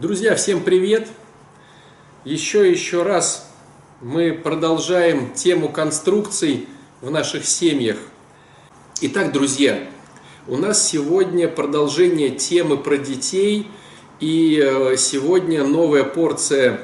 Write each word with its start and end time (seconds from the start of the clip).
Друзья, 0.00 0.34
всем 0.34 0.62
привет! 0.62 1.08
Еще 2.24 2.70
еще 2.70 3.02
раз 3.02 3.52
мы 4.00 4.32
продолжаем 4.32 5.34
тему 5.34 5.68
конструкций 5.68 6.66
в 7.02 7.10
наших 7.10 7.44
семьях. 7.44 7.98
Итак, 9.02 9.30
друзья, 9.30 9.78
у 10.48 10.56
нас 10.56 10.88
сегодня 10.88 11.48
продолжение 11.48 12.30
темы 12.30 12.78
про 12.78 12.96
детей, 12.96 13.66
и 14.20 14.58
э, 14.58 14.96
сегодня 14.96 15.64
новая 15.64 16.04
порция 16.04 16.80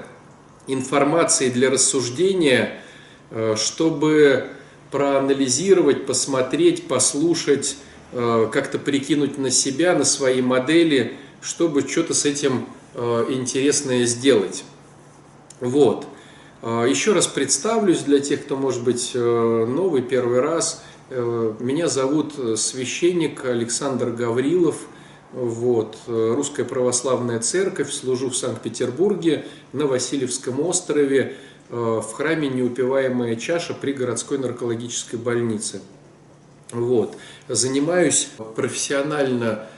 информации 0.66 1.48
для 1.48 1.70
рассуждения, 1.70 2.82
э, 3.30 3.54
чтобы 3.56 4.48
проанализировать, 4.90 6.04
посмотреть, 6.04 6.86
послушать, 6.86 7.78
э, 8.12 8.50
как-то 8.52 8.78
прикинуть 8.78 9.38
на 9.38 9.50
себя, 9.50 9.94
на 9.94 10.04
свои 10.04 10.42
модели, 10.42 11.16
чтобы 11.40 11.80
что-то 11.88 12.12
с 12.12 12.26
этим 12.26 12.66
интересное 12.96 14.04
сделать. 14.06 14.64
Вот. 15.60 16.06
Э, 16.62 16.86
еще 16.88 17.12
раз 17.12 17.26
представлюсь 17.26 18.00
для 18.00 18.20
тех, 18.20 18.44
кто, 18.44 18.56
может 18.56 18.82
быть, 18.82 19.12
э, 19.14 19.66
новый, 19.66 20.02
первый 20.02 20.40
раз. 20.40 20.82
Меня 21.08 21.86
зовут 21.86 22.34
священник 22.58 23.44
Александр 23.44 24.10
Гаврилов. 24.10 24.74
Вот. 25.32 25.96
Русская 26.08 26.64
Православная 26.64 27.38
Церковь. 27.38 27.92
Служу 27.92 28.30
в 28.30 28.36
Санкт-Петербурге 28.36 29.44
на 29.72 29.86
Васильевском 29.86 30.58
острове 30.58 31.36
в 31.70 32.02
храме 32.12 32.48
«Неупиваемая 32.48 33.36
чаша» 33.36 33.72
при 33.72 33.92
городской 33.92 34.38
наркологической 34.38 35.16
больнице. 35.16 35.80
Вот. 36.72 37.16
Занимаюсь 37.46 38.28
профессионально 38.56 39.68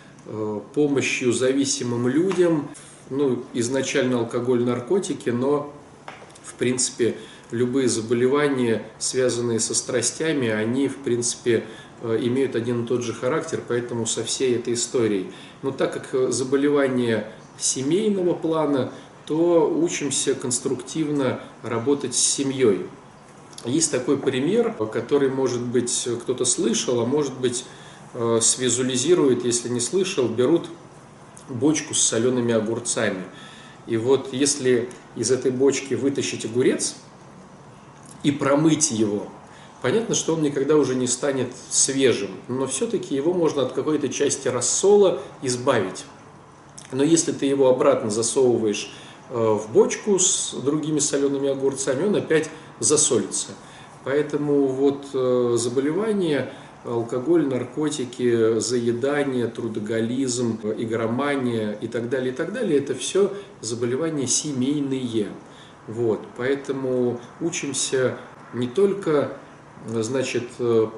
помощью 0.72 1.34
зависимым 1.34 2.08
людям 2.08 2.70
ну, 3.10 3.44
изначально 3.54 4.18
алкоголь, 4.18 4.64
наркотики, 4.64 5.30
но, 5.30 5.72
в 6.42 6.54
принципе, 6.54 7.16
любые 7.50 7.88
заболевания, 7.88 8.82
связанные 8.98 9.60
со 9.60 9.74
страстями, 9.74 10.48
они, 10.48 10.88
в 10.88 10.98
принципе, 10.98 11.64
э, 12.02 12.18
имеют 12.22 12.56
один 12.56 12.84
и 12.84 12.86
тот 12.86 13.02
же 13.02 13.12
характер, 13.12 13.62
поэтому 13.66 14.06
со 14.06 14.24
всей 14.24 14.56
этой 14.56 14.74
историей. 14.74 15.32
Но 15.62 15.70
так 15.70 16.10
как 16.10 16.32
заболевания 16.32 17.32
семейного 17.58 18.34
плана, 18.34 18.92
то 19.26 19.70
учимся 19.70 20.34
конструктивно 20.34 21.40
работать 21.62 22.14
с 22.14 22.18
семьей. 22.18 22.86
Есть 23.64 23.90
такой 23.90 24.16
пример, 24.16 24.72
который, 24.92 25.28
может 25.28 25.60
быть, 25.60 26.08
кто-то 26.22 26.44
слышал, 26.44 27.00
а 27.00 27.06
может 27.06 27.38
быть, 27.38 27.64
э, 28.14 28.38
свизуализирует, 28.40 29.44
если 29.44 29.68
не 29.68 29.80
слышал, 29.80 30.28
берут 30.28 30.68
бочку 31.48 31.94
с 31.94 32.00
солеными 32.00 32.54
огурцами. 32.54 33.24
И 33.86 33.96
вот 33.96 34.32
если 34.32 34.88
из 35.16 35.30
этой 35.30 35.50
бочки 35.50 35.94
вытащить 35.94 36.44
огурец 36.44 36.96
и 38.22 38.30
промыть 38.30 38.90
его, 38.90 39.28
понятно, 39.82 40.14
что 40.14 40.34
он 40.34 40.42
никогда 40.42 40.76
уже 40.76 40.94
не 40.94 41.06
станет 41.06 41.48
свежим, 41.70 42.30
но 42.48 42.66
все-таки 42.66 43.14
его 43.14 43.32
можно 43.32 43.62
от 43.62 43.72
какой-то 43.72 44.08
части 44.08 44.48
рассола 44.48 45.20
избавить. 45.42 46.04
Но 46.92 47.02
если 47.02 47.32
ты 47.32 47.46
его 47.46 47.68
обратно 47.68 48.10
засовываешь 48.10 48.92
э, 49.30 49.34
в 49.34 49.70
бочку 49.72 50.18
с 50.18 50.54
другими 50.54 50.98
солеными 50.98 51.50
огурцами, 51.50 52.06
он 52.06 52.16
опять 52.16 52.50
засолится. 52.80 53.48
Поэтому 54.04 54.66
вот 54.66 55.06
э, 55.12 55.54
заболевания 55.56 56.52
алкоголь, 56.84 57.46
наркотики, 57.46 58.58
заедание, 58.60 59.46
трудоголизм, 59.46 60.60
игромания 60.76 61.72
и 61.72 61.88
так 61.88 62.08
далее, 62.08 62.32
и 62.32 62.36
так 62.36 62.52
далее, 62.52 62.78
это 62.78 62.94
все 62.94 63.32
заболевания 63.60 64.26
семейные. 64.26 65.28
Вот, 65.86 66.20
поэтому 66.36 67.20
учимся 67.40 68.16
не 68.54 68.68
только 68.68 69.32
значит, 69.86 70.44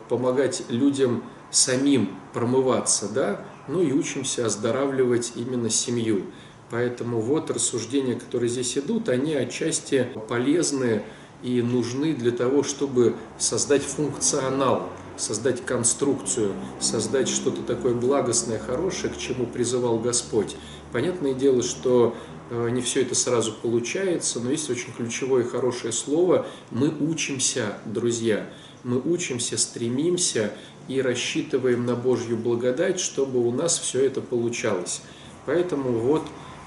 помогать 0.09 0.65
людям 0.69 1.23
самим 1.51 2.11
промываться, 2.33 3.09
да, 3.09 3.45
но 3.69 3.81
и 3.81 3.93
учимся 3.93 4.47
оздоравливать 4.47 5.33
именно 5.37 5.71
семью. 5.71 6.23
Поэтому 6.71 7.21
вот 7.21 7.51
рассуждения, 7.51 8.15
которые 8.15 8.49
здесь 8.49 8.79
идут, 8.79 9.09
они 9.09 9.35
отчасти 9.35 10.09
полезны 10.29 11.03
и 11.43 11.63
нужны 11.63 12.15
для 12.15 12.31
того, 12.31 12.63
чтобы 12.63 13.15
создать 13.39 13.83
функционал 13.83 14.89
создать 15.17 15.65
конструкцию, 15.65 16.53
создать 16.81 17.29
что-то 17.29 17.63
такое 17.63 17.95
благостное, 17.95 18.59
хорошее, 18.59 19.13
к 19.13 19.19
чему 19.19 19.47
призывал 19.47 19.99
Господь. 19.99 20.57
Понятное 20.93 21.35
дело, 21.35 21.63
что 21.63 22.17
э, 22.51 22.69
не 22.71 22.81
все 22.81 23.03
это 23.03 23.15
сразу 23.15 23.53
получается, 23.53 24.41
но 24.41 24.51
есть 24.51 24.69
очень 24.71 24.93
ключевое 24.93 25.45
хорошее 25.45 25.93
слово 25.93 26.47
«мы 26.71 26.89
учимся, 26.89 27.75
друзья». 27.85 28.47
Мы 28.83 28.99
учимся, 28.99 29.59
стремимся 29.59 30.55
и 30.89 31.03
рассчитываем 31.03 31.85
на 31.85 31.95
Божью 31.95 32.39
благодать, 32.39 32.99
чтобы 32.99 33.47
у 33.47 33.53
нас 33.53 33.79
все 33.79 34.05
это 34.07 34.23
получалось. 34.23 35.03
Поэтому 35.47 35.93
вот 35.93 36.23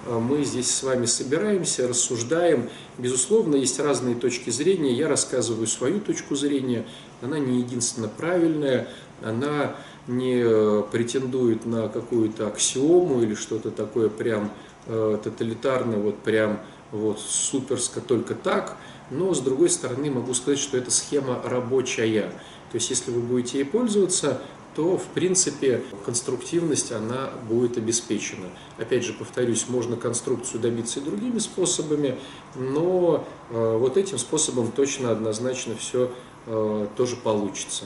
э, 0.05 0.17
мы 0.17 0.43
здесь 0.43 0.69
с 0.69 0.83
вами 0.83 1.05
собираемся, 1.05 1.87
рассуждаем. 1.87 2.69
Безусловно, 2.97 3.55
есть 3.55 3.79
разные 3.79 4.15
точки 4.15 4.49
зрения. 4.51 4.93
Я 4.93 5.07
рассказываю 5.07 5.67
свою 5.67 5.99
точку 5.99 6.35
зрения 6.35 6.85
она 7.23 7.39
не 7.39 7.59
единственно 7.59 8.07
правильная, 8.07 8.87
она 9.21 9.75
не 10.07 10.41
э, 10.43 10.83
претендует 10.91 11.65
на 11.65 11.87
какую-то 11.87 12.47
аксиому 12.47 13.21
или 13.21 13.35
что-то 13.35 13.71
такое 13.71 14.09
прям 14.09 14.51
э, 14.87 15.17
тоталитарное, 15.23 15.97
вот 15.97 16.19
прям 16.19 16.59
вот 16.91 17.19
суперско 17.19 18.01
только 18.01 18.35
так, 18.35 18.77
но 19.09 19.33
с 19.33 19.39
другой 19.39 19.69
стороны 19.69 20.11
могу 20.11 20.33
сказать, 20.33 20.59
что 20.59 20.77
эта 20.77 20.91
схема 20.91 21.41
рабочая. 21.43 22.31
То 22.71 22.75
есть 22.75 22.89
если 22.89 23.11
вы 23.11 23.21
будете 23.21 23.59
ей 23.59 23.65
пользоваться, 23.65 24.41
то 24.75 24.97
в 24.97 25.05
принципе 25.05 25.83
конструктивность 26.05 26.91
она 26.91 27.29
будет 27.47 27.77
обеспечена. 27.77 28.47
Опять 28.77 29.05
же 29.05 29.13
повторюсь, 29.13 29.69
можно 29.69 29.95
конструкцию 29.95 30.61
добиться 30.61 30.99
и 30.99 31.03
другими 31.03 31.37
способами, 31.39 32.17
но 32.55 33.25
э, 33.49 33.77
вот 33.77 33.97
этим 33.97 34.17
способом 34.17 34.71
точно 34.71 35.11
однозначно 35.11 35.75
все 35.75 36.11
Э, 36.45 36.87
тоже 36.97 37.15
получится. 37.15 37.85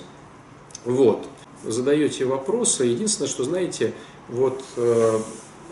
Вот. 0.84 1.28
Задаете 1.64 2.26
вопросы. 2.26 2.86
Единственное, 2.86 3.30
что 3.30 3.44
знаете, 3.44 3.94
вот 4.30 4.64
э, 4.78 5.20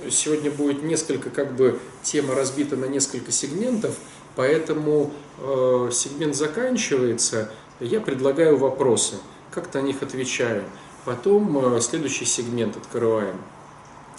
сегодня 0.09 0.51
будет 0.51 0.84
несколько, 0.84 1.29
как 1.29 1.56
бы, 1.56 1.79
тема 2.03 2.35
разбита 2.35 2.75
на 2.75 2.85
несколько 2.85 3.31
сегментов, 3.31 3.96
поэтому 4.35 5.12
э, 5.40 5.90
сегмент 5.91 6.35
заканчивается, 6.35 7.51
я 7.79 8.01
предлагаю 8.01 8.57
вопросы, 8.57 9.16
как-то 9.52 9.81
на 9.81 9.85
них 9.85 10.03
отвечаю. 10.03 10.63
Потом 11.06 11.79
следующий 11.81 12.25
сегмент 12.25 12.78
открываем. 12.78 13.40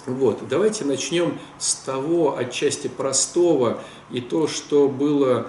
Вот, 0.07 0.47
давайте 0.49 0.85
начнем 0.85 1.37
с 1.59 1.75
того 1.75 2.37
отчасти 2.37 2.87
простого 2.87 3.83
и 4.11 4.21
то, 4.21 4.47
что 4.47 4.89
было 4.89 5.49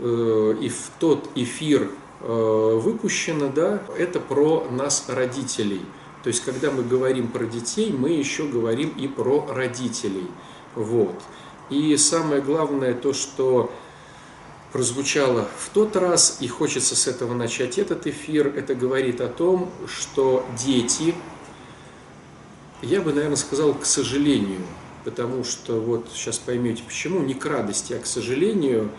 и 0.00 0.68
в 0.68 0.90
тот 0.98 1.28
эфир 1.36 1.88
Э, 1.88 2.03
выпущено, 2.24 3.48
да, 3.48 3.82
это 3.98 4.18
про 4.18 4.66
нас, 4.70 5.04
родителей. 5.08 5.82
То 6.22 6.28
есть, 6.28 6.42
когда 6.42 6.70
мы 6.70 6.82
говорим 6.82 7.28
про 7.28 7.44
детей, 7.44 7.92
мы 7.92 8.10
еще 8.10 8.46
говорим 8.46 8.88
и 8.90 9.08
про 9.08 9.46
родителей. 9.46 10.26
Вот. 10.74 11.20
И 11.68 11.96
самое 11.98 12.40
главное 12.40 12.94
то, 12.94 13.12
что 13.12 13.70
прозвучало 14.72 15.48
в 15.58 15.68
тот 15.68 15.96
раз, 15.96 16.38
и 16.40 16.48
хочется 16.48 16.96
с 16.96 17.06
этого 17.06 17.34
начать 17.34 17.78
этот 17.78 18.06
эфир, 18.06 18.48
это 18.48 18.74
говорит 18.74 19.20
о 19.20 19.28
том, 19.28 19.70
что 19.86 20.44
дети, 20.58 21.14
я 22.82 23.00
бы, 23.00 23.12
наверное, 23.12 23.36
сказал, 23.36 23.74
к 23.74 23.84
сожалению, 23.84 24.62
потому 25.04 25.44
что 25.44 25.78
вот 25.78 26.08
сейчас 26.12 26.38
поймете 26.38 26.82
почему, 26.84 27.20
не 27.20 27.34
к 27.34 27.44
радости, 27.44 27.92
а 27.92 27.98
к 27.98 28.06
сожалению, 28.06 28.90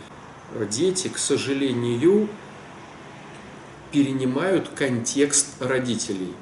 дети, 0.69 1.07
к 1.07 1.17
сожалению, 1.17 2.29
перенимают 3.95 4.67
контекст 4.75 5.61
родителей. 5.61 6.33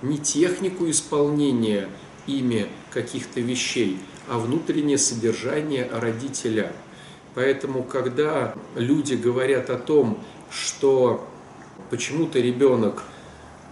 Не 0.00 0.16
технику 0.16 0.88
исполнения 0.88 1.86
ими 2.26 2.66
каких-то 2.90 3.40
вещей, 3.40 3.98
а 4.26 4.38
внутреннее 4.38 4.96
содержание 4.96 5.86
родителя. 5.92 6.72
Поэтому, 7.34 7.82
когда 7.82 8.54
люди 8.74 9.16
говорят 9.16 9.68
о 9.68 9.76
том, 9.76 10.18
что 10.50 11.28
почему-то 11.90 12.38
ребенок 12.40 13.02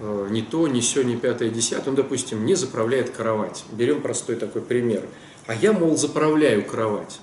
э, 0.00 0.28
не 0.30 0.42
то, 0.42 0.68
не 0.68 0.82
все, 0.82 1.02
не 1.02 1.16
пятое, 1.16 1.48
десятое, 1.48 1.88
он, 1.88 1.94
допустим, 1.94 2.44
не 2.44 2.54
заправляет 2.54 3.10
кровать. 3.10 3.64
Берем 3.72 4.02
простой 4.02 4.36
такой 4.36 4.60
пример. 4.60 5.04
А 5.46 5.54
я, 5.54 5.72
мол, 5.72 5.96
заправляю 5.96 6.66
кровать. 6.66 7.18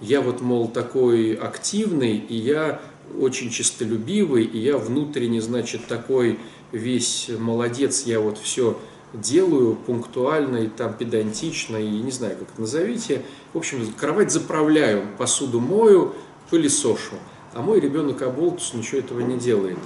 Я 0.00 0.22
вот, 0.22 0.40
мол, 0.40 0.66
такой 0.66 1.34
активный, 1.34 2.16
и 2.16 2.34
я 2.34 2.80
очень 3.18 3.50
честолюбивый, 3.50 4.44
и 4.44 4.58
я 4.58 4.78
внутренне, 4.78 5.40
значит, 5.40 5.86
такой 5.86 6.38
весь 6.72 7.30
молодец, 7.38 8.04
я 8.04 8.20
вот 8.20 8.38
все 8.38 8.78
делаю 9.12 9.76
пунктуально 9.76 10.58
и 10.58 10.68
там 10.68 10.94
педантично, 10.94 11.76
и 11.76 11.88
не 11.88 12.10
знаю, 12.10 12.36
как 12.36 12.48
это 12.50 12.60
назовите. 12.60 13.22
В 13.52 13.58
общем, 13.58 13.92
кровать 13.98 14.30
заправляю, 14.30 15.06
посуду 15.18 15.60
мою, 15.60 16.14
пылесошу. 16.50 17.14
А 17.54 17.62
мой 17.62 17.80
ребенок 17.80 18.22
Аболтус 18.22 18.74
ничего 18.74 18.98
этого 18.98 19.20
не 19.20 19.38
делает. 19.38 19.78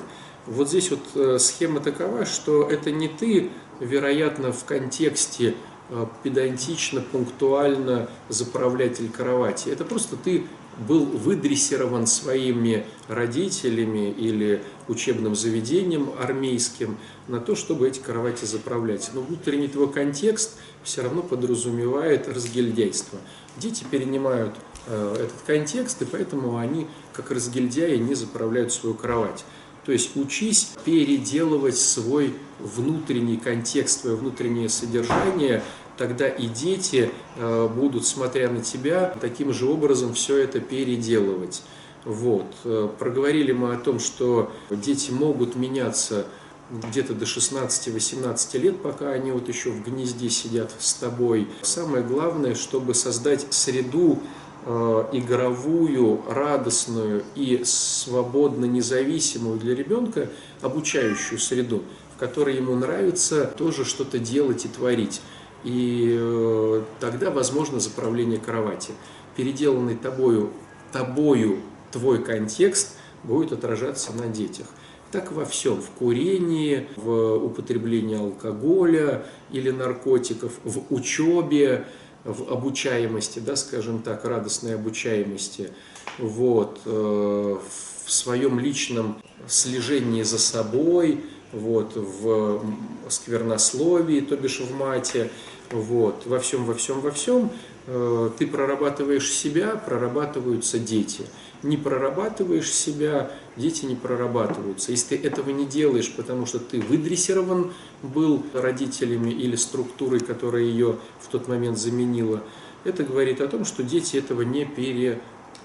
Вот 0.46 0.68
здесь 0.68 0.90
вот 0.90 1.00
э, 1.14 1.38
схема 1.38 1.80
такова, 1.80 2.24
что 2.24 2.68
это 2.68 2.90
не 2.90 3.08
ты, 3.08 3.50
вероятно, 3.78 4.52
в 4.52 4.64
контексте 4.64 5.54
э, 5.90 6.06
педантично, 6.24 7.00
пунктуально 7.00 8.08
заправлятель 8.28 9.08
кровати. 9.10 9.68
Это 9.68 9.84
просто 9.84 10.16
ты 10.16 10.44
был 10.80 11.04
выдрессирован 11.04 12.06
своими 12.06 12.86
родителями 13.08 14.10
или 14.10 14.62
учебным 14.88 15.34
заведением 15.34 16.10
армейским 16.18 16.96
на 17.28 17.38
то, 17.38 17.54
чтобы 17.54 17.88
эти 17.88 18.00
кровати 18.00 18.44
заправлять. 18.44 19.10
Но 19.14 19.20
внутренний 19.20 19.68
твой 19.68 19.92
контекст 19.92 20.56
все 20.82 21.02
равно 21.02 21.22
подразумевает 21.22 22.28
разгильдяйство. 22.28 23.18
Дети 23.56 23.84
перенимают 23.90 24.54
э, 24.86 25.16
этот 25.16 25.40
контекст, 25.46 26.00
и 26.02 26.04
поэтому 26.06 26.56
они, 26.56 26.86
как 27.12 27.30
разгильдяи, 27.30 27.96
не 27.96 28.14
заправляют 28.14 28.72
свою 28.72 28.94
кровать. 28.94 29.44
То 29.84 29.92
есть 29.92 30.16
учись 30.16 30.72
переделывать 30.84 31.78
свой 31.78 32.34
внутренний 32.58 33.38
контекст, 33.38 34.02
свое 34.02 34.16
внутреннее 34.16 34.68
содержание 34.68 35.62
тогда 36.00 36.28
и 36.28 36.46
дети 36.46 37.10
э, 37.36 37.68
будут, 37.68 38.06
смотря 38.06 38.48
на 38.48 38.62
тебя, 38.62 39.14
таким 39.20 39.52
же 39.52 39.66
образом 39.66 40.14
все 40.14 40.38
это 40.38 40.58
переделывать. 40.58 41.62
Вот. 42.06 42.46
Э, 42.64 42.88
проговорили 42.98 43.52
мы 43.52 43.74
о 43.74 43.76
том, 43.76 43.98
что 43.98 44.50
дети 44.70 45.10
могут 45.10 45.56
меняться 45.56 46.24
где-то 46.70 47.12
до 47.12 47.26
16-18 47.26 48.58
лет, 48.58 48.82
пока 48.82 49.10
они 49.10 49.30
вот 49.30 49.46
еще 49.48 49.72
в 49.72 49.84
гнезде 49.84 50.30
сидят 50.30 50.72
с 50.78 50.94
тобой. 50.94 51.48
Самое 51.60 52.02
главное, 52.02 52.54
чтобы 52.54 52.94
создать 52.94 53.46
среду 53.50 54.20
э, 54.64 55.04
игровую, 55.12 56.22
радостную 56.26 57.24
и 57.34 57.60
свободно 57.62 58.64
независимую 58.64 59.58
для 59.58 59.74
ребенка, 59.74 60.30
обучающую 60.62 61.38
среду, 61.38 61.82
в 62.16 62.18
которой 62.18 62.56
ему 62.56 62.74
нравится 62.74 63.44
тоже 63.44 63.84
что-то 63.84 64.18
делать 64.18 64.64
и 64.64 64.68
творить 64.68 65.20
и 65.64 66.16
э, 66.18 66.82
тогда 67.00 67.30
возможно 67.30 67.80
заправление 67.80 68.38
кровати. 68.38 68.92
Переделанный 69.36 69.96
тобою, 69.96 70.50
тобою 70.92 71.58
твой 71.92 72.22
контекст 72.22 72.96
будет 73.22 73.52
отражаться 73.52 74.12
на 74.12 74.26
детях. 74.26 74.66
Так 75.12 75.32
во 75.32 75.44
всем, 75.44 75.80
в 75.82 75.90
курении, 75.90 76.86
в 76.96 77.34
употреблении 77.34 78.16
алкоголя 78.16 79.26
или 79.50 79.70
наркотиков, 79.70 80.52
в 80.62 80.94
учебе, 80.94 81.86
в 82.24 82.52
обучаемости, 82.52 83.40
да, 83.40 83.56
скажем 83.56 84.02
так, 84.02 84.24
радостной 84.24 84.76
обучаемости, 84.76 85.70
вот, 86.18 86.80
э, 86.84 87.58
в 88.06 88.12
своем 88.12 88.60
личном 88.60 89.20
слежении 89.48 90.22
за 90.22 90.38
собой, 90.38 91.24
вот, 91.52 91.96
в 91.96 92.62
сквернословии, 93.08 94.20
то 94.20 94.36
бишь 94.36 94.60
в 94.60 94.72
мате, 94.76 95.30
вот, 95.70 96.26
во 96.26 96.40
всем, 96.40 96.64
во 96.64 96.74
всем, 96.74 97.00
во 97.00 97.10
всем, 97.10 97.50
э, 97.86 98.30
ты 98.38 98.46
прорабатываешь 98.46 99.30
себя, 99.30 99.76
прорабатываются 99.76 100.78
дети. 100.78 101.26
Не 101.62 101.76
прорабатываешь 101.76 102.72
себя, 102.72 103.30
дети 103.56 103.84
не 103.84 103.94
прорабатываются. 103.94 104.90
Если 104.90 105.16
ты 105.16 105.26
этого 105.26 105.50
не 105.50 105.66
делаешь, 105.66 106.12
потому 106.12 106.46
что 106.46 106.58
ты 106.58 106.80
выдрессирован 106.80 107.72
был 108.02 108.42
родителями 108.52 109.30
или 109.30 109.56
структурой, 109.56 110.20
которая 110.20 110.62
ее 110.62 110.96
в 111.20 111.28
тот 111.28 111.46
момент 111.46 111.78
заменила, 111.78 112.42
это 112.84 113.04
говорит 113.04 113.40
о 113.40 113.46
том, 113.46 113.64
что 113.64 113.82
дети 113.82 114.16
этого 114.16 114.42
не, 114.42 114.64
пере, 114.64 115.20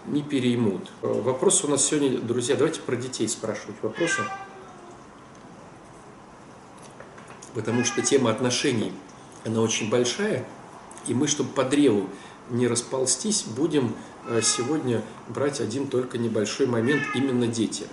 не 0.06 0.22
переймут. 0.22 0.92
Вопрос 1.02 1.64
у 1.64 1.68
нас 1.68 1.86
сегодня, 1.86 2.20
друзья, 2.20 2.56
давайте 2.56 2.82
про 2.82 2.96
детей 2.96 3.28
спрашивать 3.28 3.78
вопросы. 3.82 4.22
Потому 7.56 7.86
что 7.86 8.02
тема 8.02 8.30
отношений– 8.30 8.92
она 9.46 9.62
очень 9.62 9.90
большая, 9.90 10.46
и 11.08 11.14
мы, 11.14 11.28
чтобы 11.28 11.52
по 11.52 11.64
древу 11.64 12.10
не 12.50 12.68
расползтись, 12.68 13.44
будем 13.44 13.96
э, 14.28 14.42
сегодня 14.42 15.02
брать 15.28 15.62
один 15.62 15.88
только 15.88 16.18
небольшой 16.18 16.68
момент, 16.68 17.02
именно 17.14 17.48
дети. 17.48 17.86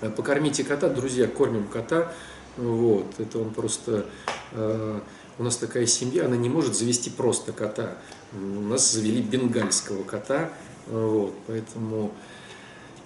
Э, 0.00 0.10
покормите 0.10 0.64
кота, 0.64 0.88
друзья, 0.88 1.26
кормим 1.26 1.66
кота, 1.66 2.12
вот, 2.56 3.06
это 3.18 3.38
он 3.38 3.50
просто, 3.50 4.06
э, 4.52 5.00
у 5.38 5.42
нас 5.42 5.56
такая 5.56 5.86
семья, 5.86 6.26
она 6.26 6.36
не 6.36 6.48
может 6.48 6.76
завести 6.76 7.10
просто 7.10 7.52
кота, 7.52 7.98
у 8.32 8.60
нас 8.60 8.92
завели 8.92 9.22
бенгальского 9.22 10.04
кота, 10.04 10.50
вот, 10.86 11.34
поэтому 11.46 12.12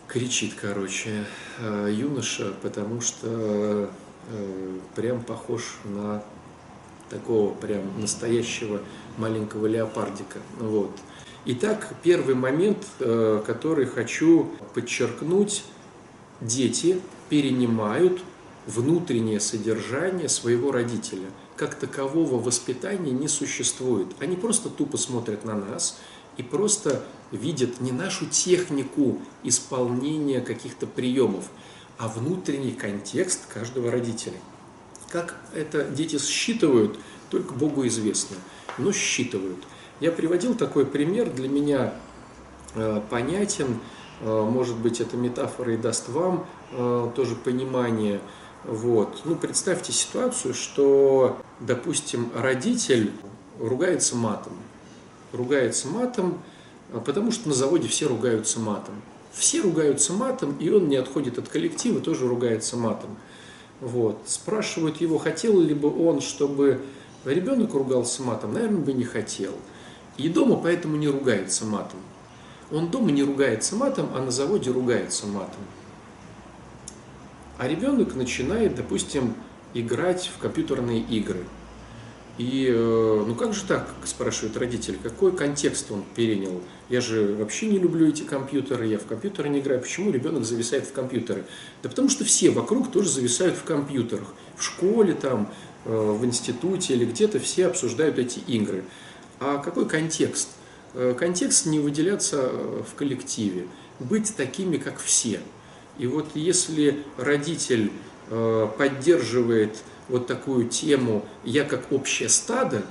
кричит, 0.08 0.54
короче, 0.60 1.24
юноша, 1.88 2.52
потому 2.62 3.00
что 3.00 3.90
прям 4.94 5.22
похож 5.22 5.78
на 5.84 6.22
такого 7.12 7.52
прям 7.54 8.00
настоящего 8.00 8.80
маленького 9.18 9.66
леопардика. 9.66 10.38
Вот. 10.58 10.90
Итак, 11.44 11.94
первый 12.02 12.34
момент, 12.34 12.78
э, 13.00 13.42
который 13.46 13.84
хочу 13.86 14.50
подчеркнуть, 14.74 15.64
дети 16.40 17.00
перенимают 17.28 18.22
внутреннее 18.66 19.40
содержание 19.40 20.28
своего 20.28 20.72
родителя. 20.72 21.28
Как 21.56 21.74
такового 21.74 22.40
воспитания 22.40 23.12
не 23.12 23.28
существует. 23.28 24.08
Они 24.20 24.36
просто 24.36 24.70
тупо 24.70 24.96
смотрят 24.96 25.44
на 25.44 25.54
нас 25.54 25.98
и 26.36 26.42
просто 26.42 27.04
видят 27.30 27.80
не 27.80 27.92
нашу 27.92 28.26
технику 28.26 29.18
исполнения 29.42 30.40
каких-то 30.40 30.86
приемов, 30.86 31.44
а 31.98 32.08
внутренний 32.08 32.72
контекст 32.72 33.46
каждого 33.46 33.90
родителя. 33.90 34.38
Как 35.12 35.36
это 35.54 35.84
дети 35.84 36.18
считывают, 36.18 36.98
только 37.28 37.52
Богу 37.52 37.86
известно, 37.86 38.36
но 38.78 38.92
считывают. 38.92 39.58
Я 40.00 40.10
приводил 40.10 40.54
такой 40.54 40.86
пример, 40.86 41.30
для 41.30 41.50
меня 41.50 41.92
э, 42.74 43.02
понятен, 43.10 43.78
э, 44.22 44.42
может 44.42 44.76
быть, 44.78 45.02
эта 45.02 45.18
метафора 45.18 45.74
и 45.74 45.76
даст 45.76 46.08
вам 46.08 46.46
э, 46.70 47.10
тоже 47.14 47.36
понимание. 47.36 48.22
Вот. 48.64 49.20
Ну, 49.26 49.36
представьте 49.36 49.92
ситуацию, 49.92 50.54
что, 50.54 51.36
допустим, 51.60 52.32
родитель 52.34 53.12
ругается 53.60 54.16
матом. 54.16 54.54
Ругается 55.32 55.88
матом, 55.88 56.40
потому 57.04 57.32
что 57.32 57.50
на 57.50 57.54
заводе 57.54 57.86
все 57.86 58.08
ругаются 58.08 58.60
матом. 58.60 58.94
Все 59.30 59.60
ругаются 59.60 60.14
матом, 60.14 60.56
и 60.58 60.70
он 60.70 60.88
не 60.88 60.96
отходит 60.96 61.38
от 61.38 61.48
коллектива, 61.48 62.00
тоже 62.00 62.26
ругается 62.26 62.78
матом. 62.78 63.18
Вот. 63.82 64.22
Спрашивают 64.26 65.00
его, 65.00 65.18
хотел 65.18 65.60
ли 65.60 65.74
бы 65.74 65.92
он, 66.06 66.20
чтобы 66.20 66.82
ребенок 67.24 67.74
ругался 67.74 68.22
матом. 68.22 68.54
Наверное, 68.54 68.80
бы 68.80 68.92
не 68.92 69.02
хотел. 69.02 69.52
И 70.16 70.28
дома 70.28 70.56
поэтому 70.56 70.96
не 70.96 71.08
ругается 71.08 71.64
матом. 71.64 71.98
Он 72.70 72.90
дома 72.90 73.10
не 73.10 73.24
ругается 73.24 73.74
матом, 73.74 74.08
а 74.14 74.22
на 74.22 74.30
заводе 74.30 74.70
ругается 74.70 75.26
матом. 75.26 75.60
А 77.58 77.66
ребенок 77.66 78.14
начинает, 78.14 78.76
допустим, 78.76 79.34
играть 79.74 80.30
в 80.32 80.38
компьютерные 80.38 81.00
игры– 81.00 81.44
и 82.38 82.66
э, 82.70 83.24
ну 83.26 83.34
как 83.34 83.52
же 83.52 83.62
так, 83.64 83.90
спрашивает 84.04 84.56
родитель, 84.56 84.98
какой 85.02 85.32
контекст 85.32 85.90
он 85.90 86.02
перенял? 86.14 86.62
Я 86.88 87.02
же 87.02 87.34
вообще 87.34 87.66
не 87.66 87.78
люблю 87.78 88.08
эти 88.08 88.22
компьютеры, 88.22 88.86
я 88.86 88.98
в 88.98 89.04
компьютеры 89.04 89.50
не 89.50 89.60
играю. 89.60 89.80
Почему 89.80 90.10
ребенок 90.10 90.44
зависает 90.44 90.86
в 90.86 90.92
компьютеры? 90.92 91.44
Да 91.82 91.90
потому 91.90 92.08
что 92.08 92.24
все 92.24 92.50
вокруг 92.50 92.90
тоже 92.90 93.10
зависают 93.10 93.56
в 93.56 93.64
компьютерах. 93.64 94.28
В 94.56 94.62
школе, 94.62 95.12
там, 95.12 95.52
э, 95.84 95.90
в 95.90 96.24
институте 96.24 96.94
или 96.94 97.04
где-то 97.04 97.38
все 97.38 97.66
обсуждают 97.66 98.18
эти 98.18 98.38
игры. 98.38 98.84
А 99.38 99.58
какой 99.58 99.86
контекст? 99.86 100.48
Э, 100.94 101.14
контекст 101.18 101.66
не 101.66 101.80
выделяться 101.80 102.50
в 102.90 102.94
коллективе, 102.94 103.66
быть 104.00 104.34
такими, 104.36 104.78
как 104.78 104.98
все. 104.98 105.40
И 105.98 106.06
вот 106.06 106.28
если 106.34 107.04
родитель 107.18 107.92
поддерживает 108.78 109.76
вот 110.12 110.26
такую 110.26 110.68
тему 110.68 111.24
«я 111.42 111.64
как 111.64 111.90
общее 111.90 112.28
стадо», 112.28 112.82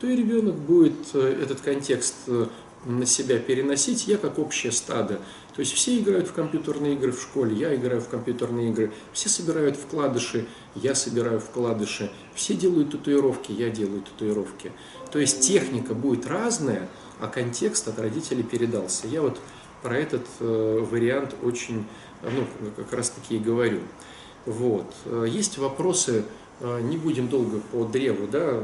то 0.00 0.06
и 0.06 0.16
ребенок 0.16 0.54
будет 0.54 0.96
э, 1.12 1.42
этот 1.42 1.60
контекст 1.60 2.14
э, 2.26 2.46
на 2.86 3.04
себя 3.04 3.38
переносить 3.38 4.08
«я 4.08 4.16
как 4.16 4.38
общее 4.38 4.72
стадо». 4.72 5.20
То 5.54 5.60
есть 5.60 5.74
все 5.74 5.98
играют 5.98 6.28
в 6.28 6.32
компьютерные 6.32 6.94
игры 6.94 7.12
в 7.12 7.20
школе, 7.20 7.54
я 7.54 7.74
играю 7.74 8.00
в 8.00 8.08
компьютерные 8.08 8.70
игры, 8.70 8.92
все 9.12 9.28
собирают 9.28 9.76
вкладыши, 9.76 10.46
я 10.74 10.94
собираю 10.94 11.38
вкладыши, 11.38 12.10
все 12.34 12.54
делают 12.54 12.92
татуировки, 12.92 13.52
я 13.52 13.68
делаю 13.68 14.00
татуировки. 14.00 14.72
То 15.12 15.18
есть 15.18 15.42
техника 15.42 15.92
будет 15.92 16.26
разная, 16.26 16.88
а 17.20 17.26
контекст 17.26 17.88
от 17.88 17.98
родителей 17.98 18.42
передался. 18.42 19.06
Я 19.06 19.20
вот 19.20 19.38
про 19.82 19.98
этот 19.98 20.26
э, 20.38 20.86
вариант 20.90 21.34
очень, 21.42 21.84
ну, 22.22 22.46
как 22.74 22.90
раз 22.94 23.10
таки 23.10 23.36
и 23.36 23.38
говорю. 23.38 23.80
Вот. 24.46 24.86
Есть 25.26 25.58
вопросы 25.58 26.24
не 26.60 26.96
будем 26.96 27.28
долго 27.28 27.60
по 27.60 27.84
древу 27.84 28.26
да, 28.26 28.62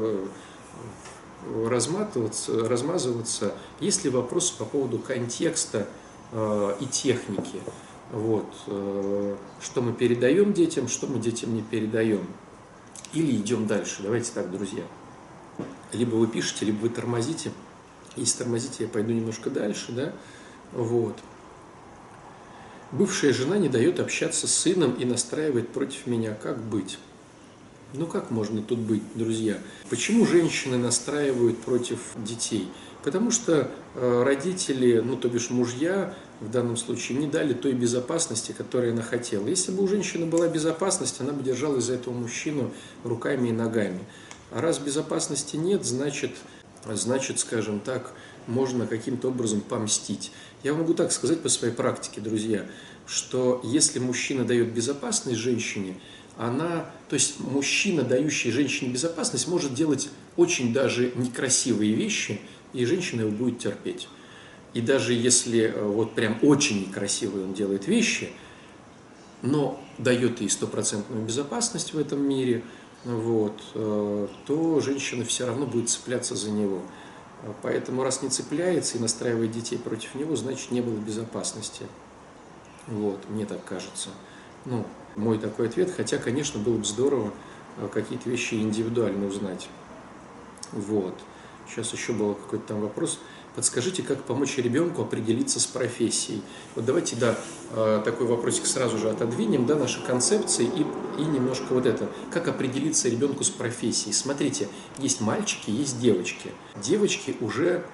разматываться, 1.69 2.69
размазываться. 2.69 3.55
Есть 3.81 4.05
ли 4.05 4.11
вопросы 4.11 4.57
по 4.59 4.65
поводу 4.65 4.99
контекста 4.99 5.87
и 6.33 6.87
техники? 6.87 7.61
Вот, 8.12 8.47
что 9.61 9.83
мы 9.83 9.93
передаем 9.93 10.53
детям, 10.53 10.88
что 10.88 11.07
мы 11.07 11.19
детям 11.19 11.55
не 11.55 11.62
передаем. 11.62 12.26
Или 13.12 13.37
идем 13.37 13.67
дальше. 13.67 14.03
Давайте 14.03 14.33
так, 14.33 14.50
друзья. 14.50 14.83
Либо 15.93 16.17
вы 16.17 16.26
пишете, 16.26 16.67
либо 16.67 16.79
вы 16.83 16.88
тормозите. 16.88 17.53
Если 18.17 18.38
тормозите, 18.38 18.85
я 18.85 18.88
пойду 18.88 19.12
немножко 19.12 19.50
дальше, 19.50 19.93
да? 19.93 20.12
Вот. 20.73 21.17
Бывшая 22.93 23.33
жена 23.33 23.59
не 23.59 23.69
дает 23.69 24.00
общаться 24.00 24.47
с 24.47 24.53
сыном 24.53 24.93
и 24.95 25.05
настраивает 25.05 25.69
против 25.71 26.07
меня. 26.07 26.35
Как 26.35 26.59
быть? 26.61 26.99
Ну 27.99 28.07
как 28.07 28.31
можно 28.31 28.61
тут 28.61 28.79
быть, 28.79 29.03
друзья? 29.15 29.57
Почему 29.88 30.26
женщины 30.26 30.76
настраивают 30.76 31.59
против 31.59 31.99
детей? 32.17 32.69
Потому 33.03 33.31
что 33.31 33.71
э, 33.95 34.23
родители, 34.23 35.00
ну 35.00 35.17
то 35.17 35.31
бишь 35.31 35.49
мужья 35.49 36.15
в 36.41 36.50
данном 36.50 36.76
случае, 36.76 37.17
не 37.17 37.26
дали 37.26 37.55
той 37.55 37.73
безопасности, 37.73 38.53
которую 38.53 38.93
она 38.93 39.00
хотела. 39.00 39.49
Если 39.49 39.73
бы 39.73 39.83
у 39.83 39.88
женщины 39.88 40.26
была 40.26 40.47
безопасность, 40.49 41.23
она 41.23 41.33
бы 41.33 41.43
держалась 41.43 41.85
за 41.85 41.95
этого 41.95 42.12
мужчину 42.12 42.71
руками 43.03 43.49
и 43.49 43.53
ногами. 43.53 44.00
А 44.50 44.61
раз 44.61 44.79
безопасности 44.79 45.57
нет, 45.57 45.87
значит, 45.87 46.33
значит, 46.85 47.38
скажем 47.38 47.81
так, 47.81 48.12
можно 48.47 48.87
каким-то 48.87 49.29
образом 49.29 49.62
помстить. 49.62 50.33
Я 50.62 50.75
могу 50.75 50.93
так 50.93 51.12
сказать 51.12 51.41
по 51.41 51.49
своей 51.49 51.73
практике, 51.73 52.21
друзья, 52.21 52.67
что 53.07 53.61
если 53.65 54.00
мужчина 54.00 54.45
дает 54.45 54.75
безопасность 54.75 55.38
женщине, 55.38 55.97
она, 56.37 56.87
то 57.09 57.14
есть 57.14 57.40
мужчина, 57.40 58.02
дающий 58.02 58.50
женщине 58.50 58.93
безопасность, 58.93 59.49
может 59.49 59.75
делать 59.75 60.11
очень 60.37 60.73
даже 60.73 61.12
некрасивые 61.14 61.95
вещи, 61.95 62.40
и 62.73 62.85
женщина 62.85 63.23
его 63.23 63.31
будет 63.31 63.59
терпеть. 63.59 64.09
И 64.75 64.83
даже 64.83 65.14
если 65.14 65.61
э, 65.62 65.83
вот 65.83 66.14
прям 66.14 66.38
очень 66.43 66.88
некрасивые 66.88 67.47
он 67.47 67.55
делает 67.55 67.87
вещи, 67.87 68.31
но 69.40 69.83
дает 69.97 70.40
ей 70.40 70.50
стопроцентную 70.50 71.25
безопасность 71.25 71.95
в 71.95 71.99
этом 71.99 72.21
мире, 72.28 72.62
вот, 73.05 73.59
э, 73.75 74.28
то 74.47 74.81
женщина 74.81 75.25
все 75.25 75.47
равно 75.47 75.64
будет 75.64 75.88
цепляться 75.88 76.35
за 76.35 76.50
него. 76.50 76.83
Поэтому 77.62 78.02
раз 78.02 78.23
не 78.23 78.28
цепляется 78.28 78.99
и 78.99 79.00
настраивает 79.00 79.52
детей 79.52 79.78
против 79.78 80.14
него, 80.14 80.37
значит 80.37 80.71
не 80.71 80.81
было 80.81 80.97
безопасности. 80.97 81.87
Вот, 82.87 83.28
мне 83.31 83.47
так 83.47 83.64
кажется. 83.64 84.11
Ну, 84.64 84.85
мой 85.16 85.38
такой 85.38 85.68
ответ, 85.68 85.92
хотя, 85.96 86.18
конечно, 86.18 86.61
было 86.61 86.76
бы 86.76 86.85
здорово 86.85 87.32
э, 87.78 87.88
какие-то 87.92 88.28
вещи 88.30 88.54
индивидуально 88.54 89.26
узнать. 89.26 89.68
Вот. 90.73 91.14
Сейчас 91.68 91.92
еще 91.92 92.12
был 92.12 92.35
какой-то 92.35 92.68
там 92.68 92.80
вопрос. 92.80 93.18
Подскажите, 93.56 94.02
как 94.02 94.23
помочь 94.25 94.58
ребенку 94.58 95.00
определиться 95.00 95.58
с 95.61 95.66
профессией? 95.66 96.42
Вот 96.75 96.85
давайте, 96.85 97.16
да, 97.16 97.38
э, 97.73 98.02
такой 98.04 98.26
вопросик 98.26 98.66
сразу 98.66 98.99
же 98.99 99.08
отодвинем, 99.08 99.64
да, 99.64 99.76
наши 99.76 100.04
концепции 100.04 100.66
и, 100.66 100.87
и 101.18 101.25
немножко 101.25 101.73
вот 101.73 101.87
это. 101.87 102.08
Как 102.30 102.49
определиться 102.49 103.08
ребенку 103.08 103.44
с 103.44 103.50
профессией? 103.50 104.12
Смотрите, 104.12 104.68
есть 104.99 105.23
мальчики, 105.23 105.70
есть 105.70 105.99
девочки. 105.99 106.52
Девочки 106.82 107.35
уже 107.40 107.87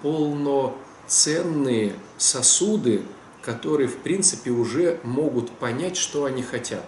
полноценные 0.00 1.92
сосуды 2.16 3.02
которые, 3.46 3.86
в 3.86 3.98
принципе, 3.98 4.50
уже 4.50 4.98
могут 5.04 5.52
понять, 5.52 5.96
что 5.96 6.24
они 6.24 6.42
хотят. 6.42 6.84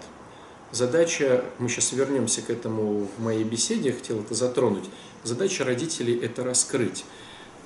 Задача, 0.73 1.45
мы 1.61 1.69
сейчас 1.69 1.93
вернемся 1.93 2.43
к 2.43 2.51
этому 2.51 3.09
в 3.17 3.23
моей 3.23 3.45
беседе, 3.45 3.91
я 3.91 3.95
хотел 3.95 4.21
это 4.21 4.35
затронуть, 4.35 4.85
задача 5.23 5.65
родителей– 5.65 6.19
это 6.23 6.43
раскрыть. 6.43 7.05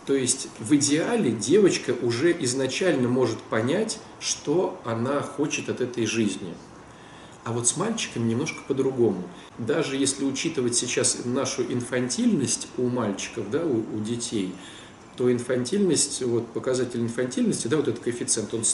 То 0.05 0.15
есть 0.15 0.49
в 0.59 0.75
идеале 0.77 1.31
девочка 1.31 1.95
уже 2.03 2.37
изначально 2.45 3.09
может 3.09 3.41
понять, 3.41 3.99
что 4.21 4.79
она 4.85 5.23
хочет 5.23 5.71
от 5.71 5.81
этой 5.81 6.05
жизни. 6.05 6.53
А 7.45 7.53
вот 7.53 7.67
с 7.67 7.79
мальчиками 7.79 8.29
немножко 8.29 8.61
по-другому. 8.69 9.23
Даже 9.57 9.97
если 9.97 10.27
учитывать 10.27 10.77
сейчас 10.77 11.25
нашу 11.25 11.63
инфантильность 11.63 12.69
у 12.77 12.89
мальчиков, 12.89 13.51
да, 13.51 13.65
у, 13.65 13.79
у 13.79 14.01
детей– 14.01 14.55
то 15.17 15.31
инфантильность, 15.31 16.23
вот 16.23 16.47
показатель 16.49 17.01
инфантильности, 17.01 17.69
да, 17.69 17.77
вот 17.77 17.89
этот 17.89 18.03
коэффициент, 18.03 18.53
он, 18.55 18.65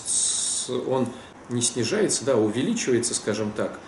он 0.87 1.09
не 1.49 1.62
снижается, 1.62 2.25
да, 2.25 2.37
увеличивается, 2.37 3.14
скажем 3.14 3.52
так, 3.52 3.78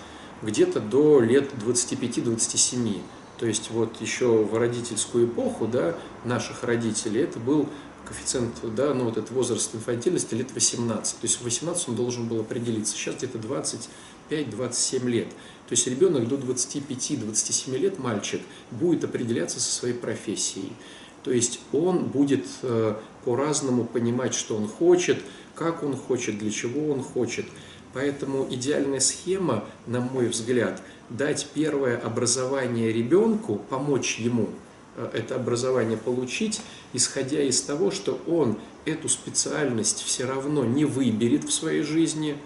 где-то 0.42 0.80
до 0.80 1.20
лет 1.20 1.50
25-27. 1.64 3.00
То 3.38 3.46
есть 3.46 3.70
вот 3.70 4.00
еще 4.00 4.44
в 4.44 4.56
родительскую 4.58 5.26
эпоху, 5.26 5.66
да, 5.66 5.96
наших 6.24 6.64
родителей, 6.64 7.22
это 7.22 7.38
был 7.38 7.68
коэффициент, 8.04 8.54
да, 8.74 8.92
ну 8.92 9.04
вот 9.04 9.16
этот 9.16 9.30
возраст 9.30 9.74
инфантильности 9.74 10.34
лет 10.34 10.52
18. 10.52 11.20
То 11.20 11.26
есть 11.26 11.40
в 11.40 11.44
18 11.44 11.88
он 11.88 11.96
должен 11.96 12.28
был 12.28 12.40
определиться. 12.40 12.94
Сейчас 12.96 13.16
где-то 13.16 13.38
25-27 14.30 15.08
лет. 15.08 15.28
То 15.68 15.72
есть 15.72 15.86
ребенок 15.86 16.26
до 16.26 16.36
25-27 16.36 17.78
лет, 17.78 17.98
мальчик, 17.98 18.40
будет 18.70 19.04
определяться 19.04 19.60
со 19.60 19.70
своей 19.70 19.94
профессией. 19.94 20.72
То 21.22 21.32
есть 21.32 21.60
он 21.72 22.06
будет 22.06 22.46
э, 22.62 22.94
по-разному 23.24 23.84
понимать, 23.84 24.34
что 24.34 24.56
он 24.56 24.68
хочет, 24.68 25.18
как 25.54 25.82
он 25.82 25.96
хочет, 25.96 26.38
для 26.38 26.50
чего 26.50 26.92
он 26.92 27.02
хочет. 27.02 27.44
Поэтому 27.92 28.46
идеальная 28.50 29.00
схема, 29.00 29.64
на 29.86 30.00
мой 30.00 30.28
взгляд, 30.28 30.80
дать 31.10 31.48
первое 31.52 31.98
образование 31.98 32.92
ребенку, 32.92 33.60
помочь 33.68 34.18
ему 34.18 34.48
э, 34.96 35.10
это 35.12 35.34
образование 35.34 35.98
получить, 35.98 36.62
исходя 36.92 37.42
из 37.42 37.60
того, 37.60 37.90
что 37.90 38.20
он 38.26 38.56
эту 38.84 39.08
специальность 39.08 40.02
все 40.02 40.24
равно 40.24 40.64
не 40.64 40.84
выберет 40.84 41.44
в 41.44 41.52
своей 41.52 41.82
жизни 41.82 42.36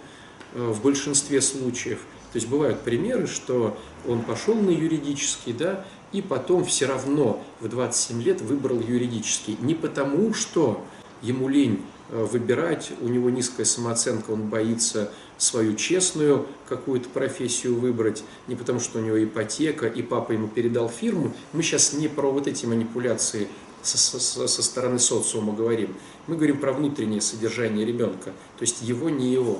э, 0.54 0.66
в 0.66 0.82
большинстве 0.82 1.40
случаев. 1.40 1.98
То 2.32 2.38
есть 2.38 2.48
бывают 2.48 2.80
примеры, 2.80 3.28
что 3.28 3.78
он 4.08 4.22
пошел 4.22 4.56
на 4.56 4.70
юридический, 4.70 5.52
да, 5.52 5.84
и 6.14 6.22
потом 6.22 6.64
все 6.64 6.86
равно 6.86 7.42
в 7.60 7.68
27 7.68 8.22
лет 8.22 8.40
выбрал 8.40 8.80
юридический. 8.80 9.58
Не 9.60 9.74
потому, 9.74 10.32
что 10.32 10.80
ему 11.22 11.48
лень 11.48 11.82
э, 12.10 12.24
выбирать, 12.24 12.92
у 13.00 13.08
него 13.08 13.30
низкая 13.30 13.66
самооценка, 13.66 14.30
он 14.30 14.42
боится 14.48 15.10
свою 15.38 15.74
честную 15.74 16.46
какую-то 16.68 17.08
профессию 17.08 17.74
выбрать, 17.74 18.22
не 18.46 18.54
потому 18.54 18.78
что 18.78 19.00
у 19.00 19.02
него 19.02 19.22
ипотека, 19.22 19.88
и 19.88 20.02
папа 20.02 20.30
ему 20.30 20.46
передал 20.46 20.88
фирму. 20.88 21.32
Мы 21.52 21.64
сейчас 21.64 21.92
не 21.92 22.06
про 22.06 22.30
вот 22.30 22.46
эти 22.46 22.64
манипуляции 22.64 23.48
со, 23.82 23.98
со, 23.98 24.46
со 24.46 24.62
стороны 24.62 25.00
социума 25.00 25.52
говорим. 25.52 25.96
Мы 26.28 26.36
говорим 26.36 26.58
про 26.58 26.72
внутреннее 26.72 27.20
содержание 27.22 27.84
ребенка, 27.84 28.30
то 28.56 28.62
есть 28.62 28.82
его, 28.82 29.10
не 29.10 29.32
его. 29.32 29.58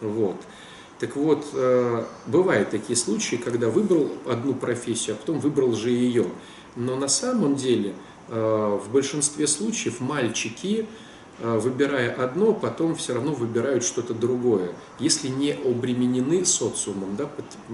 Вот. 0.00 0.36
Так 1.02 1.16
вот, 1.16 1.44
э, 1.52 2.04
бывают 2.28 2.70
такие 2.70 2.94
случаи, 2.94 3.34
когда 3.34 3.68
выбрал 3.68 4.08
одну 4.24 4.54
профессию, 4.54 5.16
а 5.16 5.18
потом 5.18 5.40
выбрал 5.40 5.72
же 5.72 5.90
ее. 5.90 6.26
Но 6.76 6.94
на 6.94 7.08
самом 7.08 7.56
деле 7.56 7.94
э, 8.28 8.78
в 8.80 8.88
большинстве 8.92 9.48
случаев 9.48 9.98
мальчики, 9.98 10.86
э, 11.40 11.58
выбирая 11.58 12.14
одно, 12.14 12.52
потом 12.52 12.94
все 12.94 13.14
равно 13.14 13.32
выбирают 13.32 13.82
что-то 13.82 14.14
другое, 14.14 14.70
если 15.00 15.26
не 15.26 15.50
обременены 15.50 16.44
социумом, 16.44 17.16
да, 17.16 17.28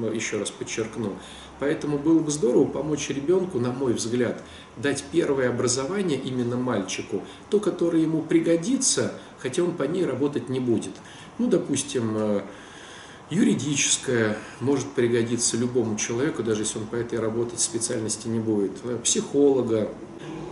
еще 0.08 0.38
раз 0.38 0.50
подчеркну. 0.50 1.12
Поэтому 1.60 1.98
было 1.98 2.20
бы 2.20 2.30
здорово 2.30 2.64
помочь 2.64 3.10
ребенку, 3.10 3.58
на 3.58 3.72
мой 3.72 3.92
взгляд, 3.92 4.42
дать 4.78 5.04
первое 5.12 5.50
образование 5.50 6.18
именно 6.18 6.56
мальчику, 6.56 7.20
то, 7.50 7.60
которое 7.60 8.00
ему 8.00 8.22
пригодится, 8.22 9.12
хотя 9.38 9.64
он 9.64 9.72
по 9.72 9.82
ней 9.82 10.06
работать 10.06 10.48
не 10.48 10.60
будет. 10.60 10.94
Ну, 11.36 11.46
допустим, 11.46 12.42
Юридическое 13.30 14.38
может 14.60 14.88
пригодиться 14.92 15.58
любому 15.58 15.96
человеку, 15.96 16.42
даже 16.42 16.62
если 16.62 16.78
он 16.78 16.86
по 16.86 16.96
этой 16.96 17.20
работать 17.20 17.60
специальности 17.60 18.26
не 18.26 18.40
будет. 18.40 18.72
Э, 18.84 18.98
психолога, 19.04 19.88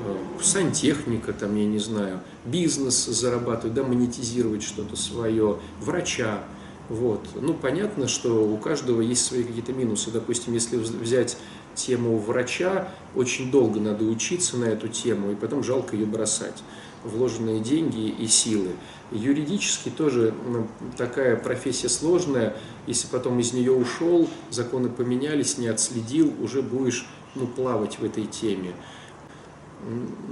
э, 0.04 0.16
сантехника, 0.42 1.32
там, 1.32 1.56
я 1.56 1.64
не 1.64 1.78
знаю, 1.78 2.20
бизнес 2.44 3.06
зарабатывать, 3.06 3.74
да, 3.74 3.82
монетизировать 3.82 4.62
что-то 4.62 4.94
свое, 4.94 5.58
врача. 5.80 6.44
Вот. 6.90 7.26
Ну, 7.34 7.54
понятно, 7.54 8.08
что 8.08 8.46
у 8.46 8.58
каждого 8.58 9.00
есть 9.00 9.24
свои 9.24 9.42
какие-то 9.42 9.72
минусы. 9.72 10.10
Допустим, 10.10 10.52
если 10.52 10.76
взять 10.76 11.38
тему 11.74 12.18
врача, 12.18 12.88
очень 13.14 13.50
долго 13.50 13.80
надо 13.80 14.04
учиться 14.04 14.58
на 14.58 14.66
эту 14.66 14.88
тему, 14.88 15.32
и 15.32 15.34
потом 15.34 15.64
жалко 15.64 15.96
ее 15.96 16.06
бросать 16.06 16.62
вложенные 17.06 17.60
деньги 17.60 18.08
и 18.08 18.26
силы. 18.26 18.70
Юридически 19.12 19.88
тоже 19.88 20.34
ну, 20.48 20.66
такая 20.96 21.36
профессия 21.36 21.88
сложная. 21.88 22.56
Если 22.86 23.06
потом 23.06 23.38
из 23.38 23.52
нее 23.52 23.72
ушел, 23.72 24.28
законы 24.50 24.88
поменялись, 24.88 25.58
не 25.58 25.68
отследил, 25.68 26.32
уже 26.40 26.62
будешь 26.62 27.06
ну, 27.34 27.46
плавать 27.46 27.98
в 27.98 28.04
этой 28.04 28.26
теме. 28.26 28.72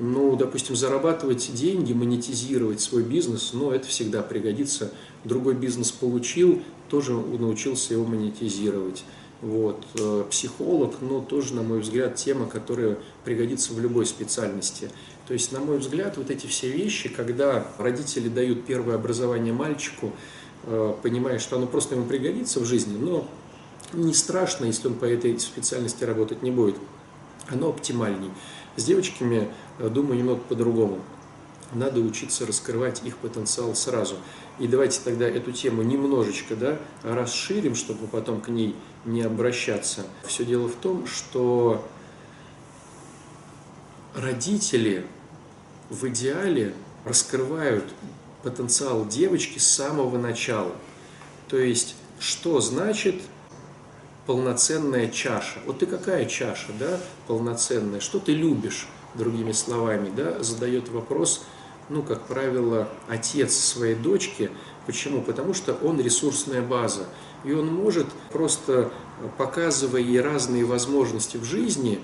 Ну, 0.00 0.34
допустим, 0.36 0.74
зарабатывать 0.74 1.54
деньги, 1.54 1.92
монетизировать 1.92 2.80
свой 2.80 3.02
бизнес, 3.02 3.50
ну, 3.52 3.70
это 3.70 3.86
всегда 3.86 4.22
пригодится. 4.22 4.90
Другой 5.22 5.54
бизнес 5.54 5.92
получил, 5.92 6.62
тоже 6.88 7.12
научился 7.12 7.94
его 7.94 8.04
монетизировать. 8.04 9.04
Вот. 9.40 9.84
Э, 9.94 10.24
психолог, 10.30 10.94
ну, 11.02 11.20
тоже, 11.20 11.54
на 11.54 11.62
мой 11.62 11.80
взгляд, 11.80 12.16
тема, 12.16 12.46
которая 12.46 12.98
пригодится 13.24 13.74
в 13.74 13.80
любой 13.80 14.06
специальности. 14.06 14.90
То 15.26 15.32
есть, 15.32 15.52
на 15.52 15.60
мой 15.60 15.78
взгляд, 15.78 16.16
вот 16.18 16.30
эти 16.30 16.46
все 16.46 16.70
вещи, 16.70 17.08
когда 17.08 17.66
родители 17.78 18.28
дают 18.28 18.66
первое 18.66 18.96
образование 18.96 19.52
мальчику, 19.52 20.12
э, 20.64 20.94
понимая, 21.02 21.38
что 21.38 21.56
оно 21.56 21.66
просто 21.66 21.94
ему 21.94 22.04
пригодится 22.04 22.60
в 22.60 22.64
жизни, 22.66 22.96
но 22.98 23.26
не 23.94 24.12
страшно, 24.12 24.66
если 24.66 24.88
он 24.88 24.94
по 24.94 25.06
этой 25.06 25.38
специальности 25.40 26.04
работать 26.04 26.42
не 26.42 26.50
будет. 26.50 26.76
Оно 27.48 27.68
оптимальней. 27.68 28.30
С 28.76 28.84
девочками, 28.84 29.48
э, 29.78 29.88
думаю, 29.88 30.18
немного 30.18 30.40
по-другому. 30.40 31.00
Надо 31.72 32.00
учиться 32.00 32.46
раскрывать 32.46 33.02
их 33.04 33.16
потенциал 33.16 33.74
сразу. 33.74 34.16
И 34.58 34.68
давайте 34.68 35.00
тогда 35.02 35.26
эту 35.26 35.52
тему 35.52 35.82
немножечко 35.82 36.54
да, 36.54 36.78
расширим, 37.02 37.74
чтобы 37.74 38.06
потом 38.06 38.40
к 38.40 38.48
ней 38.48 38.76
не 39.04 39.22
обращаться. 39.22 40.02
Все 40.24 40.44
дело 40.44 40.68
в 40.68 40.74
том, 40.74 41.06
что 41.06 41.84
родители 44.14 45.06
в 45.90 46.06
идеале 46.09 46.75
раскрывают 47.04 47.85
потенциал 48.42 49.06
девочки 49.06 49.59
с 49.59 49.66
самого 49.66 50.18
начала. 50.18 50.73
То 51.49 51.59
есть, 51.59 51.97
что 52.18 52.61
значит 52.61 53.23
полноценная 54.26 55.09
чаша? 55.09 55.59
Вот 55.66 55.80
ты 55.80 55.87
какая 55.87 56.26
чаша, 56.26 56.73
да, 56.78 57.00
полноценная? 57.26 58.00
Что 58.00 58.18
ты 58.18 58.33
любишь, 58.33 58.88
другими 59.14 59.52
словами, 59.52 60.12
да, 60.14 60.42
задает 60.42 60.88
вопрос, 60.88 61.44
ну, 61.88 62.02
как 62.02 62.23
правило, 62.26 62.88
отец 63.09 63.54
своей 63.54 63.94
дочки. 63.94 64.50
Почему? 64.87 65.23
Потому 65.23 65.54
что 65.54 65.75
он 65.75 66.00
ресурсная 66.00 66.62
база. 66.62 67.06
И 67.44 67.52
он 67.52 67.73
может, 67.73 68.06
просто 68.33 68.90
показывая 69.38 70.00
ей 70.00 70.21
разные 70.21 70.64
возможности 70.64 71.37
в 71.37 71.44
жизни, 71.44 72.00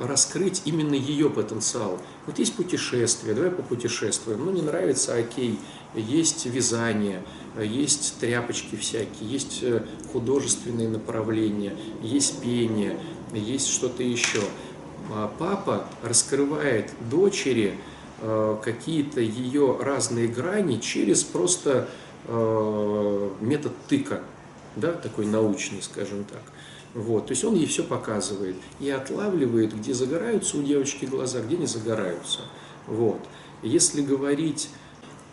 раскрыть 0.00 0.62
именно 0.64 0.94
ее 0.94 1.30
потенциал. 1.30 1.98
Вот 2.26 2.38
есть 2.38 2.54
путешествие, 2.54 3.34
давай 3.34 3.50
попутешествуем. 3.50 4.44
Ну, 4.44 4.50
не 4.50 4.62
нравится, 4.62 5.14
окей. 5.14 5.58
Есть 5.94 6.46
вязание, 6.46 7.22
есть 7.56 8.18
тряпочки 8.20 8.76
всякие, 8.76 9.28
есть 9.28 9.60
э, 9.62 9.82
художественные 10.12 10.88
направления, 10.88 11.74
есть 12.02 12.40
пение, 12.42 12.98
есть 13.32 13.68
что-то 13.68 14.02
еще. 14.02 14.42
А 15.10 15.32
папа 15.38 15.86
раскрывает 16.02 16.90
дочери 17.10 17.74
э, 18.20 18.56
какие-то 18.62 19.20
ее 19.20 19.78
разные 19.80 20.28
грани 20.28 20.76
через 20.76 21.24
просто 21.24 21.88
э, 22.26 23.30
метод 23.40 23.72
тыка, 23.88 24.22
да, 24.76 24.92
такой 24.92 25.24
научный, 25.24 25.82
скажем 25.82 26.24
так. 26.24 26.42
Вот, 26.94 27.26
то 27.26 27.32
есть 27.32 27.44
он 27.44 27.54
ей 27.54 27.66
все 27.66 27.84
показывает 27.84 28.56
и 28.80 28.88
отлавливает, 28.90 29.76
где 29.76 29.92
загораются 29.92 30.56
у 30.56 30.62
девочки 30.62 31.04
глаза, 31.04 31.40
где 31.40 31.56
не 31.56 31.66
загораются. 31.66 32.40
Вот. 32.86 33.20
Если 33.62 34.02
говорить 34.02 34.70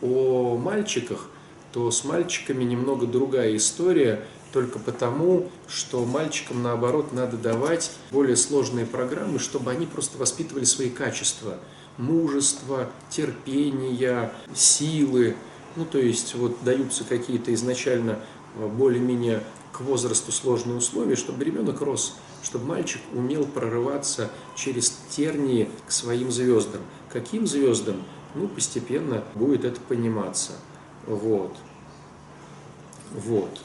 о 0.02 0.58
мальчиках, 0.58 1.30
то 1.72 1.92
с 1.92 2.04
мальчиками 2.04 2.64
немного 2.64 3.06
другая 3.06 3.56
история, 3.56 4.26
только 4.52 4.80
потому, 4.80 5.50
что 5.68 6.06
мальчикам, 6.06 6.64
наоборот, 6.64 7.12
надо 7.12 7.36
давать 7.36 7.92
более 8.12 8.38
сложные 8.38 8.86
программы, 8.86 9.40
чтобы 9.40 9.72
они 9.72 9.86
просто 9.86 10.18
воспитывали 10.18 10.64
свои 10.64 10.90
качества. 10.90 11.58
Мужество, 11.98 12.90
терпение, 13.10 14.32
силы. 14.54 15.36
Ну, 15.76 15.84
то 15.84 15.98
есть, 15.98 16.36
вот 16.36 16.64
даются 16.64 17.04
какие-то 17.04 17.54
изначально 17.54 18.20
более-менее 18.56 19.44
к 19.76 19.82
возрасту 19.82 20.32
сложные 20.32 20.78
условия, 20.78 21.18
чтобы 21.18 21.44
ребенок 21.44 21.82
рос, 21.82 22.16
чтобы 22.44 22.66
мальчик 22.66 23.02
умел 23.14 23.46
прорываться 23.46 24.32
через 24.56 24.98
тернии 25.10 25.70
к 25.86 25.92
своим 25.92 26.32
звездам. 26.32 26.82
Каким 27.12 27.46
звездам? 27.46 28.02
Ну, 28.36 28.48
постепенно 28.48 29.26
будет 29.34 29.66
это 29.66 29.82
пониматься. 29.82 30.54
Вот. 31.06 31.58
Вот. 33.12 33.60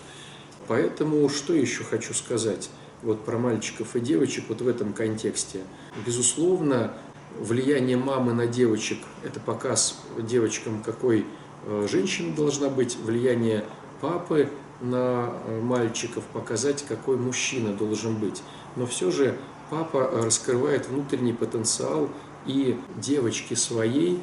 Поэтому 0.66 1.28
что 1.28 1.54
еще 1.54 1.84
хочу 1.84 2.12
сказать 2.12 2.70
вот 3.02 3.24
про 3.24 3.38
мальчиков 3.38 3.94
и 3.94 4.00
девочек 4.00 4.46
вот 4.48 4.62
в 4.62 4.66
этом 4.66 4.92
контексте? 4.92 5.60
Безусловно, 6.04 6.92
влияние 7.38 7.96
мамы 7.96 8.32
на 8.34 8.48
девочек– 8.48 8.98
это 9.22 9.38
показ 9.38 10.00
девочкам, 10.18 10.82
какой 10.82 11.24
э, 11.66 11.86
женщина 11.88 12.34
должна 12.34 12.68
быть, 12.68 12.96
влияние 12.96 13.64
папы 14.00 14.50
на 14.80 15.32
э, 15.46 15.60
мальчиков, 15.60 16.24
показать, 16.32 16.84
какой 16.86 17.16
мужчина 17.16 17.74
должен 17.74 18.16
быть. 18.16 18.42
Но 18.76 18.86
все 18.86 19.10
же 19.10 19.36
папа 19.68 20.10
раскрывает 20.12 20.88
внутренний 20.88 21.32
потенциал 21.32 22.08
и 22.46 22.78
девочки 22.96 23.54
своей, 23.54 24.20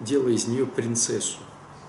делая 0.00 0.32
из 0.32 0.46
нее 0.46 0.66
принцессу, 0.66 1.38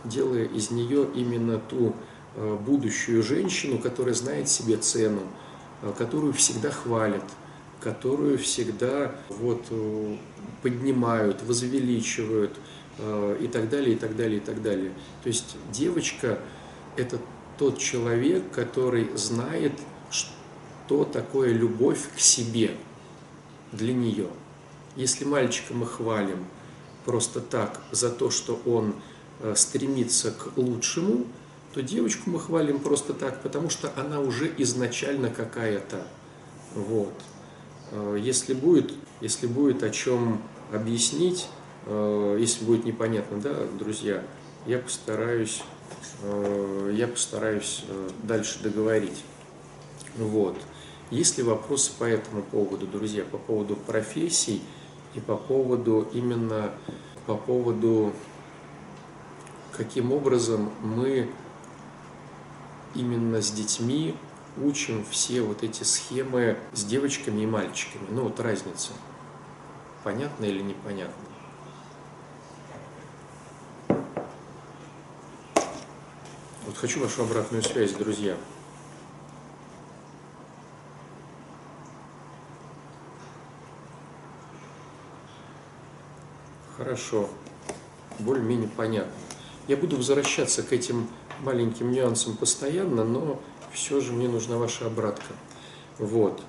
делая 0.03 0.45
из 0.45 0.71
нее 0.71 1.07
именно 1.15 1.57
ту 1.57 1.95
э, 2.35 2.57
будущую 2.65 3.23
женщину, 3.23 3.79
которая 3.79 4.13
знает 4.13 4.49
себе 4.49 4.77
цену, 4.77 5.21
э, 5.81 5.91
которую 5.97 6.33
всегда 6.33 6.69
хвалят, 6.69 7.25
которую 7.79 8.37
всегда 8.37 9.15
вот, 9.29 9.63
поднимают, 10.61 11.41
возвеличивают 11.41 12.51
и 13.39 13.49
так 13.51 13.69
далее, 13.69 13.95
и 13.95 13.97
так 13.97 14.15
далее, 14.15 14.37
и 14.37 14.39
так 14.39 14.61
далее. 14.61 14.91
То 15.23 15.29
есть 15.29 15.55
девочка– 15.71 16.37
это 16.97 17.17
тот 17.61 17.77
человек, 17.77 18.49
который 18.51 19.15
знает, 19.15 19.73
что 20.09 21.03
такое 21.03 21.53
любовь 21.53 21.99
к 22.15 22.19
себе 22.19 22.71
для 23.71 23.93
нее. 23.93 24.29
Если 24.95 25.25
мальчика 25.25 25.75
мы 25.75 25.85
хвалим 25.85 26.43
просто 27.05 27.39
так 27.39 27.79
за 27.91 28.09
то, 28.09 28.31
что 28.31 28.59
он 28.65 28.95
э, 29.41 29.53
стремится 29.55 30.31
к 30.31 30.57
лучшему, 30.57 31.27
то 31.75 31.83
девочку 31.83 32.31
мы 32.31 32.39
хвалим 32.39 32.79
просто 32.79 33.13
так, 33.13 33.43
потому 33.43 33.69
что 33.69 33.91
она 33.95 34.21
уже 34.21 34.51
изначально 34.57 35.29
какая-то. 35.29 36.07
Вот. 36.73 37.13
Э, 37.91 38.17
если 38.19 38.55
будет, 38.55 38.91
если 39.21 39.45
будет 39.45 39.83
о 39.83 39.91
чем 39.91 40.41
объяснить, 40.73 41.47
э, 41.85 42.37
если 42.39 42.65
будет 42.65 42.85
непонятно, 42.85 43.39
да, 43.39 43.53
друзья, 43.77 44.23
я 44.65 44.79
постараюсь 44.79 45.61
я 46.93 47.07
постараюсь 47.07 47.83
э, 47.87 48.09
дальше 48.23 48.59
договорить. 48.61 49.23
Вот. 50.17 50.57
Есть 51.09 51.37
ли 51.37 51.43
вопросы 51.43 51.91
по 51.97 52.03
этому 52.03 52.41
поводу, 52.43 52.87
друзья, 52.87 53.23
по 53.23 53.37
поводу 53.37 53.75
профессий 53.75 54.61
и 55.13 55.19
по 55.19 55.35
поводу 55.35 56.07
именно 56.13 56.71
по 57.25 57.35
поводу 57.35 58.13
каким 59.71 60.11
образом 60.11 60.71
мы 60.81 61.29
именно 62.93 63.41
с 63.41 63.51
детьми 63.51 64.15
учим 64.57 65.05
все 65.09 65.41
вот 65.41 65.63
эти 65.63 65.83
схемы 65.83 66.57
с 66.73 66.83
девочками 66.83 67.41
и 67.41 67.45
мальчиками. 67.45 68.07
Ну 68.09 68.23
вот 68.23 68.39
разница. 68.39 68.91
Понятно 70.03 70.45
или 70.45 70.61
непонятно? 70.61 71.30
Хочу 76.81 76.99
вашу 76.99 77.21
обратную 77.21 77.61
связь, 77.61 77.91
друзья. 77.91 78.35
Хорошо, 86.75 87.29
более-менее 88.17 88.67
понятно. 88.75 89.11
Я 89.67 89.77
буду 89.77 89.97
возвращаться 89.97 90.63
к 90.63 90.73
этим 90.73 91.07
маленьким 91.41 91.91
нюансам 91.91 92.35
постоянно, 92.35 93.03
но 93.03 93.39
все 93.71 94.01
же 94.01 94.11
мне 94.11 94.27
нужна 94.27 94.57
ваша 94.57 94.87
обратка. 94.87 95.33
Вот. 95.99 96.41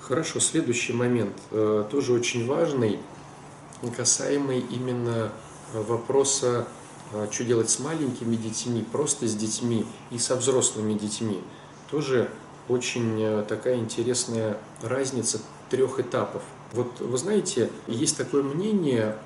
Хорошо, 0.00 0.40
следующий 0.40 0.94
момент, 0.94 1.36
э, 1.50 1.84
тоже 1.90 2.14
очень 2.14 2.46
важный, 2.46 2.98
касаемый 3.94 4.60
именно 4.60 5.30
вопроса 5.74 6.66
а, 6.66 6.83
что 7.30 7.44
делать 7.44 7.70
с 7.70 7.78
маленькими 7.78 8.36
детьми, 8.36 8.84
просто 8.90 9.26
с 9.28 9.34
детьми 9.34 9.86
и 10.10 10.18
со 10.18 10.36
взрослыми 10.36 10.94
детьми. 10.94 11.40
Тоже 11.90 12.30
очень 12.68 13.20
э, 13.20 13.44
такая 13.46 13.76
интересная 13.76 14.58
разница 14.82 15.40
трех 15.70 16.00
этапов. 16.00 16.42
Вот 16.72 17.00
вы 17.00 17.16
знаете, 17.18 17.70
есть 17.86 18.16
такое 18.16 18.42
мнение 18.42 19.16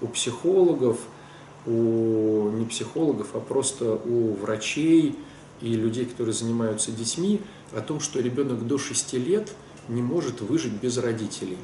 у 0.00 0.06
психологов, 0.08 0.98
у 1.66 2.50
не 2.50 2.64
психологов, 2.64 3.28
а 3.34 3.40
просто 3.40 4.00
у 4.04 4.34
врачей 4.34 5.18
и 5.60 5.74
людей, 5.74 6.06
которые 6.06 6.32
занимаются 6.32 6.92
детьми, 6.92 7.40
о 7.74 7.80
том, 7.80 8.00
что 8.00 8.20
ребенок 8.20 8.66
до 8.66 8.78
6 8.78 9.14
лет 9.14 9.52
не 9.88 10.02
может 10.02 10.40
выжить 10.40 10.72
без 10.72 10.98
родителей. 10.98 11.58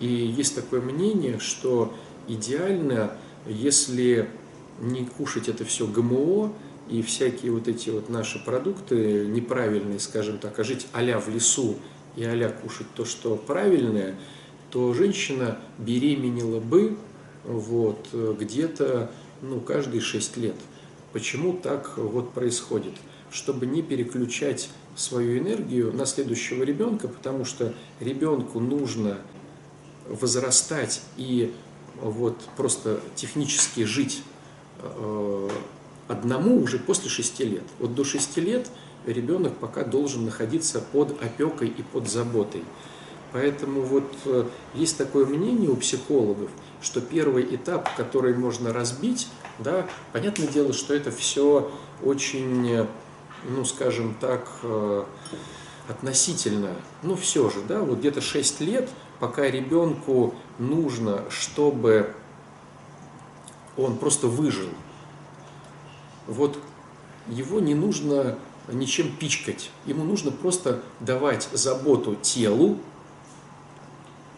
И 0.00 0.06
есть 0.06 0.54
такое 0.54 0.80
мнение, 0.80 1.38
что 1.38 1.92
идеально, 2.28 3.12
если 3.46 4.28
не 4.80 5.04
кушать 5.04 5.48
это 5.48 5.64
все 5.64 5.86
ГМО 5.86 6.52
и 6.88 7.02
всякие 7.02 7.52
вот 7.52 7.68
эти 7.68 7.90
вот 7.90 8.08
наши 8.08 8.42
продукты 8.42 9.26
неправильные, 9.26 10.00
скажем 10.00 10.38
так, 10.38 10.58
а 10.58 10.64
жить 10.64 10.86
а 10.92 11.20
в 11.20 11.28
лесу 11.28 11.76
и 12.16 12.24
а 12.24 12.50
кушать 12.50 12.86
то, 12.94 13.04
что 13.04 13.36
правильное, 13.36 14.16
то 14.70 14.92
женщина 14.94 15.58
беременела 15.78 16.60
бы 16.60 16.96
вот, 17.44 18.08
где-то 18.12 19.10
ну, 19.42 19.60
каждые 19.60 20.00
6 20.00 20.36
лет. 20.36 20.56
Почему 21.12 21.54
так 21.54 21.96
вот 21.96 22.32
происходит? 22.32 22.94
Чтобы 23.30 23.66
не 23.66 23.82
переключать 23.82 24.68
свою 24.96 25.38
энергию 25.38 25.92
на 25.92 26.06
следующего 26.06 26.64
ребенка, 26.64 27.08
потому 27.08 27.44
что 27.44 27.74
ребенку 28.00 28.58
нужно 28.58 29.18
возрастать 30.08 31.02
и 31.16 31.54
вот 32.00 32.36
просто 32.56 33.00
технически 33.14 33.84
жить 33.84 34.22
одному 36.08 36.62
уже 36.62 36.78
после 36.78 37.08
6 37.08 37.40
лет. 37.40 37.64
Вот 37.78 37.94
до 37.94 38.04
6 38.04 38.38
лет 38.38 38.68
ребенок 39.06 39.56
пока 39.56 39.84
должен 39.84 40.24
находиться 40.24 40.80
под 40.80 41.22
опекой 41.22 41.68
и 41.68 41.82
под 41.82 42.08
заботой. 42.08 42.64
Поэтому 43.32 43.82
вот 43.82 44.10
э, 44.24 44.44
есть 44.74 44.96
такое 44.96 45.26
мнение 45.26 45.68
у 45.68 45.76
психологов, 45.76 46.50
что 46.80 47.02
первый 47.02 47.54
этап, 47.54 47.94
который 47.94 48.34
можно 48.34 48.72
разбить, 48.72 49.28
да, 49.58 49.86
понятное 50.12 50.46
дело, 50.46 50.72
что 50.72 50.94
это 50.94 51.10
все 51.10 51.70
очень, 52.02 52.86
ну, 53.46 53.64
скажем 53.66 54.16
так, 54.18 54.48
э, 54.62 55.04
относительно, 55.88 56.70
ну, 57.02 57.16
все 57.16 57.50
же, 57.50 57.60
да, 57.68 57.80
вот 57.80 57.98
где-то 57.98 58.22
6 58.22 58.60
лет, 58.60 58.88
пока 59.20 59.50
ребенку 59.50 60.34
нужно, 60.58 61.24
чтобы 61.28 62.14
он 63.84 63.96
просто 63.96 64.26
выжил, 64.26 64.68
вот 66.26 66.58
его 67.28 67.60
не 67.60 67.74
нужно 67.74 68.38
ничем 68.70 69.14
пичкать, 69.16 69.70
ему 69.86 70.04
нужно 70.04 70.30
просто 70.30 70.82
давать 71.00 71.48
заботу 71.52 72.16
телу, 72.16 72.78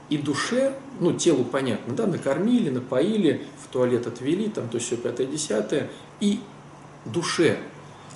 и 0.09 0.18
душе, 0.18 0.76
ну, 0.98 1.12
телу 1.12 1.44
понятно, 1.44 1.94
да, 1.94 2.07
накормили, 2.07 2.68
напоили, 2.68 3.46
в 3.64 3.72
туалет 3.72 4.07
отвели, 4.07 4.48
там 4.48 4.68
то 4.68 4.79
все 4.79 4.96
пятое, 4.96 5.26
десятое, 5.26 5.88
и 6.18 6.40
душе. 7.05 7.59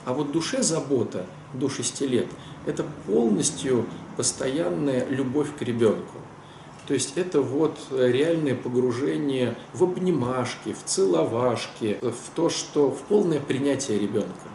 А 0.05 0.13
вот 0.13 0.33
душе 0.33 0.63
забота 0.63 1.25
до 1.53 1.69
6 1.69 2.01
лет– 2.03 2.27
это 2.67 2.85
полностью 3.07 3.87
постоянная 4.17 5.07
любовь 5.07 5.57
к 5.57 5.63
ребенку. 5.63 6.19
То 6.87 6.95
есть 6.95 7.15
это 7.17 7.41
вот 7.41 7.79
реальное 7.91 8.55
погружение 8.55 9.57
в 9.73 9.85
обнимашки, 9.85 10.75
в 10.75 10.85
целовашки, 10.85 11.99
в 12.03 12.35
то, 12.35 12.51
что 12.51 12.91
в 12.91 13.01
полное 13.03 13.41
принятие 13.41 13.99
ребенка. 13.99 14.49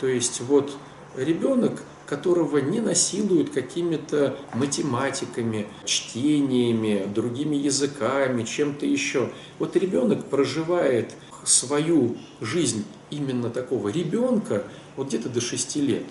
То 0.00 0.06
есть 0.06 0.40
вот 0.40 0.76
ребенок– 1.16 1.82
которого 2.06 2.58
не 2.58 2.80
насилуют 2.80 3.50
какими-то 3.50 4.38
математиками, 4.54 5.66
чтениями, 5.84 7.06
другими 7.12 7.56
языками, 7.56 8.44
чем-то 8.44 8.86
еще. 8.86 9.30
Вот 9.58 9.76
ребенок 9.76 10.24
проживает 10.26 11.12
свою 11.44 12.16
жизнь 12.40 12.84
именно 13.10 13.50
такого 13.50 13.88
ребенка 13.88 14.64
вот 14.96 15.08
где-то 15.08 15.28
до 15.28 15.40
6 15.40 15.76
лет, 15.76 16.04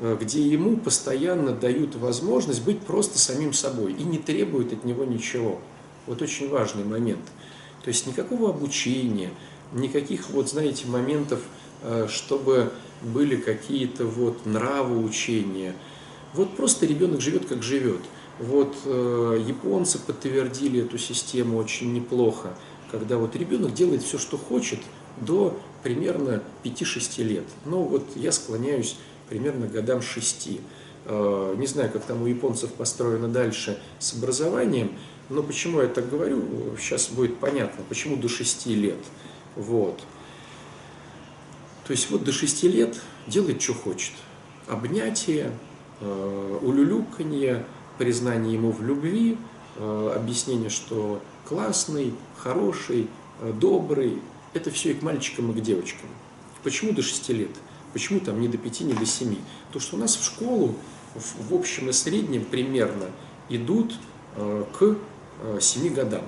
где 0.00 0.42
ему 0.42 0.76
постоянно 0.76 1.52
дают 1.52 1.94
возможность 1.94 2.64
быть 2.64 2.80
просто 2.80 3.18
самим 3.18 3.52
собой 3.52 3.92
и 3.92 4.02
не 4.02 4.18
требуют 4.18 4.72
от 4.72 4.84
него 4.84 5.04
ничего. 5.04 5.60
Вот 6.06 6.20
очень 6.20 6.48
важный 6.48 6.84
момент. 6.84 7.24
То 7.82 7.88
есть 7.88 8.06
никакого 8.06 8.50
обучения, 8.50 9.30
никаких 9.72 10.30
вот, 10.30 10.48
знаете, 10.48 10.86
моментов, 10.86 11.40
э, 11.82 12.06
чтобы 12.08 12.72
были 13.02 13.36
какие-то 13.36 14.06
вот 14.06 14.46
нравоучения. 14.46 15.74
Вот 16.32 16.56
просто 16.56 16.86
ребенок 16.86 17.20
живет 17.20 17.46
как 17.46 17.62
живет. 17.62 18.00
Вот 18.38 18.74
э, 18.84 19.44
японцы 19.46 19.98
подтвердили 19.98 20.82
эту 20.82 20.98
систему 20.98 21.58
очень 21.58 21.92
неплохо, 21.92 22.56
когда 22.90 23.18
вот 23.18 23.36
ребенок 23.36 23.74
делает 23.74 24.02
все, 24.02 24.18
что 24.18 24.36
хочет 24.38 24.80
до 25.20 25.56
примерно 25.82 26.42
5-6 26.64 27.22
лет. 27.22 27.44
Но 27.66 27.82
вот 27.82 28.04
я 28.16 28.32
склоняюсь 28.32 28.96
примерно 29.28 29.66
годам 29.66 30.02
6. 30.02 30.48
Э, 31.06 31.54
не 31.58 31.66
знаю, 31.66 31.90
как 31.90 32.04
там 32.04 32.22
у 32.22 32.26
японцев 32.26 32.72
построено 32.72 33.28
дальше 33.28 33.78
с 33.98 34.14
образованием, 34.14 34.92
но 35.28 35.42
почему 35.42 35.80
я 35.80 35.88
так 35.88 36.08
говорю, 36.08 36.42
сейчас 36.78 37.08
будет 37.08 37.38
понятно, 37.38 37.84
почему 37.88 38.16
до 38.16 38.28
6 38.28 38.66
лет. 38.66 38.98
Вот. 39.56 40.00
То 41.86 41.90
есть 41.90 42.10
вот 42.10 42.24
до 42.24 42.32
6 42.32 42.64
лет 42.64 43.00
делает, 43.26 43.60
что 43.60 43.74
хочет. 43.74 44.12
Обнятие, 44.66 45.50
э, 46.00 46.58
улюлюканье, 46.62 47.64
признание 47.98 48.54
ему 48.54 48.72
в 48.72 48.82
любви, 48.82 49.36
э, 49.76 50.12
объяснение, 50.16 50.70
что 50.70 51.20
классный, 51.48 52.14
хороший, 52.38 53.08
добрый. 53.60 54.20
Это 54.54 54.70
все 54.70 54.92
и 54.92 54.94
к 54.94 55.02
мальчикам, 55.02 55.50
и 55.50 55.60
к 55.60 55.62
девочкам. 55.62 56.08
Почему 56.62 56.92
до 56.92 57.02
6 57.02 57.28
лет? 57.30 57.50
Почему 57.94 58.18
там 58.18 58.40
не 58.40 58.48
до 58.48 58.58
5, 58.58 58.80
не 58.80 58.92
до 58.92 59.06
7? 59.06 59.36
То, 59.72 59.78
что 59.78 59.94
у 59.96 59.98
нас 60.00 60.16
в 60.16 60.24
школу 60.24 60.74
в, 61.14 61.50
в 61.50 61.54
общем 61.54 61.88
и 61.88 61.92
среднем 61.92 62.44
примерно 62.44 63.06
идут 63.48 63.94
э, 64.34 64.64
к 64.76 64.96
э, 65.42 65.58
7 65.60 65.94
годам. 65.94 66.24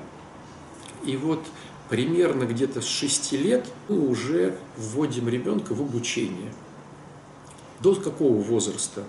И 1.04 1.16
вот 1.16 1.44
примерно 1.90 2.44
где-то 2.44 2.80
с 2.80 2.86
6 2.86 3.32
лет 3.32 3.66
мы 3.88 4.08
уже 4.08 4.56
вводим 4.76 5.28
ребенка 5.28 5.74
в 5.74 5.80
обучение. 5.80 6.52
До 7.80 7.96
какого 7.96 8.40
возраста? 8.40 9.02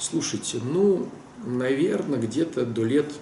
Слушайте, 0.00 0.58
ну, 0.62 1.08
наверное, 1.44 2.18
где-то 2.18 2.66
до 2.66 2.82
лет 2.82 3.12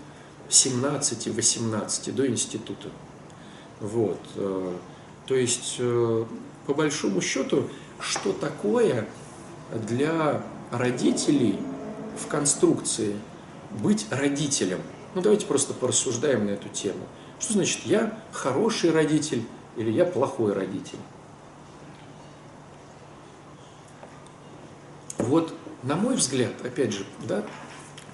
17-18, 0.49 2.13
до 2.13 2.27
института. 2.27 2.89
Вот. 3.81 4.21
Э, 4.37 4.75
то 5.27 5.35
есть, 5.35 5.77
э, 5.79 6.25
по 6.67 6.73
большому 6.73 7.21
счету, 7.21 7.69
что 8.01 8.33
такое 8.33 9.07
для 9.73 10.43
родителей 10.71 11.59
в 12.19 12.27
конструкции 12.27 13.17
быть 13.83 14.07
родителем? 14.11 14.81
Ну, 15.15 15.23
давайте 15.23 15.47
просто 15.47 15.75
порассуждаем 15.75 16.47
на 16.47 16.51
эту 16.51 16.69
тему– 16.69 17.07
что 17.41 17.55
значит 17.55 17.81
я 17.87 18.17
хороший 18.33 18.91
родитель 18.91 19.43
или 19.77 19.91
я 19.91 20.05
плохой 20.05 20.53
родитель? 20.53 20.99
Вот, 25.17 25.55
на 25.83 25.97
мой 25.97 26.17
взгляд, 26.17 26.53
опять 26.63 26.93
же, 26.93 27.07
да, 27.27 27.45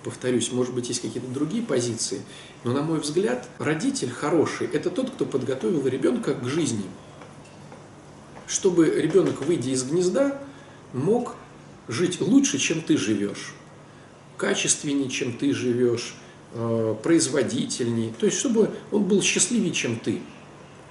повторюсь, 0.04 0.52
может 0.52 0.74
быть, 0.74 0.88
есть 0.88 1.02
какие-то 1.02 1.28
другие 1.28 1.62
позиции, 1.62 2.22
но, 2.62 2.72
на 2.72 2.82
мой 2.82 3.00
взгляд, 3.00 3.48
родитель 3.58 4.10
хороший– 4.10 4.66
это 4.72 4.90
тот, 4.90 5.10
кто 5.10 5.24
подготовил 5.24 5.86
ребенка 5.86 6.34
к 6.34 6.44
жизни. 6.44 6.84
Чтобы 8.46 8.88
ребенок, 8.88 9.42
выйдя 9.42 9.70
из 9.70 9.84
гнезда, 9.84 10.40
мог 10.92 11.34
жить 11.88 12.20
лучше, 12.20 12.58
чем 12.58 12.80
ты 12.80 12.96
живешь, 12.96 13.54
качественнее, 14.36 15.08
чем 15.08 15.32
ты 15.32 15.52
живешь, 15.52 16.16
Э, 16.58 16.94
производительней, 17.02 18.14
то 18.18 18.24
есть 18.24 18.38
чтобы 18.38 18.70
он 18.90 19.02
был 19.02 19.20
счастливее, 19.20 19.72
чем 19.72 19.98
ты. 19.98 20.22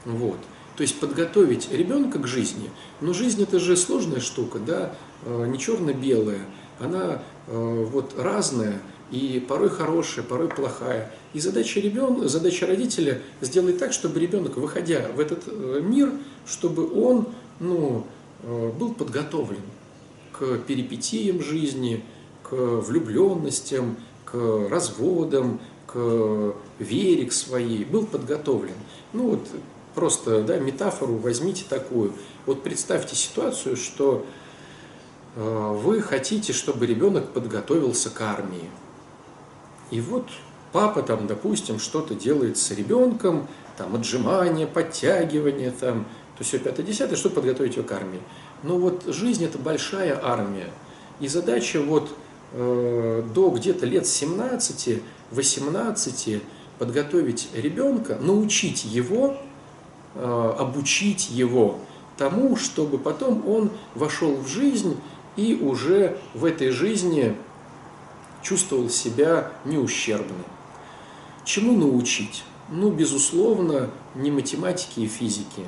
Вот. 0.03 0.37
То 0.75 0.83
есть 0.83 0.99
подготовить 0.99 1.71
ребенка 1.71 2.19
к 2.19 2.27
жизни. 2.27 2.69
Но 3.01 3.13
жизнь 3.13 3.41
это 3.41 3.57
же 3.57 3.75
сложная 3.75 4.19
штука, 4.19 4.59
да, 4.59 4.95
э, 5.23 5.47
не 5.47 5.57
черно-белая, 5.57 6.41
она 6.79 7.23
э, 7.47 7.85
вот 7.91 8.13
разная, 8.15 8.79
и 9.09 9.43
порой 9.47 9.69
хорошая, 9.69 10.23
порой 10.23 10.49
плохая. 10.49 11.11
И 11.33 11.39
задача 11.39 11.79
ребенка, 11.79 12.27
задача 12.27 12.67
родителя 12.67 13.21
сделать 13.41 13.79
так, 13.79 13.91
чтобы 13.91 14.19
ребенок, 14.19 14.57
выходя 14.57 15.07
в 15.15 15.19
этот 15.19 15.47
мир, 15.81 16.11
чтобы 16.45 16.93
он 16.93 17.29
ну, 17.59 18.05
был 18.43 18.93
подготовлен 18.93 19.61
к 20.31 20.57
перипетиям 20.59 21.41
жизни, 21.41 22.03
к 22.43 22.53
влюбленностям, 22.53 23.97
к 24.25 24.67
разводам, 24.69 25.59
к 25.87 26.53
вере 26.79 27.25
к 27.25 27.33
своей, 27.33 27.85
был 27.85 28.05
подготовлен. 28.05 28.75
Ну 29.13 29.29
вот 29.31 29.47
просто 29.93 30.43
да, 30.43 30.59
метафору 30.59 31.15
возьмите 31.15 31.63
такую. 31.67 32.13
Вот 32.45 32.63
представьте 32.63 33.15
ситуацию, 33.15 33.77
что 33.77 34.25
э, 35.35 35.79
вы 35.81 36.01
хотите, 36.01 36.53
чтобы 36.53 36.85
ребенок 36.85 37.31
подготовился 37.31 38.09
к 38.09 38.21
армии. 38.21 38.69
И 39.89 40.01
вот 40.01 40.27
папа 40.73 41.01
там, 41.01 41.27
допустим, 41.27 41.79
что-то 41.79 42.13
делает 42.13 42.57
с 42.57 42.71
ребенком, 42.71 43.47
там 43.77 43.95
отжимания, 43.95 44.67
подтягивания, 44.67 45.71
там, 45.71 46.05
то 46.37 46.43
все 46.43 46.59
пятое, 46.59 46.85
десятое, 46.85 47.15
чтобы 47.15 47.35
подготовить 47.35 47.75
его 47.75 47.87
к 47.87 47.91
армии. 47.91 48.19
Но 48.63 48.77
вот 48.77 49.03
жизнь 49.07 49.45
это 49.45 49.57
большая 49.57 50.19
армия. 50.21 50.69
И 51.19 51.27
задача 51.27 51.81
вот 51.81 52.09
Э, 52.57 53.21
до 53.33 53.49
где-то 53.49 53.85
лет 53.85 54.05
17-18 54.05 56.41
подготовить 56.79 57.49
ребенка, 57.53 58.15
научить 58.15 58.85
его, 58.85 59.35
э, 60.13 60.53
обучить 60.57 61.29
его 61.31 61.79
тому, 62.17 62.55
чтобы 62.55 62.97
потом 62.97 63.45
он 63.45 63.71
вошел 63.93 64.37
в 64.37 64.47
жизнь 64.47 64.97
и 65.35 65.55
уже 65.55 66.17
в 66.33 66.45
этой 66.45 66.69
жизни 66.69 67.35
чувствовал 68.41 68.89
себя 68.89 69.51
неущербным. 69.65 70.45
Чему 71.43 71.77
научить? 71.77 72.45
Ну, 72.69 72.89
безусловно, 72.89 73.89
не 74.15 74.31
математики 74.31 75.01
и 75.01 75.07
физики. 75.07 75.65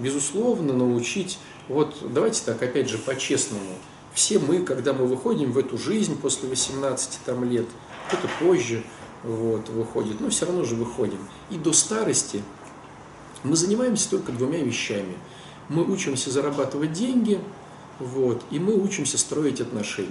Безусловно, 0.00 0.72
научить, 0.72 1.38
вот 1.68 1.98
давайте 2.02 2.42
так, 2.44 2.62
опять 2.62 2.88
же, 2.88 2.96
по-честному. 2.98 3.76
Все 4.14 4.38
мы, 4.38 4.60
когда 4.62 4.92
мы 4.94 5.06
выходим 5.06 5.52
в 5.52 5.58
эту 5.58 5.76
жизнь 5.76 6.18
после 6.18 6.48
18 6.48 7.20
там, 7.24 7.44
лет, 7.44 7.66
кто-то 8.08 8.28
позже 8.40 8.82
вот, 9.22 9.68
выходит, 9.68 10.20
но 10.20 10.30
все 10.30 10.46
равно 10.46 10.64
же 10.64 10.74
выходим. 10.74 11.18
И 11.50 11.56
до 11.56 11.72
старости 11.72 12.42
мы 13.44 13.56
занимаемся 13.56 14.10
только 14.10 14.32
двумя 14.32 14.58
вещами. 14.60 15.16
Мы 15.68 15.84
учимся 15.84 16.30
зарабатывать 16.30 16.92
деньги, 16.92 17.38
вот, 17.98 18.42
и 18.50 18.58
мы 18.58 18.74
учимся 18.74 19.18
строить 19.18 19.60
отношения. 19.60 20.10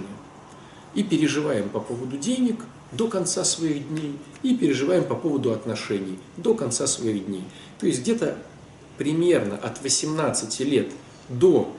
И 0.94 1.02
переживаем 1.02 1.68
по 1.68 1.80
поводу 1.80 2.16
денег 2.16 2.64
до 2.92 3.08
конца 3.08 3.44
своих 3.44 3.88
дней, 3.88 4.18
и 4.42 4.56
переживаем 4.56 5.04
по 5.04 5.14
поводу 5.14 5.52
отношений 5.52 6.18
до 6.36 6.54
конца 6.54 6.86
своих 6.86 7.26
дней. 7.26 7.44
То 7.78 7.86
есть 7.86 8.00
где-то 8.00 8.38
примерно 9.00 9.56
от 9.56 9.82
18 9.82 10.60
лет 10.60 10.92
до 11.30 11.72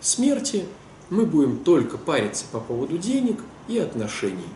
смерти 0.00 0.64
мы 1.10 1.26
будем 1.26 1.58
только 1.58 1.98
париться 1.98 2.46
по 2.50 2.60
поводу 2.60 2.96
денег 2.96 3.40
и 3.68 3.76
отношений. 3.76 4.48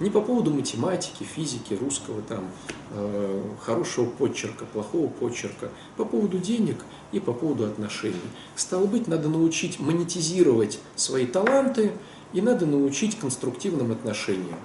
Не 0.00 0.10
по 0.10 0.20
поводу 0.20 0.52
математики, 0.52 1.22
физики, 1.22 1.72
русского, 1.72 2.20
там, 2.20 2.44
э, 2.90 3.42
хорошего 3.62 4.04
почерка, 4.04 4.66
плохого 4.66 5.06
почерка, 5.06 5.70
по 5.96 6.04
поводу 6.04 6.36
денег 6.36 6.84
и 7.10 7.20
по 7.20 7.32
поводу 7.32 7.64
отношений. 7.64 8.20
Стало 8.54 8.84
быть, 8.84 9.08
надо 9.08 9.30
научить 9.30 9.80
монетизировать 9.80 10.78
свои 10.94 11.24
таланты 11.24 11.92
и 12.34 12.42
надо 12.42 12.66
научить 12.66 13.18
конструктивным 13.18 13.92
отношениям. 13.92 14.58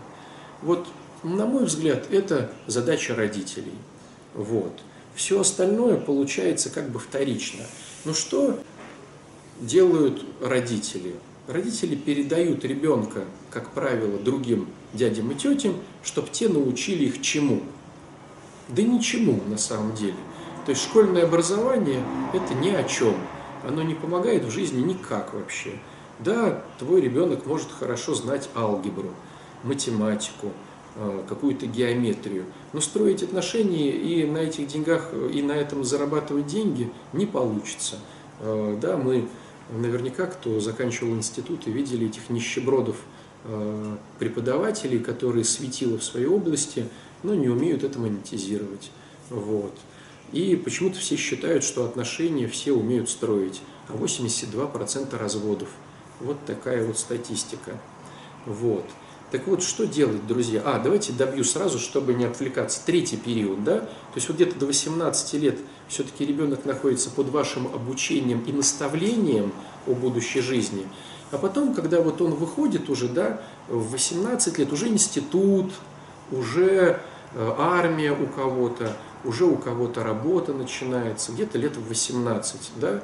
Вот, 0.61 0.89
на 1.23 1.45
мой 1.45 1.63
взгляд, 1.63 2.11
это 2.11 2.51
задача 2.67 3.15
родителей. 3.15 3.75
Вот. 4.33 4.73
Все 5.19 5.41
остальное 5.41 5.97
получается 5.97 6.69
как 6.69 6.91
бы 6.91 6.97
вторично. 6.97 7.65
Но 8.05 8.13
что 8.13 8.57
делают 9.59 10.23
родители? 10.41 11.13
Родители 11.45 11.97
передают 11.97 12.63
ребенка, 12.63 13.25
как 13.51 13.71
правило, 13.71 14.17
другим 14.17 14.69
дядям 14.93 15.29
и 15.31 15.35
тетям, 15.35 15.75
чтобы 16.03 16.29
те 16.31 16.47
научили 16.47 17.03
их 17.03 17.21
чему? 17.21 17.63
Да 18.69 18.81
ничему 18.81 19.41
на 19.45 19.57
самом 19.57 19.93
деле. 19.93 20.15
То 20.65 20.69
есть 20.69 20.83
школьное 20.83 21.25
образование– 21.25 22.01
это 22.33 22.53
ни 22.53 22.69
о 22.69 22.85
чем. 22.85 23.15
Оно 23.67 23.83
не 23.83 23.95
помогает 23.95 24.45
в 24.45 24.51
жизни 24.51 24.81
никак 24.81 25.33
вообще. 25.33 25.71
Да, 26.19 26.63
твой 26.77 27.01
ребенок 27.01 27.45
может 27.45 27.69
хорошо 27.73 28.15
знать 28.15 28.49
алгебру, 28.55 29.09
математику, 29.63 30.53
э, 30.95 31.23
какую-то 31.27 31.65
геометрию, 31.65 32.45
но 32.73 32.81
строить 32.81 33.23
отношения 33.23 33.91
и 33.91 34.25
на 34.25 34.39
этих 34.39 34.67
деньгах, 34.67 35.11
и 35.33 35.41
на 35.41 35.53
этом 35.53 35.83
зарабатывать 35.83 36.47
деньги 36.47 36.91
не 37.13 37.25
получится. 37.25 37.97
Э, 38.39 38.77
да, 38.81 38.97
мы 38.97 39.27
наверняка, 39.69 40.25
кто 40.25 40.59
заканчивал 40.59 41.13
институты, 41.13 41.71
видели 41.71 42.07
этих 42.07 42.29
нищебродов 42.29 42.97
Э, 43.45 43.95
преподавателей, 44.19 44.99
которые 44.99 45.45
светило 45.45 45.97
в 45.97 46.03
своей 46.03 46.25
области, 46.25 46.89
но 47.23 47.33
не 47.33 47.47
умеют 47.47 47.85
это 47.85 47.97
монетизировать. 47.97 48.91
Вот. 49.29 49.73
И 50.33 50.57
почему-то 50.57 50.99
все 50.99 51.15
считают, 51.15 51.63
что 51.63 51.85
отношения 51.85 52.47
все 52.47 52.73
умеют 52.73 53.09
строить, 53.09 53.61
а 53.87 53.93
82% 53.93 55.17
разводов. 55.17 55.69
Вот 56.19 56.37
такая 56.45 56.85
вот 56.85 56.99
статистика. 56.99 57.79
Вот. 58.45 58.85
Так 59.31 59.47
вот, 59.47 59.61
что 59.61 59.85
делать, 59.85 60.25
друзья? 60.25 60.61
А, 60.65 60.79
давайте 60.79 61.13
добью 61.13 61.43
сразу, 61.43 61.77
чтобы 61.77 62.13
не 62.13 62.25
отвлекаться. 62.25 62.81
Третий 62.85 63.17
период, 63.17 63.63
да? 63.63 63.79
То 63.81 64.15
есть 64.15 64.27
вот 64.27 64.35
где-то 64.35 64.57
до 64.57 64.65
18 64.65 65.33
лет 65.35 65.59
все-таки 65.87 66.25
ребенок 66.25 66.65
находится 66.65 67.09
под 67.11 67.29
вашим 67.29 67.67
обучением 67.67 68.41
и 68.41 68.51
наставлением 68.51 69.51
о 69.87 69.93
будущей 69.93 70.41
жизни– 70.41 70.85
а 71.31 71.37
потом, 71.37 71.73
когда 71.73 72.01
вот 72.01 72.21
он 72.21 72.33
выходит 72.33 72.89
уже, 72.89 73.07
да, 73.07 73.41
в 73.67 73.91
18 73.91 74.57
лет, 74.57 74.73
уже 74.73 74.87
институт, 74.87 75.71
уже 76.31 76.99
э, 77.33 77.53
армия 77.57 78.11
у 78.11 78.25
кого-то, 78.27 78.97
уже 79.23 79.45
у 79.45 79.55
кого-то 79.55 80.03
работа 80.03 80.53
начинается, 80.53 81.31
где-то 81.31 81.57
лет 81.59 81.77
в 81.77 81.87
18, 81.87 82.71
да, 82.77 83.01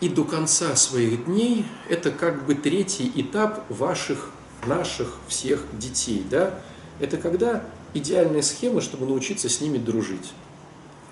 и 0.00 0.08
до 0.08 0.24
конца 0.24 0.76
своих 0.76 1.24
дней 1.24 1.66
это 1.88 2.10
как 2.10 2.46
бы 2.46 2.54
третий 2.54 3.10
этап 3.16 3.64
ваших, 3.68 4.30
наших 4.66 5.16
всех 5.26 5.64
детей, 5.72 6.24
да, 6.30 6.60
это 7.00 7.16
когда 7.16 7.64
идеальная 7.94 8.42
схема, 8.42 8.80
чтобы 8.80 9.06
научиться 9.06 9.48
с 9.48 9.60
ними 9.60 9.78
дружить. 9.78 10.32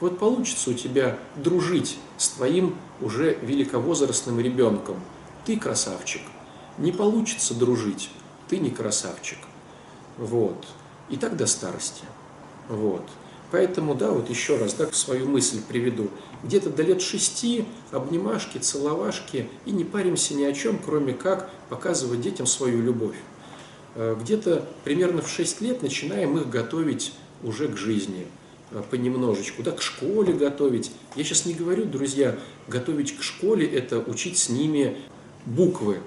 Вот 0.01 0.19
получится 0.19 0.71
у 0.71 0.75
тебя 0.75 1.19
дружить 1.37 1.99
с 2.19 2.29
твоим 2.29 2.77
уже 3.01 3.35
великовозрастным 3.40 4.40
ребенком. 4.40 5.01
Ты 5.45 5.59
красавчик. 5.59 6.23
Не 6.77 6.92
получится 6.92 7.55
дружить. 7.55 8.11
Ты 8.49 8.59
не 8.59 8.71
красавчик. 8.71 9.38
Вот. 10.19 10.66
И 11.09 11.16
так 11.16 11.37
до 11.37 11.47
старости. 11.47 12.05
Вот. 12.69 13.09
Поэтому, 13.51 13.95
да, 13.95 14.11
вот 14.11 14.29
еще 14.29 14.57
раз, 14.57 14.75
да, 14.75 14.91
свою 14.93 15.29
мысль 15.29 15.61
приведу. 15.67 16.11
Где-то 16.43 16.71
до 16.71 16.83
лет 16.83 17.01
шести 17.01 17.65
обнимашки, 17.93 18.59
целовашки, 18.59 19.49
и 19.65 19.71
не 19.71 19.85
паримся 19.85 20.35
ни 20.35 20.45
о 20.45 20.53
чем, 20.53 20.79
кроме 20.85 21.13
как 21.13 21.51
показывать 21.69 22.21
детям 22.21 22.47
свою 22.47 22.83
любовь. 22.83 23.17
Э, 23.95 24.17
где-то 24.21 24.67
примерно 24.85 25.23
в 25.23 25.29
6 25.29 25.61
лет 25.61 25.83
начинаем 25.83 26.37
их 26.39 26.51
готовить 26.51 27.13
уже 27.43 27.69
к 27.69 27.77
жизни. 27.77 28.27
Э, 28.73 28.83
понемножечку, 28.91 29.63
да, 29.63 29.71
к 29.71 29.81
школе 29.81 30.33
готовить. 30.33 30.91
Я 31.15 31.23
сейчас 31.23 31.47
не 31.47 31.55
говорю, 31.55 31.85
друзья, 31.85 32.37
готовить 32.67 33.17
к 33.17 33.23
школе– 33.23 33.67
это 33.73 34.01
учить 34.01 34.39
с 34.39 34.49
ними 34.49 34.97
буквы. 35.45 35.99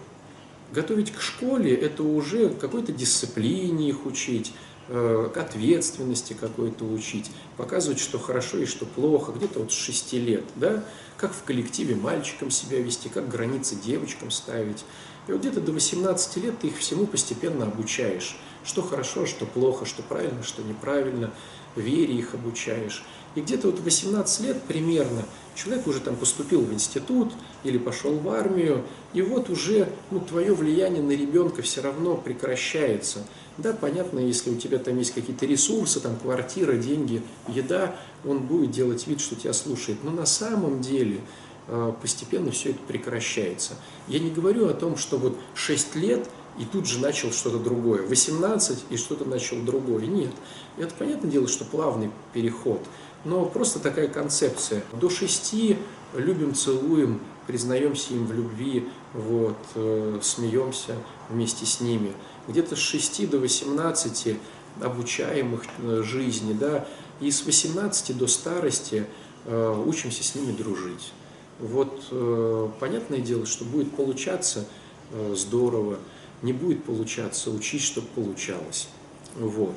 Готовить 0.73 1.11
к 1.11 1.21
школе– 1.21 1.73
это 1.75 2.03
уже 2.03 2.49
какой-то 2.49 2.91
дисциплине 2.91 3.89
их 3.89 4.05
учить, 4.05 4.51
к 4.89 5.37
ответственности 5.37 6.33
какой-то 6.33 6.83
учить, 6.85 7.29
показывать, 7.57 7.99
что 7.99 8.17
хорошо 8.17 8.57
и 8.57 8.65
что 8.65 8.85
плохо, 8.85 9.31
где-то 9.31 9.59
вот 9.59 9.71
с 9.71 9.75
6 9.75 10.13
лет, 10.13 10.43
да, 10.55 10.83
как 11.17 11.33
в 11.33 11.43
коллективе 11.43 11.95
мальчикам 11.95 12.49
себя 12.49 12.79
вести, 12.79 13.07
как 13.07 13.29
границы 13.29 13.75
девочкам 13.75 14.31
ставить. 14.31 14.83
И 15.27 15.31
вот 15.31 15.41
где-то 15.41 15.61
до 15.61 15.73
18 15.73 16.37
лет 16.37 16.59
ты 16.59 16.67
их 16.67 16.77
всему 16.77 17.05
постепенно 17.05 17.65
обучаешь, 17.65 18.37
что 18.63 18.81
хорошо, 18.81 19.27
что 19.27 19.45
плохо, 19.45 19.85
что 19.85 20.01
правильно, 20.01 20.41
что 20.43 20.63
неправильно– 20.63 21.31
вере 21.75 22.15
их 22.15 22.33
обучаешь. 22.33 23.03
И 23.35 23.41
где-то 23.41 23.67
вот 23.67 23.79
18 23.79 24.41
лет 24.41 24.61
примерно 24.63 25.23
человек 25.55 25.87
уже 25.87 25.99
там 25.99 26.15
поступил 26.15 26.61
в 26.61 26.73
институт 26.73 27.31
или 27.63 27.77
пошел 27.77 28.13
в 28.13 28.27
армию, 28.29 28.83
и 29.13 29.21
вот 29.21 29.49
уже 29.49 29.89
ну, 30.09 30.19
твое 30.19 30.53
влияние 30.53 31.03
на 31.03 31.11
ребенка 31.11 31.61
все 31.61 31.81
равно 31.81 32.15
прекращается. 32.15 33.19
Да, 33.61 33.73
понятно, 33.73 34.19
если 34.19 34.49
у 34.49 34.55
тебя 34.55 34.79
там 34.79 34.97
есть 34.97 35.13
какие-то 35.13 35.45
ресурсы, 35.45 35.99
там 35.99 36.15
квартира, 36.15 36.73
деньги, 36.73 37.21
еда, 37.47 37.95
он 38.25 38.39
будет 38.39 38.71
делать 38.71 39.05
вид, 39.07 39.21
что 39.21 39.35
тебя 39.35 39.53
слушает. 39.53 39.99
Но 40.03 40.11
на 40.11 40.25
самом 40.25 40.81
деле 40.81 41.21
э, 41.67 41.93
постепенно 42.01 42.51
все 42.51 42.71
это 42.71 42.79
прекращается. 42.87 43.73
Я 44.07 44.19
не 44.19 44.29
говорю 44.29 44.67
о 44.67 44.73
том, 44.73 44.97
что 44.97 45.17
вот 45.17 45.37
6 45.55 45.95
лет– 45.95 46.29
и 46.59 46.65
тут 46.65 46.85
же 46.85 46.99
начал 46.99 47.31
что-то 47.31 47.57
другое. 47.57 48.03
18 48.03 48.85
и 48.89 48.97
что-то 48.97 49.23
начал 49.25 49.57
другое. 49.61 50.05
Нет. 50.05 50.31
Это 50.77 50.93
понятное 50.93 51.31
дело, 51.31 51.47
что 51.47 51.63
плавный 51.63 52.11
переход. 52.33 52.81
Но 53.23 53.45
просто 53.45 53.79
такая 53.79 54.09
концепция. 54.09 54.83
До 54.93 55.09
6 55.09 55.55
любим, 56.15 56.53
целуем, 56.53 57.21
признаемся 57.47 58.13
им 58.13 58.27
в 58.27 58.33
любви, 58.33 58.89
вот, 59.13 59.57
э, 59.75 60.19
смеемся 60.21 60.95
вместе 61.29 61.65
с 61.65 61.79
ними. 61.79 62.13
Где-то 62.49 62.75
с 62.75 62.79
6 62.79 63.29
до 63.29 63.37
18 63.37 64.35
обучаем 64.81 65.53
их 65.53 65.61
э, 65.77 66.01
жизни, 66.03 66.53
да, 66.53 66.87
и 67.21 67.29
с 67.29 67.45
18 67.45 68.17
до 68.17 68.25
старости 68.25 69.05
э, 69.45 69.83
учимся 69.85 70.23
с 70.23 70.33
ними 70.33 70.51
дружить. 70.51 71.13
Вот 71.59 72.07
э, 72.09 72.69
понятное 72.79 73.19
дело, 73.19 73.45
что 73.45 73.65
будет 73.65 73.95
получаться 73.95 74.65
здорово 75.33 75.97
не 76.43 76.53
будет 76.53 76.83
получаться, 76.83 77.49
учить, 77.49 77.81
чтобы 77.81 78.07
получалось. 78.07 78.89
Вот. 79.35 79.73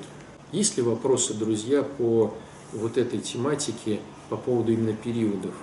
Есть 0.53 0.77
ли 0.77 0.83
вопросы, 0.83 1.33
друзья, 1.33 1.83
по 1.83 2.35
вот 2.73 2.99
этой 2.99 3.19
тематике 3.19 4.01
по 4.29 4.37
поводу 4.37 4.73
именно 4.73 4.93
периодов? 4.93 5.55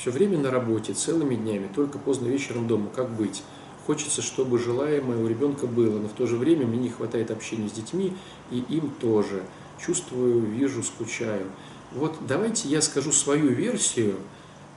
Все 0.00 0.10
время 0.10 0.38
на 0.38 0.50
работе, 0.50 0.94
целыми 0.94 1.34
днями, 1.34 1.68
только 1.74 1.98
поздно 1.98 2.26
вечером 2.26 2.66
дома. 2.66 2.88
Как 2.94 3.10
быть? 3.10 3.42
хочется, 3.90 4.22
чтобы 4.22 4.60
желаемое 4.60 5.18
у 5.18 5.26
ребенка 5.26 5.66
было, 5.66 5.98
но 5.98 6.06
в 6.06 6.12
то 6.12 6.24
же 6.28 6.36
время 6.36 6.64
мне 6.64 6.78
не 6.78 6.90
хватает 6.90 7.32
общения 7.32 7.68
с 7.68 7.72
детьми, 7.72 8.16
и 8.52 8.58
им 8.68 8.90
тоже. 9.00 9.42
Чувствую, 9.84 10.42
вижу, 10.42 10.84
скучаю. 10.84 11.46
Вот 11.90 12.16
давайте 12.28 12.68
я 12.68 12.82
скажу 12.82 13.10
свою 13.10 13.48
версию. 13.48 14.14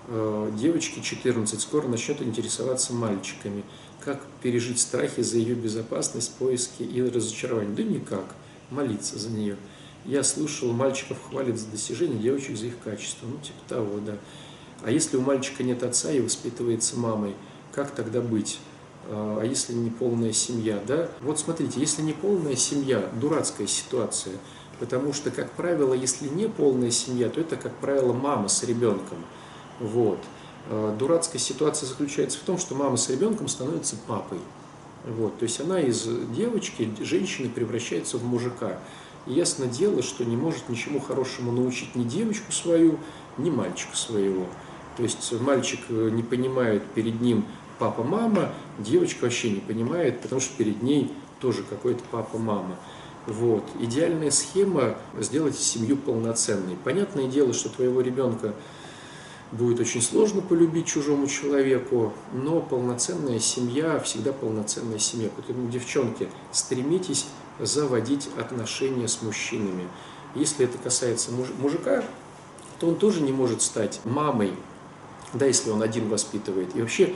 Э, 0.08 0.52
девочке 0.58 1.02
14 1.02 1.62
скоро 1.62 1.88
начнет 1.88 2.24
интересоваться 2.24 2.92
мальчиками. 2.94 3.64
Как 4.00 4.20
пережить 4.42 4.80
страхи 4.80 5.22
за 5.22 5.38
ее 5.38 5.54
безопасность, 5.54 6.34
поиски 6.40 6.82
и 6.82 7.00
разочарование? 7.04 7.76
Да 7.76 7.84
никак. 7.84 8.26
Молиться 8.72 9.20
за 9.20 9.30
нее. 9.30 9.58
Я 10.06 10.24
слышал, 10.24 10.72
мальчиков 10.74 11.18
хвалят 11.30 11.60
за 11.60 11.68
достижения, 11.68 12.18
девочек 12.18 12.58
за 12.58 12.66
их 12.66 12.80
качество. 12.84 13.28
Ну, 13.28 13.38
типа 13.38 13.60
того, 13.68 14.00
да. 14.00 14.18
А 14.84 14.92
если 14.92 15.18
у 15.18 15.22
мальчика 15.22 15.64
нет 15.64 15.84
отца 15.84 16.12
и 16.12 16.20
воспитывается 16.20 16.98
мамой, 16.98 17.36
как 17.72 17.92
тогда 17.92 18.22
быть? 18.22 18.60
А, 19.06 19.40
а 19.42 19.46
если 19.46 19.74
не 19.74 19.90
полная 19.90 20.34
семья, 20.34 20.82
да? 20.86 21.10
Вот 21.22 21.40
смотрите, 21.40 21.80
если 21.80 22.02
не 22.02 22.14
полная 22.14 22.56
семья, 22.56 23.10
дурацкая 23.20 23.68
ситуация, 23.68 24.36
потому 24.80 25.14
что, 25.14 25.32
как 25.32 25.52
правило, 25.52 25.94
если 25.94 26.28
не 26.28 26.48
полная 26.48 26.92
семья, 26.92 27.30
то 27.30 27.40
это, 27.40 27.56
как 27.56 27.74
правило, 27.78 28.14
мама 28.14 28.50
с 28.50 28.64
ребенком. 28.64 29.20
Вот. 29.80 30.20
А, 30.70 30.96
дурацкая 30.98 31.40
ситуация 31.40 31.88
заключается 31.88 32.38
в 32.40 32.42
том, 32.42 32.58
что 32.58 32.76
мама 32.76 32.98
с 32.98 33.10
ребенком 33.10 33.48
становится 33.48 33.96
папой. 34.08 34.40
Вот. 35.06 35.38
То 35.38 35.44
есть 35.44 35.62
она 35.62 35.80
из 35.80 36.08
девочки, 36.36 36.94
женщины 37.02 37.50
превращается 37.50 38.18
в 38.18 38.26
мужика. 38.26 38.80
И 39.26 39.34
ясно 39.34 39.68
дело, 39.68 40.02
что 40.04 40.26
не 40.26 40.36
может 40.36 40.68
ничему 40.68 41.00
хорошему 41.00 41.54
научить 41.54 41.96
ни 41.96 42.04
девочку 42.04 42.52
свою, 42.52 43.00
ни 43.38 43.50
мальчика 43.50 43.96
своего. 43.96 44.48
То 44.98 45.04
есть 45.04 45.32
мальчик 45.42 45.80
э, 45.90 46.10
не 46.12 46.24
понимает 46.24 46.84
перед 46.94 47.22
ним 47.22 47.46
папа-мама, 47.80 48.54
девочка 48.80 49.24
вообще 49.24 49.50
не 49.50 49.60
понимает, 49.60 50.22
потому 50.22 50.40
что 50.40 50.56
перед 50.58 50.82
ней 50.84 51.12
тоже 51.40 51.64
какой-то 51.64 52.04
папа-мама. 52.12 52.78
Вот. 53.26 53.64
Идеальная 53.80 54.32
схема– 54.32 54.96
сделать 55.20 55.58
семью 55.58 55.98
полноценной. 55.98 56.76
Понятное 56.84 57.28
дело, 57.28 57.54
что 57.54 57.70
твоего 57.70 58.02
ребенка 58.02 58.54
будет 59.52 59.80
очень 59.80 60.02
сложно 60.02 60.42
полюбить 60.42 60.88
чужому 60.88 61.28
человеку, 61.28 62.14
но 62.34 62.60
полноценная 62.60 63.40
семья 63.40 64.00
всегда 64.00 64.34
полноценная 64.34 65.00
семья. 65.00 65.30
Поэтому, 65.36 65.70
девчонки, 65.70 66.28
стремитесь 66.52 67.28
заводить 67.60 68.30
отношения 68.38 69.08
с 69.08 69.22
мужчинами. 69.22 69.88
Если 70.36 70.66
это 70.66 70.78
касается 70.78 71.32
мужика, 71.60 72.04
то 72.80 72.88
он 72.88 72.96
тоже 72.96 73.22
не 73.22 73.32
может 73.32 73.62
стать 73.62 74.02
мамой 74.04 74.54
да, 75.34 75.46
если 75.46 75.70
он 75.70 75.82
один 75.82 76.08
воспитывает. 76.10 76.76
И 76.76 76.82
вообще 76.82 77.14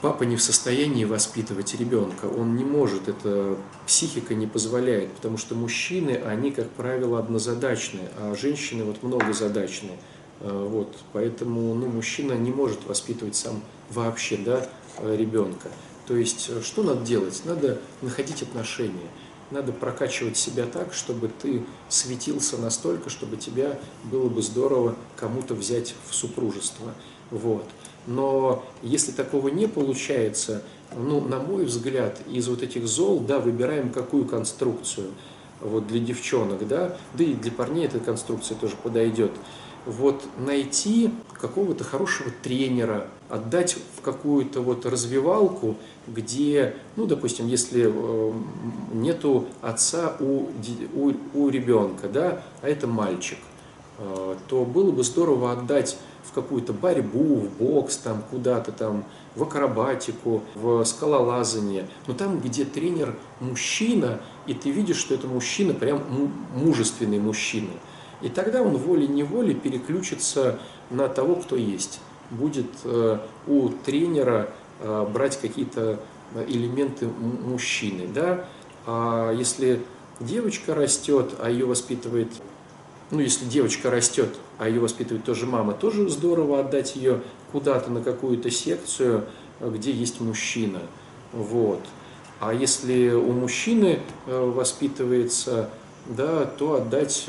папа 0.00 0.22
не 0.24 0.36
в 0.36 0.42
состоянии 0.42 1.04
воспитывать 1.04 1.74
ребенка, 1.74 2.26
он 2.26 2.56
не 2.56 2.64
может, 2.64 3.08
это 3.08 3.56
психика 3.86 4.34
не 4.34 4.46
позволяет, 4.46 5.12
потому 5.12 5.38
что 5.38 5.54
мужчины, 5.54 6.20
они, 6.26 6.50
как 6.50 6.68
правило, 6.70 7.18
однозадачные, 7.18 8.10
а 8.16 8.34
женщины 8.34 8.84
вот 8.84 9.02
многозадачные. 9.02 9.98
А, 10.40 10.66
вот, 10.68 10.96
поэтому 11.12 11.74
ну, 11.74 11.88
мужчина 11.88 12.32
не 12.34 12.50
может 12.50 12.86
воспитывать 12.86 13.36
сам 13.36 13.62
вообще 13.90 14.36
да, 14.36 14.68
ребенка. 15.02 15.68
То 16.06 16.16
есть, 16.16 16.50
что 16.64 16.82
надо 16.82 17.04
делать? 17.04 17.42
Надо 17.44 17.78
находить 18.00 18.42
отношения 18.42 19.08
надо 19.50 19.72
прокачивать 19.72 20.36
себя 20.36 20.66
так, 20.66 20.92
чтобы 20.92 21.28
ты 21.28 21.64
светился 21.88 22.58
настолько, 22.58 23.10
чтобы 23.10 23.36
тебя 23.36 23.78
было 24.04 24.28
бы 24.28 24.42
здорово 24.42 24.94
кому-то 25.16 25.54
взять 25.54 25.94
в 26.08 26.14
супружество. 26.14 26.92
Вот. 27.30 27.64
Но 28.06 28.64
если 28.82 29.12
такого 29.12 29.48
не 29.48 29.66
получается, 29.66 30.62
ну, 30.96 31.20
на 31.20 31.38
мой 31.38 31.64
взгляд, 31.64 32.18
из 32.30 32.48
вот 32.48 32.62
этих 32.62 32.86
зол, 32.86 33.20
да, 33.20 33.38
выбираем 33.38 33.90
какую 33.90 34.24
конструкцию. 34.24 35.08
Вот 35.60 35.88
для 35.88 35.98
девчонок, 35.98 36.66
да, 36.68 36.96
да 37.14 37.24
и 37.24 37.34
для 37.34 37.50
парней 37.50 37.86
эта 37.86 37.98
конструкция 37.98 38.56
тоже 38.56 38.76
подойдет 38.80 39.32
вот 39.88 40.22
найти 40.36 41.10
какого-то 41.40 41.82
хорошего 41.82 42.30
тренера, 42.42 43.06
отдать 43.28 43.76
в 43.96 44.02
какую-то 44.02 44.60
вот 44.60 44.84
развивалку, 44.86 45.76
где, 46.06 46.76
ну, 46.96 47.06
допустим, 47.06 47.46
если 47.46 47.90
э, 47.90 48.32
нету 48.92 49.46
отца 49.62 50.14
у, 50.20 50.48
у, 50.94 51.12
у 51.34 51.48
ребенка, 51.48 52.08
да, 52.08 52.42
а 52.60 52.68
это 52.68 52.86
мальчик, 52.86 53.38
э, 53.98 54.36
то 54.48 54.64
было 54.64 54.90
бы 54.90 55.02
здорово 55.02 55.52
отдать 55.52 55.98
в 56.22 56.32
какую-то 56.32 56.74
борьбу, 56.74 57.36
в 57.36 57.50
бокс, 57.58 57.96
там, 57.96 58.22
куда-то 58.30 58.72
там, 58.72 59.04
в 59.34 59.42
акробатику, 59.42 60.42
в 60.54 60.84
скалолазание, 60.84 61.88
но 62.06 62.12
там, 62.12 62.40
где 62.40 62.66
тренер 62.66 63.14
мужчина, 63.40 64.20
и 64.46 64.52
ты 64.52 64.70
видишь, 64.70 64.98
что 64.98 65.14
это 65.14 65.26
мужчина, 65.26 65.72
прям 65.72 66.02
мужественный 66.54 67.18
мужчина– 67.18 67.70
и 68.20 68.28
тогда 68.28 68.62
он 68.62 68.76
волей-неволей 68.76 69.54
переключится 69.54 70.58
на 70.90 71.08
того, 71.08 71.36
кто 71.36 71.56
есть. 71.56 72.00
Будет 72.30 72.66
э, 72.84 73.18
у 73.46 73.68
тренера 73.68 74.50
э, 74.80 75.06
брать 75.12 75.40
какие-то 75.40 76.00
э, 76.34 76.44
элементы 76.48 77.06
мужчины. 77.06 78.08
Да? 78.12 78.44
А 78.86 79.32
если 79.32 79.80
девочка 80.20 80.74
растет, 80.74 81.34
а 81.38 81.48
ее 81.50 81.64
воспитывает, 81.64 82.28
ну 83.10 83.20
если 83.20 83.44
девочка 83.44 83.90
растет, 83.90 84.34
а 84.58 84.68
ее 84.68 84.80
воспитывает 84.80 85.24
тоже 85.24 85.46
мама, 85.46 85.72
тоже 85.72 86.08
здорово 86.08 86.60
отдать 86.60 86.96
ее 86.96 87.20
куда-то 87.52 87.90
на 87.90 88.02
какую-то 88.02 88.50
секцию, 88.50 89.24
где 89.60 89.92
есть 89.92 90.20
мужчина. 90.20 90.80
Вот. 91.32 91.80
А 92.40 92.52
если 92.52 93.10
у 93.10 93.32
мужчины 93.32 94.00
воспитывается, 94.26 95.70
да, 96.06 96.44
то 96.44 96.74
отдать 96.74 97.28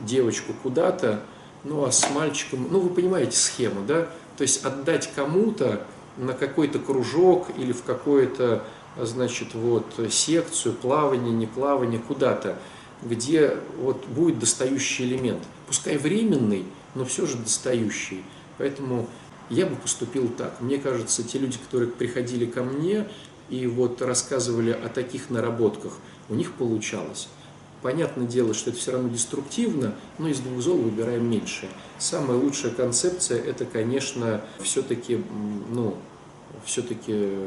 девочку 0.00 0.52
куда-то, 0.62 1.22
ну 1.64 1.84
а 1.84 1.92
с 1.92 2.10
мальчиком, 2.10 2.68
ну 2.70 2.80
вы 2.80 2.90
понимаете 2.90 3.36
схему, 3.36 3.84
да? 3.86 4.08
То 4.36 4.42
есть 4.42 4.64
отдать 4.64 5.12
кому-то 5.14 5.86
на 6.16 6.32
какой-то 6.32 6.78
кружок 6.78 7.48
или 7.56 7.72
в 7.72 7.82
какую-то, 7.82 8.64
значит, 9.00 9.54
вот 9.54 9.86
секцию, 10.10 10.74
плавание, 10.74 11.32
не 11.32 11.46
плавание, 11.46 12.00
куда-то, 12.00 12.58
где 13.02 13.56
вот 13.78 14.06
будет 14.06 14.38
достающий 14.38 15.04
элемент. 15.06 15.42
Пускай 15.66 15.96
временный, 15.96 16.64
но 16.94 17.04
все 17.04 17.26
же 17.26 17.36
достающий. 17.36 18.24
Поэтому 18.58 19.08
я 19.50 19.66
бы 19.66 19.76
поступил 19.76 20.28
так. 20.28 20.60
Мне 20.60 20.78
кажется, 20.78 21.22
те 21.22 21.38
люди, 21.38 21.58
которые 21.58 21.90
приходили 21.90 22.46
ко 22.46 22.62
мне 22.62 23.08
и 23.48 23.66
вот 23.66 24.00
рассказывали 24.02 24.70
о 24.70 24.88
таких 24.88 25.30
наработках, 25.30 25.92
у 26.28 26.34
них 26.34 26.52
получалось. 26.52 27.28
Понятное 27.82 28.28
дело, 28.28 28.54
что 28.54 28.70
это 28.70 28.78
все 28.78 28.92
равно 28.92 29.08
деструктивно, 29.08 29.94
но 30.18 30.28
из 30.28 30.38
двух 30.38 30.62
зол 30.62 30.78
выбираем 30.78 31.28
меньшее. 31.28 31.68
Самая 31.98 32.38
лучшая 32.38 32.70
концепция– 32.70 33.42
это, 33.44 33.64
конечно, 33.64 34.40
все-таки, 34.60 35.22
ну, 35.72 35.96
все-таки 36.64 37.38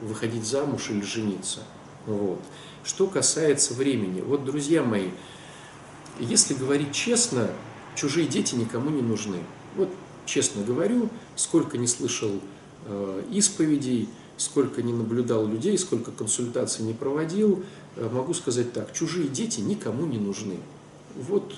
выходить 0.00 0.46
замуж 0.46 0.88
или 0.88 1.02
жениться. 1.02 1.60
Вот. 2.06 2.40
Что 2.82 3.06
касается 3.06 3.74
времени, 3.74 4.22
вот, 4.22 4.46
друзья 4.46 4.82
мои, 4.82 5.10
если 6.18 6.54
говорить 6.54 6.92
честно, 6.92 7.50
чужие 7.94 8.26
дети 8.26 8.54
никому 8.54 8.88
не 8.88 9.02
нужны. 9.02 9.38
Вот 9.76 9.90
честно 10.24 10.64
говорю, 10.64 11.10
сколько 11.36 11.76
не 11.76 11.86
слышал 11.86 12.30
э, 12.86 13.22
исповедей, 13.30 14.08
сколько 14.38 14.82
не 14.82 14.94
наблюдал 14.94 15.46
людей, 15.46 15.76
сколько 15.76 16.10
консультаций 16.10 16.84
не 16.84 16.94
проводил, 16.94 17.62
э, 17.96 18.08
могу 18.10 18.32
сказать 18.32 18.72
так, 18.72 18.94
чужие 18.94 19.28
дети 19.28 19.60
никому 19.60 20.06
не 20.06 20.18
нужны. 20.18 20.56
Вот 21.14 21.54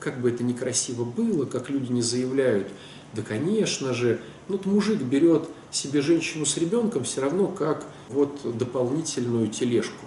как 0.00 0.20
бы 0.20 0.30
это 0.30 0.44
некрасиво 0.44 1.04
было, 1.04 1.46
как 1.46 1.70
люди 1.70 1.90
не 1.90 2.02
заявляют, 2.02 2.68
да 3.14 3.22
конечно 3.22 3.94
же, 3.94 4.20
ну, 4.48 4.56
вот 4.56 4.66
мужик 4.66 5.00
берет 5.00 5.48
себе 5.70 6.02
женщину 6.02 6.44
с 6.44 6.56
ребенком 6.56 7.04
все 7.04 7.22
равно 7.22 7.46
как 7.46 7.86
вот 8.10 8.40
дополнительную 8.58 9.48
тележку, 9.48 10.04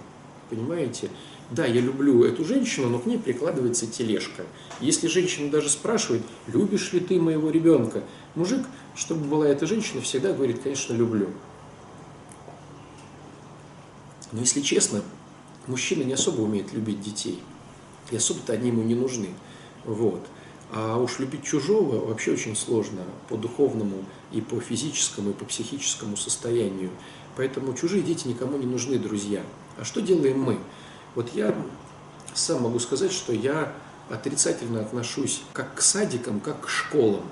понимаете? 0.50 1.08
Да, 1.50 1.64
я 1.64 1.80
люблю 1.80 2.24
эту 2.24 2.44
женщину, 2.44 2.88
но 2.88 2.98
к 2.98 3.06
ней 3.06 3.18
прикладывается 3.18 3.86
тележка. 3.86 4.44
Если 4.80 5.08
женщина 5.08 5.50
даже 5.50 5.70
спрашивает, 5.70 6.22
любишь 6.46 6.92
ли 6.92 7.00
ты 7.00 7.18
моего 7.18 7.50
ребенка, 7.50 8.02
мужик, 8.34 8.66
чтобы 8.94 9.24
была 9.24 9.48
эта 9.48 9.66
женщина, 9.66 10.02
всегда 10.02 10.34
говорит, 10.34 10.60
конечно, 10.62 10.92
люблю. 10.92 11.28
Но 14.32 14.40
если 14.40 14.60
честно, 14.60 15.02
мужчина 15.66 16.02
не 16.02 16.12
особо 16.12 16.42
умеет 16.42 16.72
любить 16.72 17.00
детей. 17.00 17.42
И 18.10 18.16
особо-то 18.16 18.52
они 18.52 18.68
ему 18.68 18.82
не 18.82 18.94
нужны. 18.94 19.28
Вот. 19.84 20.26
А 20.70 20.98
уж 20.98 21.18
любить 21.18 21.44
чужого 21.44 22.04
вообще 22.04 22.32
очень 22.32 22.54
сложно 22.54 23.02
по 23.28 23.36
духовному 23.36 24.04
и 24.32 24.40
по 24.40 24.60
физическому, 24.60 25.30
и 25.30 25.32
по 25.32 25.44
психическому 25.44 26.16
состоянию. 26.16 26.90
Поэтому 27.36 27.72
чужие 27.72 28.02
дети 28.02 28.28
никому 28.28 28.58
не 28.58 28.66
нужны, 28.66 28.98
друзья. 28.98 29.42
А 29.78 29.84
что 29.84 30.02
делаем 30.02 30.40
мы? 30.40 30.58
Вот 31.14 31.30
я 31.34 31.54
сам 32.34 32.62
могу 32.62 32.78
сказать, 32.78 33.12
что 33.12 33.32
я 33.32 33.72
отрицательно 34.10 34.80
отношусь 34.80 35.42
как 35.52 35.74
к 35.74 35.80
садикам, 35.80 36.40
как 36.40 36.66
к 36.66 36.68
школам. 36.68 37.22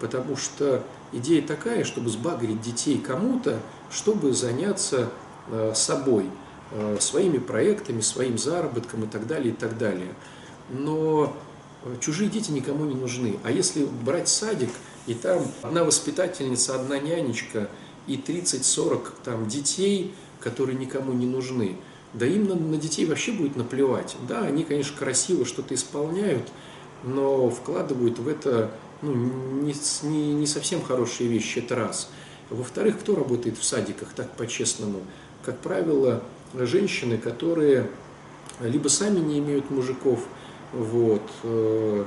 Потому 0.00 0.36
что 0.36 0.84
идея 1.12 1.42
такая, 1.42 1.84
чтобы 1.84 2.10
сбагрить 2.10 2.60
детей 2.60 2.98
кому-то, 2.98 3.60
чтобы 3.90 4.32
заняться 4.32 5.10
э, 5.48 5.72
собой, 5.74 6.28
своими 7.00 7.38
проектами, 7.38 8.00
своим 8.00 8.38
заработком 8.38 9.04
и 9.04 9.06
так 9.06 9.26
далее, 9.26 9.52
и 9.52 9.56
так 9.56 9.78
далее. 9.78 10.14
Но 10.70 11.36
чужие 12.00 12.30
дети 12.30 12.50
никому 12.50 12.84
не 12.84 12.94
нужны. 12.94 13.38
А 13.42 13.50
если 13.50 13.84
брать 13.84 14.28
садик, 14.28 14.70
и 15.06 15.14
там 15.14 15.42
одна 15.62 15.84
воспитательница, 15.84 16.76
одна 16.76 16.98
нянечка 16.98 17.68
и 18.06 18.16
30-40 18.16 19.12
там 19.24 19.48
детей, 19.48 20.14
которые 20.40 20.78
никому 20.78 21.12
не 21.12 21.26
нужны, 21.26 21.76
да 22.14 22.26
им 22.26 22.46
на, 22.48 22.54
на 22.54 22.76
детей 22.76 23.06
вообще 23.06 23.32
будет 23.32 23.56
наплевать. 23.56 24.16
Да, 24.28 24.42
они, 24.42 24.64
конечно, 24.64 24.96
красиво 24.96 25.44
что-то 25.44 25.74
исполняют, 25.74 26.48
но 27.04 27.50
вкладывают 27.50 28.18
в 28.18 28.28
это 28.28 28.70
ну, 29.00 29.14
не, 29.14 29.74
не, 30.02 30.34
не 30.34 30.46
совсем 30.46 30.82
хорошие 30.82 31.28
вещи, 31.28 31.58
это 31.58 31.74
раз. 31.74 32.10
Во-вторых, 32.50 33.00
кто 33.00 33.16
работает 33.16 33.58
в 33.58 33.64
садиках, 33.64 34.12
так 34.14 34.30
по-честному? 34.36 35.00
Как 35.44 35.58
правило, 35.58 36.22
женщины, 36.54 37.18
которые 37.18 37.88
либо 38.60 38.88
сами 38.88 39.18
не 39.18 39.38
имеют 39.38 39.70
мужиков, 39.70 40.20
вот, 40.72 41.22
э, 41.42 42.04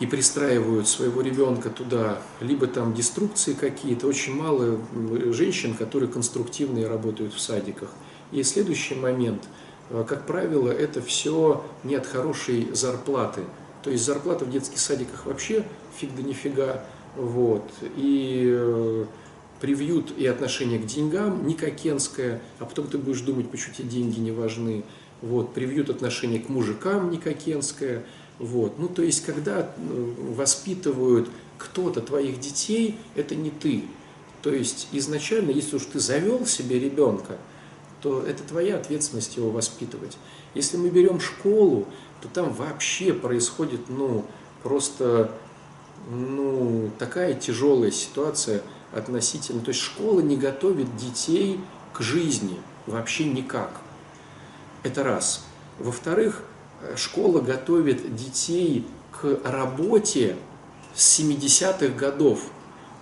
и 0.00 0.06
пристраивают 0.06 0.88
своего 0.88 1.20
ребенка 1.20 1.70
туда, 1.70 2.18
либо 2.40 2.66
там 2.66 2.92
деструкции 2.92 3.52
какие-то, 3.52 4.06
очень 4.06 4.34
мало 4.34 4.80
женщин, 5.32 5.74
которые 5.74 6.10
конструктивные 6.10 6.88
работают 6.88 7.34
в 7.34 7.40
садиках. 7.40 7.90
И 8.32 8.42
следующий 8.42 8.94
момент, 8.94 9.44
э, 9.90 10.04
как 10.06 10.26
правило, 10.26 10.70
это 10.70 11.00
все 11.00 11.64
не 11.84 11.94
от 11.94 12.06
хорошей 12.06 12.68
зарплаты. 12.72 13.42
То 13.82 13.90
есть 13.90 14.04
зарплата 14.04 14.44
в 14.44 14.50
детских 14.50 14.78
садиках 14.78 15.26
вообще 15.26 15.64
фиг 15.96 16.10
да 16.16 16.22
нифига. 16.22 16.84
Вот. 17.16 17.68
И 17.96 18.48
э, 18.50 19.04
привьют 19.62 20.12
и 20.18 20.26
отношение 20.26 20.80
к 20.80 20.86
деньгам 20.86 21.46
никакенское, 21.46 22.42
а 22.58 22.64
потом 22.64 22.88
ты 22.88 22.98
будешь 22.98 23.20
думать, 23.20 23.48
почему 23.48 23.72
тебе 23.72 23.88
деньги 23.88 24.18
не 24.18 24.32
важны. 24.32 24.82
Вот. 25.22 25.54
Привьют 25.54 25.88
отношение 25.88 26.40
к 26.40 26.48
мужикам 26.48 27.12
никакенское. 27.12 28.04
Вот. 28.40 28.80
Ну, 28.80 28.88
то 28.88 29.02
есть, 29.02 29.24
когда 29.24 29.60
э, 29.60 30.14
воспитывают 30.34 31.30
кто-то 31.58 32.00
твоих 32.00 32.40
детей, 32.40 32.98
это 33.14 33.36
не 33.36 33.50
ты. 33.50 33.84
То 34.42 34.52
есть, 34.52 34.88
изначально, 34.90 35.52
если 35.52 35.76
уж 35.76 35.84
ты 35.84 36.00
завел 36.00 36.44
себе 36.44 36.80
ребенка, 36.80 37.38
то 38.00 38.20
это 38.20 38.42
твоя 38.42 38.78
ответственность 38.78 39.36
его 39.36 39.50
воспитывать. 39.50 40.18
Если 40.54 40.76
мы 40.76 40.90
берем 40.90 41.20
школу, 41.20 41.86
то 42.20 42.26
там 42.26 42.52
вообще 42.52 43.12
происходит, 43.12 43.82
ну, 43.88 44.24
просто, 44.64 45.30
ну, 46.10 46.90
такая 46.98 47.34
тяжелая 47.34 47.92
ситуация 47.92 48.62
относительно. 48.94 49.60
То 49.60 49.70
есть 49.70 49.80
школа 49.80 50.20
не 50.20 50.36
готовит 50.36 50.96
детей 50.96 51.60
к 51.92 52.00
жизни 52.00 52.58
вообще 52.86 53.24
никак. 53.24 53.80
Это 54.82 55.04
раз. 55.04 55.44
Во-вторых, 55.78 56.42
школа 56.96 57.40
готовит 57.40 58.14
детей 58.14 58.86
к 59.12 59.40
работе 59.44 60.36
с 60.94 61.20
70-х 61.20 61.94
годов. 61.96 62.40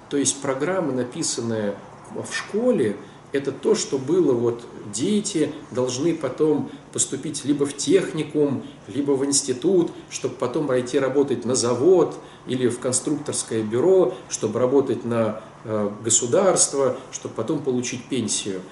То 0.08 0.16
есть 0.16 0.40
программа, 0.40 0.92
написанная 0.92 1.74
в 2.14 2.34
школе, 2.34 2.96
это 3.32 3.52
то, 3.52 3.76
что 3.76 3.96
было, 3.98 4.32
вот 4.32 4.64
дети 4.92 5.52
должны 5.70 6.16
потом 6.16 6.70
поступить 6.92 7.44
либо 7.44 7.64
в 7.64 7.76
техникум, 7.76 8.64
либо 8.88 9.12
в 9.12 9.24
институт, 9.24 9.92
чтобы 10.10 10.34
потом 10.34 10.66
пойти 10.66 10.98
работать 10.98 11.44
на 11.44 11.54
завод 11.54 12.18
или 12.46 12.66
в 12.66 12.80
конструкторское 12.80 13.62
бюро, 13.62 14.14
чтобы 14.28 14.58
работать 14.58 15.04
на 15.04 15.42
э, 15.64 15.90
государство, 16.02 16.96
чтобы 17.12 17.34
потом 17.34 17.62
получить 17.62 18.04
пенсию. 18.04 18.62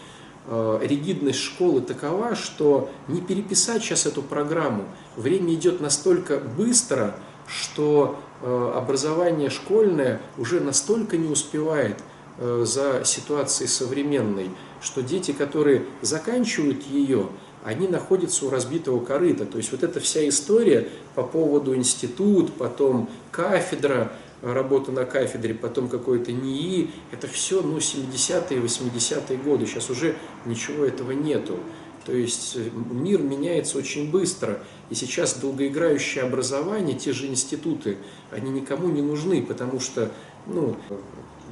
Э, 0.47 0.79
ригидность 0.83 1.41
школы 1.41 1.81
такова, 1.81 2.35
что 2.35 2.91
не 3.09 3.21
переписать 3.21 3.83
сейчас 3.83 4.07
эту 4.07 4.23
программу. 4.23 4.85
Время 5.17 5.55
идет 5.55 5.81
настолько 5.81 6.39
быстро, 6.39 7.15
что 7.47 8.19
э, 8.43 8.73
образование 8.77 9.51
школьное 9.51 10.21
уже 10.37 10.61
настолько 10.61 11.17
не 11.17 11.29
успевает 11.29 11.97
за 12.41 13.03
ситуацией 13.05 13.69
современной, 13.69 14.53
что 14.81 15.03
дети, 15.03 15.33
которые 15.33 15.87
заканчивают 16.03 16.85
ее, 16.85 17.27
они 17.65 17.89
находятся 17.89 18.47
у 18.47 18.51
разбитого 18.51 19.05
корыта. 19.05 19.45
То 19.45 19.59
есть 19.59 19.73
вот 19.73 19.83
эта 19.83 20.01
вся 20.01 20.27
история 20.29 20.89
по 21.15 21.23
поводу 21.23 21.75
институт, 21.75 22.53
потом 22.55 23.11
кафедра, 23.31 24.13
работа 24.43 24.93
на 24.93 25.05
кафедре, 25.05 25.55
потом 25.55 25.89
какой-то 25.89 26.33
НИИ, 26.33 26.91
это 27.13 27.27
все 27.27 27.63
ну, 27.63 27.79
70-е, 27.79 28.61
80-е 28.61 29.39
годы. 29.39 29.67
Сейчас 29.67 29.91
уже 29.91 30.17
ничего 30.47 30.85
этого 30.85 31.13
нету. 31.13 31.59
То 32.05 32.15
есть 32.15 32.57
э, 32.57 32.71
мир 32.91 33.21
меняется 33.21 33.79
очень 33.79 34.11
быстро. 34.11 34.61
И 34.91 34.95
сейчас 34.95 35.35
долгоиграющее 35.35 36.25
образование, 36.25 36.99
те 36.99 37.13
же 37.13 37.27
институты, 37.27 37.99
они 38.31 38.51
никому 38.51 38.89
не 38.89 39.03
нужны, 39.03 39.43
потому 39.43 39.81
что 39.81 40.11
ну, 40.47 40.77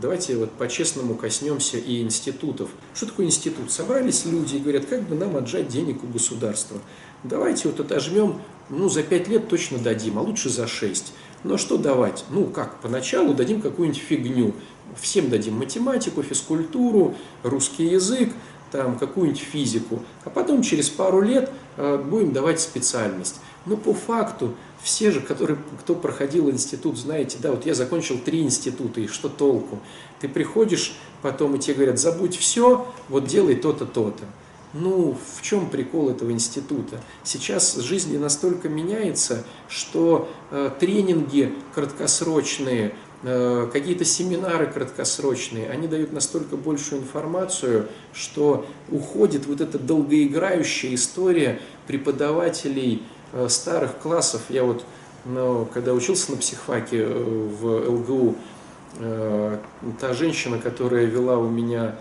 Давайте 0.01 0.37
вот 0.37 0.53
по-честному 0.53 1.15
коснемся 1.15 1.79
и 1.79 2.03
институтов. 2.03 2.69
Что 2.95 3.07
такое 3.07 3.27
институт? 3.27 3.71
Собрались 3.71 4.27
люди 4.27 4.57
и 4.57 4.59
говорят, 4.59 4.85
как 4.85 5.03
бы 5.03 5.15
нам 5.15 5.37
отжать 5.37 5.69
денег 5.69 6.05
у 6.05 6.07
государства. 6.07 6.79
Давайте 7.25 7.69
вот 7.69 7.81
отожмем, 7.81 8.43
ну, 8.69 8.91
за 8.91 9.03
5 9.03 9.29
лет 9.29 9.49
точно 9.49 9.79
дадим, 9.79 10.19
а 10.19 10.21
лучше 10.21 10.51
за 10.51 10.67
6. 10.67 11.15
Ну, 11.45 11.55
а 11.55 11.59
что 11.59 11.77
давать? 11.79 12.25
Ну, 12.31 12.47
как, 12.47 12.81
поначалу 12.81 13.35
дадим 13.35 13.61
какую-нибудь 13.61 14.01
фигню. 14.01 14.55
Всем 15.01 15.29
дадим 15.31 15.59
математику, 15.59 16.23
физкультуру, 16.23 17.15
русский 17.43 17.87
язык, 17.87 18.33
там 18.73 18.99
какую-нибудь 18.99 19.41
физику, 19.41 20.03
а 20.25 20.31
потом 20.31 20.63
через 20.63 20.89
пару 20.89 21.21
лет 21.21 21.51
э, 21.77 21.99
будем 21.99 22.33
давать 22.33 22.61
специальность. 22.61 23.37
Но 23.65 23.77
по 23.77 23.95
факту 23.95 24.55
все 24.83 25.11
же, 25.11 25.21
которые, 25.21 25.59
кто 25.81 25.95
проходил 25.95 26.51
институт, 26.51 26.97
знаете, 26.97 27.39
да, 27.41 27.51
вот 27.51 27.67
я 27.67 27.75
закончил 27.75 28.19
три 28.19 28.43
института, 28.43 29.01
и 29.01 29.09
что 29.09 29.29
толку? 29.29 29.81
Ты 30.21 30.29
приходишь 30.29 30.95
потом, 31.23 31.57
и 31.57 31.59
тебе 31.59 31.75
говорят, 31.75 31.99
забудь 31.99 32.37
все, 32.37 32.87
вот 33.09 33.27
делай 33.27 33.57
то-то, 33.57 33.87
то-то. 33.87 34.25
Ну, 34.79 35.17
в 35.37 35.43
чем 35.43 35.71
прикол 35.71 36.11
этого 36.11 36.31
института? 36.31 37.01
Сейчас 37.25 37.77
жизнь 37.77 38.19
настолько 38.19 38.69
меняется, 38.69 39.45
что 39.69 40.29
э, 40.51 40.71
тренинги 40.79 41.55
краткосрочные, 41.75 42.95
Э, 43.23 43.69
какие-то 43.73 44.05
семинары 44.05 44.67
краткосрочные, 44.67 45.71
они 45.71 45.89
дают 45.89 46.13
настолько 46.13 46.57
большую 46.57 47.01
информацию, 47.01 47.89
что 48.13 48.67
уходит 48.91 49.47
вот 49.47 49.63
эта 49.63 49.79
долгоиграющая 49.79 50.95
история 50.95 51.61
преподавателей 51.87 53.03
э, 53.33 53.49
старых 53.49 53.99
классов. 53.99 54.43
Я 54.51 54.65
вот, 54.65 54.85
ну, 55.25 55.67
когда 55.73 55.95
учился 55.95 56.33
на 56.33 56.37
психфаке 56.37 57.05
э, 57.05 57.49
в 57.61 57.91
ЛГУ, 57.91 58.37
та 60.01 60.15
женщина, 60.15 60.59
которая 60.59 61.05
вела 61.05 61.37
у 61.37 61.51
меня 61.51 61.97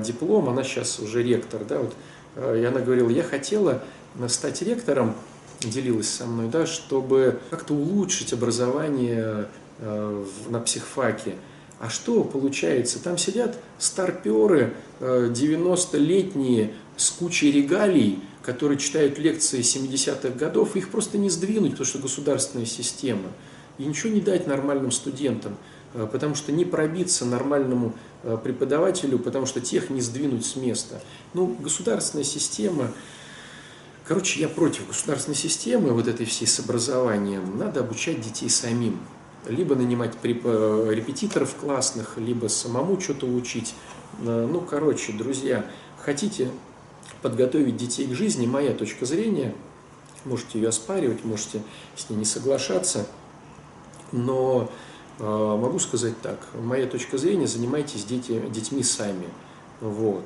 диплом, 0.00 0.48
она 0.48 0.64
сейчас 0.64 0.98
уже 0.98 1.22
ректор, 1.22 1.62
да, 1.62 1.78
вот, 1.80 1.92
и 2.38 2.64
она 2.64 2.80
говорила, 2.80 3.08
я 3.10 3.22
хотела 3.22 3.82
стать 4.28 4.62
ректором, 4.62 5.14
делилась 5.60 6.08
со 6.08 6.26
мной, 6.26 6.48
да, 6.48 6.66
чтобы 6.66 7.40
как-то 7.50 7.74
улучшить 7.74 8.32
образование 8.32 9.48
Э, 9.80 10.24
на 10.48 10.58
психфаке. 10.58 11.36
А 11.78 11.88
что 11.88 12.24
получается? 12.24 13.00
Там 13.00 13.16
сидят 13.16 13.56
старперы, 13.78 14.74
90-летние, 14.98 16.64
э, 16.64 16.70
с 16.96 17.10
кучей 17.10 17.52
регалий, 17.52 18.18
которые 18.42 18.78
читают 18.78 19.20
лекции 19.20 19.60
70-х 19.60 20.30
годов, 20.30 20.74
их 20.74 20.88
просто 20.88 21.16
не 21.16 21.30
сдвинуть, 21.30 21.72
потому 21.72 21.86
что 21.86 22.00
государственная 22.00 22.66
система. 22.66 23.30
И 23.78 23.84
ничего 23.84 24.12
не 24.12 24.20
дать 24.20 24.48
нормальным 24.48 24.90
студентам, 24.90 25.56
э, 25.94 26.08
потому 26.10 26.34
что 26.34 26.50
не 26.50 26.64
пробиться 26.64 27.24
нормальному 27.24 27.94
преподавателю, 28.22 29.18
потому 29.18 29.46
что 29.46 29.60
тех 29.60 29.90
не 29.90 30.00
сдвинуть 30.00 30.44
с 30.44 30.56
места. 30.56 31.00
Ну, 31.34 31.56
государственная 31.60 32.24
система, 32.24 32.92
короче, 34.04 34.40
я 34.40 34.48
против 34.48 34.88
государственной 34.88 35.36
системы, 35.36 35.92
вот 35.92 36.08
этой 36.08 36.26
всей 36.26 36.46
с 36.46 36.58
образованием. 36.58 37.58
Надо 37.58 37.80
обучать 37.80 38.20
детей 38.20 38.50
самим 38.50 39.00
либо 39.46 39.74
нанимать 39.74 40.14
э, 40.22 40.92
репетиторов 40.94 41.54
классных, 41.54 42.18
либо 42.18 42.48
самому 42.48 43.00
что-то 43.00 43.26
учить. 43.26 43.74
Э, 44.20 44.46
ну, 44.50 44.60
короче, 44.60 45.12
друзья, 45.12 45.64
хотите 45.98 46.50
подготовить 47.22 47.76
детей 47.76 48.06
к 48.06 48.14
жизни, 48.14 48.46
моя 48.46 48.72
точка 48.72 49.06
зрения, 49.06 49.54
можете 50.24 50.58
ее 50.58 50.68
оспаривать, 50.68 51.24
можете 51.24 51.62
с 51.96 52.10
ней 52.10 52.16
не 52.16 52.24
соглашаться, 52.24 53.06
но 54.12 54.70
э, 54.70 54.97
могу 55.18 55.78
сказать 55.78 56.20
так, 56.22 56.38
моя 56.54 56.86
точка 56.86 57.18
зрения, 57.18 57.46
занимайтесь 57.46 58.04
дети, 58.04 58.40
детьми 58.50 58.82
сами, 58.82 59.28
вот, 59.80 60.24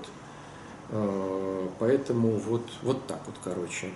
э, 0.91 1.69
поэтому 1.79 2.37
вот, 2.37 2.63
вот 2.83 3.07
так 3.07 3.21
вот, 3.27 3.37
короче 3.43 3.91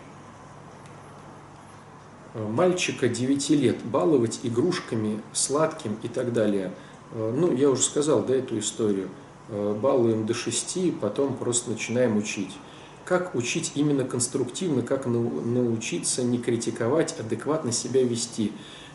мальчика 2.36 3.08
9 3.08 3.50
лет 3.50 3.82
баловать 3.84 4.40
игрушками, 4.42 5.20
сладким 5.32 5.96
и 6.02 6.08
так 6.08 6.32
далее. 6.32 6.72
Э, 7.12 7.34
ну, 7.34 7.54
я 7.54 7.70
уже 7.70 7.82
сказал, 7.82 8.22
да, 8.24 8.34
эту 8.34 8.58
историю. 8.58 9.08
Э, 9.48 9.76
балуем 9.80 10.26
до 10.26 10.34
6, 10.34 10.98
потом 11.00 11.36
просто 11.36 11.70
начинаем 11.70 12.16
учить. 12.16 12.56
Как 13.04 13.34
учить 13.34 13.72
именно 13.76 14.04
конструктивно, 14.04 14.82
как 14.82 15.06
научиться 15.06 16.24
не 16.24 16.38
критиковать, 16.38 17.14
адекватно 17.18 17.70
себя 17.70 18.02
вести. 18.02 18.52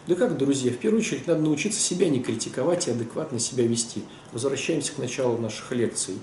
Да 0.08 0.16
как, 0.16 0.36
друзья, 0.36 0.72
в 0.72 0.78
первую 0.78 1.02
очередь 1.02 1.28
надо 1.28 1.42
научиться 1.42 1.80
себя 1.80 2.10
не 2.10 2.22
критиковать 2.22 2.88
и 2.88 2.92
адекватно 2.92 3.38
себя 3.38 3.68
вести. 3.68 4.02
Возвращаемся 4.32 4.94
к 4.94 4.98
началу 4.98 5.38
наших 5.38 5.72
лекций. 5.72 6.16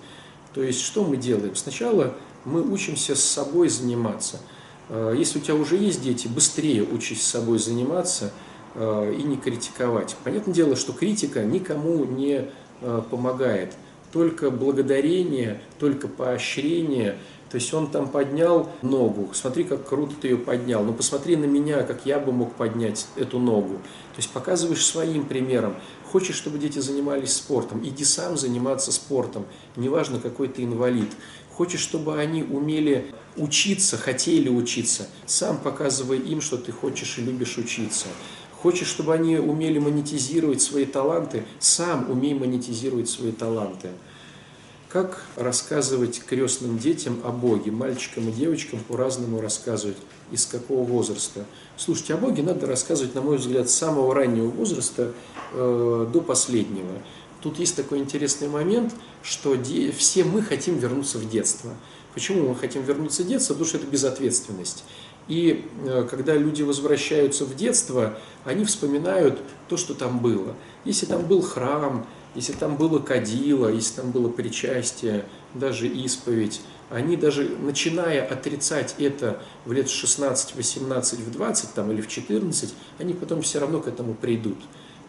То 0.53 0.63
есть, 0.63 0.81
что 0.81 1.05
мы 1.05 1.17
делаем? 1.17 1.55
Сначала 1.55 2.17
мы 2.45 2.63
учимся 2.63 3.15
с 3.15 3.23
собой 3.23 3.69
заниматься. 3.69 4.41
Э, 4.89 5.15
если 5.17 5.39
у 5.39 5.43
тебя 5.43 5.55
уже 5.55 5.77
есть 5.77 6.03
дети, 6.03 6.27
быстрее 6.27 6.83
учись 6.83 7.23
с 7.23 7.31
собой 7.31 7.61
заниматься 7.61 8.33
э, 8.75 9.15
и 9.17 9.23
не 9.23 9.37
критиковать. 9.37 10.17
Понятное 10.25 10.55
дело, 10.55 10.75
что 10.75 10.93
критика 10.93 11.45
никому 11.45 12.05
не 12.05 12.49
э, 12.81 13.03
помогает. 13.09 13.75
Только 14.13 14.51
благодарение, 14.51 15.61
только 15.79 16.09
поощрение. 16.09 17.17
То 17.51 17.55
есть 17.55 17.73
он 17.73 17.91
там 17.91 18.09
поднял 18.09 18.69
ногу, 18.83 19.31
смотри, 19.33 19.65
как 19.65 19.89
круто 19.89 20.15
ты 20.21 20.29
ее 20.29 20.37
поднял, 20.37 20.85
но 20.85 20.93
посмотри 20.93 21.37
на 21.37 21.47
меня, 21.47 21.83
как 21.83 22.05
я 22.05 22.19
бы 22.19 22.31
мог 22.31 22.55
поднять 22.55 23.07
эту 23.17 23.39
ногу. 23.39 23.77
То 23.77 24.19
есть 24.19 24.31
показываешь 24.31 24.85
своим 24.85 25.25
примером. 25.25 25.77
Хочешь, 26.13 26.37
чтобы 26.37 26.59
дети 26.59 26.79
занимались 26.79 27.35
спортом, 27.35 27.87
иди 27.87 28.05
сам 28.05 28.37
заниматься 28.37 28.93
спортом, 28.93 29.47
неважно, 29.77 30.21
какой 30.21 30.49
ты 30.49 30.65
инвалид. 30.65 31.11
Хочешь, 31.53 31.81
чтобы 31.81 32.19
они 32.19 32.43
умели 32.43 33.13
учиться, 33.37 33.97
хотели 33.97 34.49
учиться, 34.49 35.09
сам 35.27 35.59
показывай 35.59 36.19
им, 36.19 36.41
что 36.41 36.57
ты 36.57 36.71
хочешь 36.73 37.19
и 37.19 37.23
любишь 37.23 37.59
учиться. 37.59 38.07
Хочешь, 38.63 38.89
чтобы 38.89 39.15
они 39.15 39.39
умели 39.39 39.79
монетизировать 39.79 40.61
свои 40.61 40.85
таланты, 40.85 41.45
сам 41.61 42.11
умей 42.11 42.35
монетизировать 42.35 43.09
свои 43.09 43.31
таланты. 43.31 43.91
Как 44.89 45.23
рассказывать 45.37 46.23
крестным 46.25 46.79
детям 46.79 47.21
о 47.23 47.31
Боге? 47.31 47.71
Мальчикам 47.71 48.31
и 48.31 48.33
девочкам 48.33 48.81
по-разному 48.81 49.39
рассказывать. 49.39 49.99
Из 50.33 50.47
какого 50.47 50.83
возраста? 50.83 51.45
Слушайте, 51.77 52.15
о 52.15 52.17
Боге 52.17 52.43
надо 52.43 52.67
рассказывать, 52.67 53.15
на 53.15 53.21
мой 53.21 53.37
взгляд, 53.37 53.69
с 53.69 53.75
самого 53.75 54.15
раннего 54.15 54.47
возраста 54.47 55.13
э, 55.53 56.07
до 56.11 56.21
последнего. 56.23 57.03
Тут 57.43 57.59
есть 57.59 57.77
такой 57.77 57.99
интересный 57.99 58.49
момент, 58.49 58.95
что 59.23 59.55
все 59.95 60.25
мы 60.25 60.41
хотим 60.41 60.79
вернуться 60.79 61.19
в 61.19 61.29
детство. 61.29 61.71
Почему 62.15 62.49
мы 62.49 62.55
хотим 62.55 62.83
вернуться 62.83 63.25
в 63.25 63.27
детство? 63.27 63.53
Потому 63.53 63.69
что 63.69 63.77
это 63.77 63.87
безответственность. 63.87 64.85
И 65.29 65.69
э, 65.85 66.09
когда 66.11 66.35
люди 66.35 66.63
возвращаются 66.63 67.45
в 67.45 67.55
детство, 67.55 68.19
они 68.47 68.65
вспоминают 68.65 69.39
то, 69.69 69.77
что 69.77 69.93
там 69.93 70.21
было. 70.21 70.55
Если 70.87 71.05
там 71.05 71.27
был 71.27 71.43
храм, 71.43 72.07
если 72.35 72.53
там 72.53 72.77
было 72.77 72.99
кадило, 72.99 73.69
если 73.69 74.01
там 74.01 74.11
было 74.11 74.29
причастие, 74.29 75.25
даже 75.55 75.89
исповедь, 75.89 76.61
они 76.91 77.17
даже 77.17 77.49
начиная 77.61 78.25
отрицать 78.25 78.95
это 78.99 79.41
в 79.65 79.73
лет 79.73 79.91
16, 79.91 80.57
18, 80.57 81.21
в 81.21 81.31
20 81.31 81.75
там, 81.75 81.91
или 81.91 82.01
в 82.01 82.09
14, 82.09 82.75
они 82.99 83.13
потом 83.13 83.43
все 83.43 83.59
равно 83.59 83.81
к 83.81 83.89
этому 83.89 84.15
придут. 84.15 84.59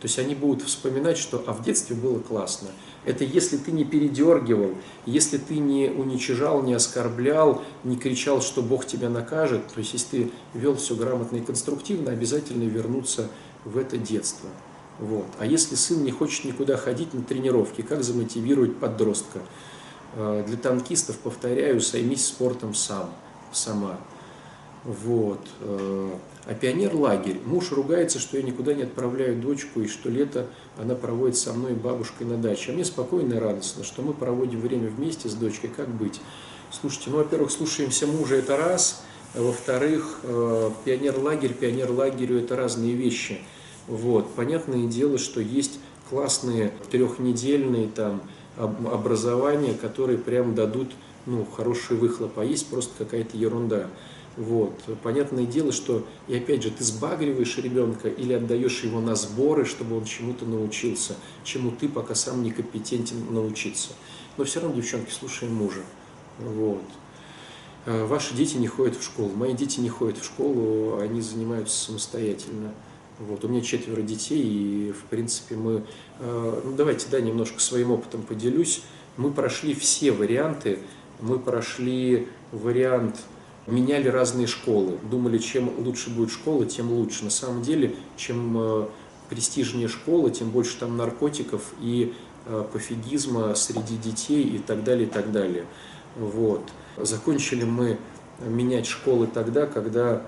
То 0.01 0.05
есть 0.05 0.17
они 0.17 0.34
будут 0.34 0.63
вспоминать, 0.63 1.17
что 1.17 1.43
а 1.45 1.51
в 1.51 1.61
детстве 1.61 1.95
было 1.95 2.20
классно. 2.20 2.70
Это 3.05 3.24
если 3.26 3.57
ты 3.57 3.72
не 3.72 3.84
передергивал, 3.84 4.76
если 5.05 5.38
ты 5.38 5.57
не 5.57 5.89
уничижал, 5.89 6.63
не 6.63 6.74
оскорблял, 6.74 7.61
не 7.84 7.97
кричал, 7.97 8.41
что 8.41 8.61
Бог 8.61 8.86
тебя 8.86 9.09
накажет, 9.09 9.67
то 9.67 9.80
есть 9.80 9.93
если 9.93 10.24
ты 10.24 10.32
вел 10.53 10.76
все 10.76 10.95
грамотно 10.95 11.38
и 11.38 11.41
конструктивно, 11.41 12.11
обязательно 12.11 12.63
вернуться 12.63 13.30
в 13.65 13.78
это 13.78 13.97
детство. 13.97 14.49
Вот. 14.99 15.27
А 15.39 15.45
если 15.45 15.75
сын 15.75 16.03
не 16.03 16.11
хочет 16.11 16.45
никуда 16.45 16.75
ходить 16.77 17.13
на 17.13 17.21
тренировки, 17.21 17.81
как 17.81 18.03
замотивировать 18.03 18.77
подростка? 18.77 19.39
Э, 20.15 20.43
для 20.45 20.57
танкистов, 20.57 21.17
повторяю, 21.17 21.79
займись 21.79 22.25
спортом 22.25 22.73
сам, 22.73 23.09
сама. 23.51 23.97
Вот. 24.83 25.39
Э, 25.61 26.11
а 26.45 26.53
пионер-лагерь. 26.53 27.39
Муж 27.45 27.71
ругается, 27.71 28.19
что 28.19 28.37
я 28.37 28.43
никуда 28.43 28.73
не 28.73 28.83
отправляю 28.83 29.39
дочку, 29.39 29.81
и 29.81 29.87
что 29.87 30.09
лето 30.09 30.47
она 30.77 30.95
проводит 30.95 31.37
со 31.37 31.53
мной 31.53 31.73
и 31.73 31.75
бабушкой 31.75 32.27
на 32.27 32.37
даче. 32.37 32.71
А 32.71 32.73
мне 32.73 32.83
спокойно 32.83 33.35
и 33.35 33.37
радостно, 33.37 33.83
что 33.83 34.01
мы 34.01 34.13
проводим 34.13 34.59
время 34.59 34.89
вместе 34.89 35.29
с 35.29 35.33
дочкой. 35.33 35.69
Как 35.69 35.87
быть? 35.89 36.19
Слушайте, 36.71 37.11
ну, 37.11 37.17
во-первых, 37.17 37.51
слушаемся 37.51 38.07
мужа, 38.07 38.35
это 38.35 38.57
раз. 38.57 39.03
А 39.35 39.41
во-вторых, 39.41 40.21
э, 40.23 40.71
пионер-лагерь, 40.85 41.53
пионер-лагерю 41.53 42.39
это 42.39 42.55
разные 42.55 42.93
вещи. 42.93 43.39
Вот. 43.89 44.33
Понятное 44.35 44.87
дело, 44.87 45.17
что 45.17 45.41
есть 45.41 45.79
классные 46.09 46.71
трехнедельные 46.91 47.87
там 47.87 48.21
образования, 48.55 49.73
которые 49.73 50.19
прям 50.19 50.53
дадут 50.53 50.91
ну, 51.25 51.43
хороший 51.45 51.97
выхлоп, 51.97 52.37
а 52.37 52.45
есть 52.45 52.67
просто 52.67 52.91
какая-то 52.97 53.35
ерунда. 53.35 53.87
Вот. 54.37 54.73
Понятное 55.01 55.45
дело, 55.45 55.71
что, 55.71 56.05
и 56.27 56.37
опять 56.37 56.63
же, 56.63 56.69
ты 56.69 56.83
сбагриваешь 56.83 57.57
ребенка 57.57 58.09
или 58.09 58.33
отдаешь 58.33 58.83
его 58.83 59.01
на 59.01 59.15
сборы, 59.15 59.65
чтобы 59.65 59.97
он 59.97 60.05
чему-то 60.05 60.45
научился, 60.45 61.15
чему 61.43 61.71
ты 61.71 61.89
пока 61.89 62.13
сам 62.15 62.43
не 62.43 62.51
компетентен 62.51 63.33
научиться. 63.33 63.89
Но 64.37 64.43
все 64.43 64.61
равно, 64.61 64.75
девчонки, 64.75 65.11
слушаем 65.11 65.55
мужа. 65.55 65.81
Вот. 66.37 66.83
А 67.87 68.05
ваши 68.05 68.35
дети 68.35 68.57
не 68.57 68.67
ходят 68.67 68.95
в 68.95 69.03
школу. 69.03 69.31
Мои 69.35 69.53
дети 69.53 69.79
не 69.79 69.89
ходят 69.89 70.19
в 70.19 70.25
школу, 70.25 70.99
они 70.99 71.21
занимаются 71.21 71.75
самостоятельно. 71.85 72.71
Вот. 73.20 73.43
У 73.43 73.47
меня 73.47 73.61
четверо 73.61 74.01
детей, 74.01 74.41
и, 74.41 74.91
в 74.91 75.03
принципе, 75.09 75.55
мы... 75.55 75.84
А, 76.20 76.61
ну, 76.63 76.74
давайте, 76.76 77.07
да, 77.11 77.20
немножко 77.20 77.59
своим 77.59 77.91
опытом 77.91 78.24
поделюсь. 78.24 78.82
Мы 79.17 79.32
прошли 79.32 79.74
все 79.74 80.11
варианты. 80.11 80.80
Мы 81.20 81.38
прошли 81.38 82.28
вариант 82.51 83.17
меняли 83.70 84.07
разные 84.07 84.47
школы. 84.47 84.97
Думали, 85.09 85.38
чем 85.38 85.72
лучше 85.80 86.09
будет 86.09 86.32
школа, 86.32 86.65
тем 86.65 86.91
лучше. 86.91 87.24
На 87.24 87.30
самом 87.30 87.61
деле, 87.61 87.95
чем 88.17 88.55
э, 88.57 88.88
престижнее 89.30 89.88
школа, 89.88 90.30
тем 90.30 90.49
больше 90.49 90.78
там 90.78 90.97
наркотиков 90.97 91.74
и 91.82 92.13
э, 92.45 92.65
пофигизма 92.72 93.55
среди 93.55 93.97
детей 93.97 94.43
и 94.43 94.57
так 94.59 94.84
далее, 94.84 95.07
и 95.07 95.09
так 95.09 95.32
далее. 95.32 95.65
Вот. 96.17 96.63
Закончили 96.97 97.63
мы 97.63 97.97
менять 98.39 98.88
школы 98.88 99.28
тогда, 99.28 99.65
когда 99.65 100.24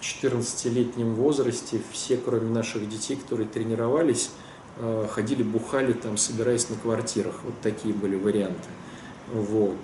в 0.00 0.02
14-летнем 0.02 1.14
возрасте 1.14 1.80
все, 1.92 2.16
кроме 2.16 2.50
наших 2.50 2.88
детей, 2.88 3.16
которые 3.16 3.48
тренировались, 3.48 4.30
э, 4.76 5.06
ходили, 5.10 5.42
бухали 5.42 5.92
там, 5.92 6.16
собираясь 6.16 6.68
на 6.70 6.76
квартирах. 6.76 7.34
Вот 7.44 7.54
такие 7.62 7.94
были 7.94 8.16
варианты. 8.16 8.68
Вот. 9.32 9.76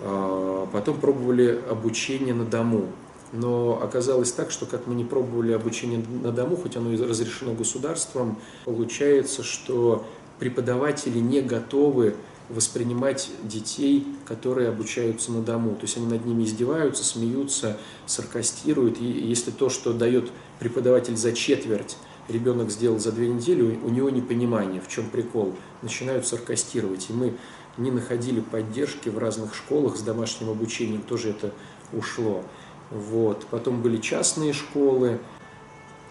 А, 0.00 0.68
потом 0.72 1.00
пробовали 1.00 1.60
обучение 1.68 2.34
на 2.34 2.44
дому. 2.44 2.86
Но 3.32 3.80
оказалось 3.82 4.32
так, 4.32 4.50
что 4.50 4.64
как 4.64 4.86
мы 4.86 4.94
не 4.94 5.04
пробовали 5.04 5.52
обучение 5.52 6.02
на 6.22 6.32
дому, 6.32 6.56
хоть 6.56 6.76
оно 6.76 6.92
и 6.92 6.96
разрешено 6.96 7.52
государством, 7.52 8.38
получается, 8.64 9.42
что 9.42 10.06
преподаватели 10.38 11.18
не 11.18 11.42
готовы 11.42 12.14
воспринимать 12.48 13.30
детей, 13.42 14.06
которые 14.26 14.68
обучаются 14.68 15.32
на 15.32 15.42
дому. 15.42 15.74
То 15.74 15.82
есть 15.82 15.96
они 15.96 16.06
над 16.06 16.24
ними 16.24 16.44
издеваются, 16.44 17.04
смеются, 17.04 17.78
саркастируют. 18.06 19.00
И 19.00 19.04
если 19.04 19.50
то, 19.50 19.68
что 19.68 19.92
дает 19.92 20.30
преподаватель 20.58 21.16
за 21.16 21.32
четверть, 21.32 21.96
ребенок 22.28 22.70
сделал 22.70 22.98
за 22.98 23.12
две 23.12 23.28
недели, 23.28 23.62
у 23.62 23.88
него 23.88 24.10
непонимание, 24.10 24.80
в 24.80 24.88
чем 24.88 25.10
прикол, 25.10 25.54
начинают 25.82 26.26
саркастировать. 26.26 27.06
И 27.10 27.12
мы 27.12 27.34
не 27.76 27.90
находили 27.90 28.40
поддержки 28.40 29.08
в 29.08 29.18
разных 29.18 29.54
школах 29.54 29.96
с 29.96 30.00
домашним 30.00 30.50
обучением, 30.50 31.02
тоже 31.02 31.30
это 31.30 31.52
ушло. 31.92 32.44
Вот. 32.90 33.46
Потом 33.50 33.82
были 33.82 33.98
частные 33.98 34.52
школы, 34.52 35.18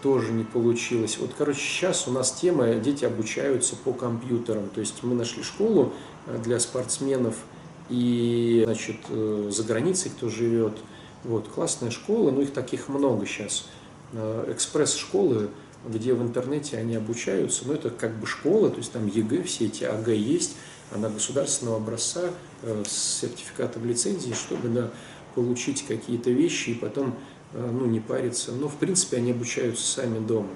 тоже 0.02 0.32
не 0.32 0.44
получилось. 0.44 1.18
Вот, 1.18 1.30
короче, 1.36 1.60
сейчас 1.60 2.06
у 2.06 2.12
нас 2.12 2.32
тема, 2.32 2.74
дети 2.74 3.04
обучаются 3.04 3.76
по 3.76 3.92
компьютерам. 3.92 4.68
То 4.68 4.80
есть 4.80 5.02
мы 5.02 5.14
нашли 5.14 5.42
школу 5.42 5.92
для 6.42 6.60
спортсменов 6.60 7.36
и, 7.88 8.62
значит, 8.64 8.96
э, 9.08 9.50
за 9.50 9.64
границей 9.64 10.10
кто 10.10 10.28
живет. 10.28 10.78
Вот, 11.24 11.48
классная 11.48 11.90
школа, 11.90 12.30
но 12.30 12.42
их 12.42 12.52
таких 12.52 12.88
много 12.88 13.26
сейчас. 13.26 13.66
Э, 14.12 14.50
экспресс-школы, 14.52 15.50
где 15.86 16.14
в 16.14 16.22
интернете 16.22 16.76
они 16.76 16.96
обучаются, 16.96 17.66
но 17.66 17.74
это 17.74 17.90
как 17.90 18.18
бы 18.18 18.26
школа, 18.26 18.70
то 18.70 18.78
есть 18.78 18.92
там 18.92 19.06
ЕГЭ, 19.06 19.42
все 19.44 19.66
эти 19.66 19.84
ОГЭ 19.84 20.08
есть, 20.08 20.56
она 20.92 21.08
государственного 21.08 21.78
образца 21.78 22.30
э, 22.62 22.82
с 22.86 23.20
сертификатом 23.20 23.86
лицензии, 23.86 24.32
чтобы 24.32 24.68
да, 24.68 24.90
получить 25.34 25.86
какие-то 25.86 26.30
вещи 26.30 26.70
и 26.70 26.74
потом 26.74 27.14
ну, 27.54 27.86
не 27.86 27.98
париться. 27.98 28.52
Но, 28.52 28.68
в 28.68 28.76
принципе, 28.76 29.16
они 29.16 29.30
обучаются 29.30 29.86
сами 29.86 30.18
дома. 30.18 30.50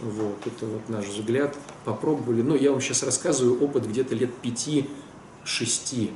Вот, 0.00 0.38
это 0.46 0.64
вот 0.64 0.88
наш 0.88 1.06
взгляд. 1.06 1.54
Попробовали. 1.84 2.40
Ну, 2.40 2.56
я 2.56 2.70
вам 2.70 2.80
сейчас 2.80 3.02
рассказываю 3.02 3.62
опыт 3.62 3.86
где-то 3.86 4.14
лет 4.14 4.32
5-6. 5.44 6.12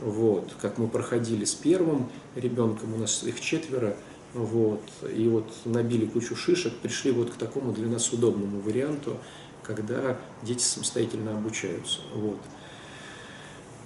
Вот, 0.00 0.52
как 0.60 0.78
мы 0.78 0.88
проходили 0.88 1.44
с 1.44 1.54
первым 1.54 2.08
ребенком, 2.34 2.94
у 2.94 2.98
нас 2.98 3.22
их 3.22 3.40
четверо. 3.40 3.96
Вот, 4.32 4.82
и 5.14 5.28
вот 5.28 5.52
набили 5.64 6.06
кучу 6.06 6.34
шишек, 6.34 6.74
пришли 6.74 7.12
вот 7.12 7.30
к 7.30 7.34
такому 7.34 7.72
для 7.72 7.86
нас 7.86 8.12
удобному 8.12 8.60
варианту. 8.60 9.16
когда 9.62 10.18
дети 10.42 10.62
самостоятельно 10.62 11.36
обучаются. 11.36 12.00
Вот. 12.14 12.38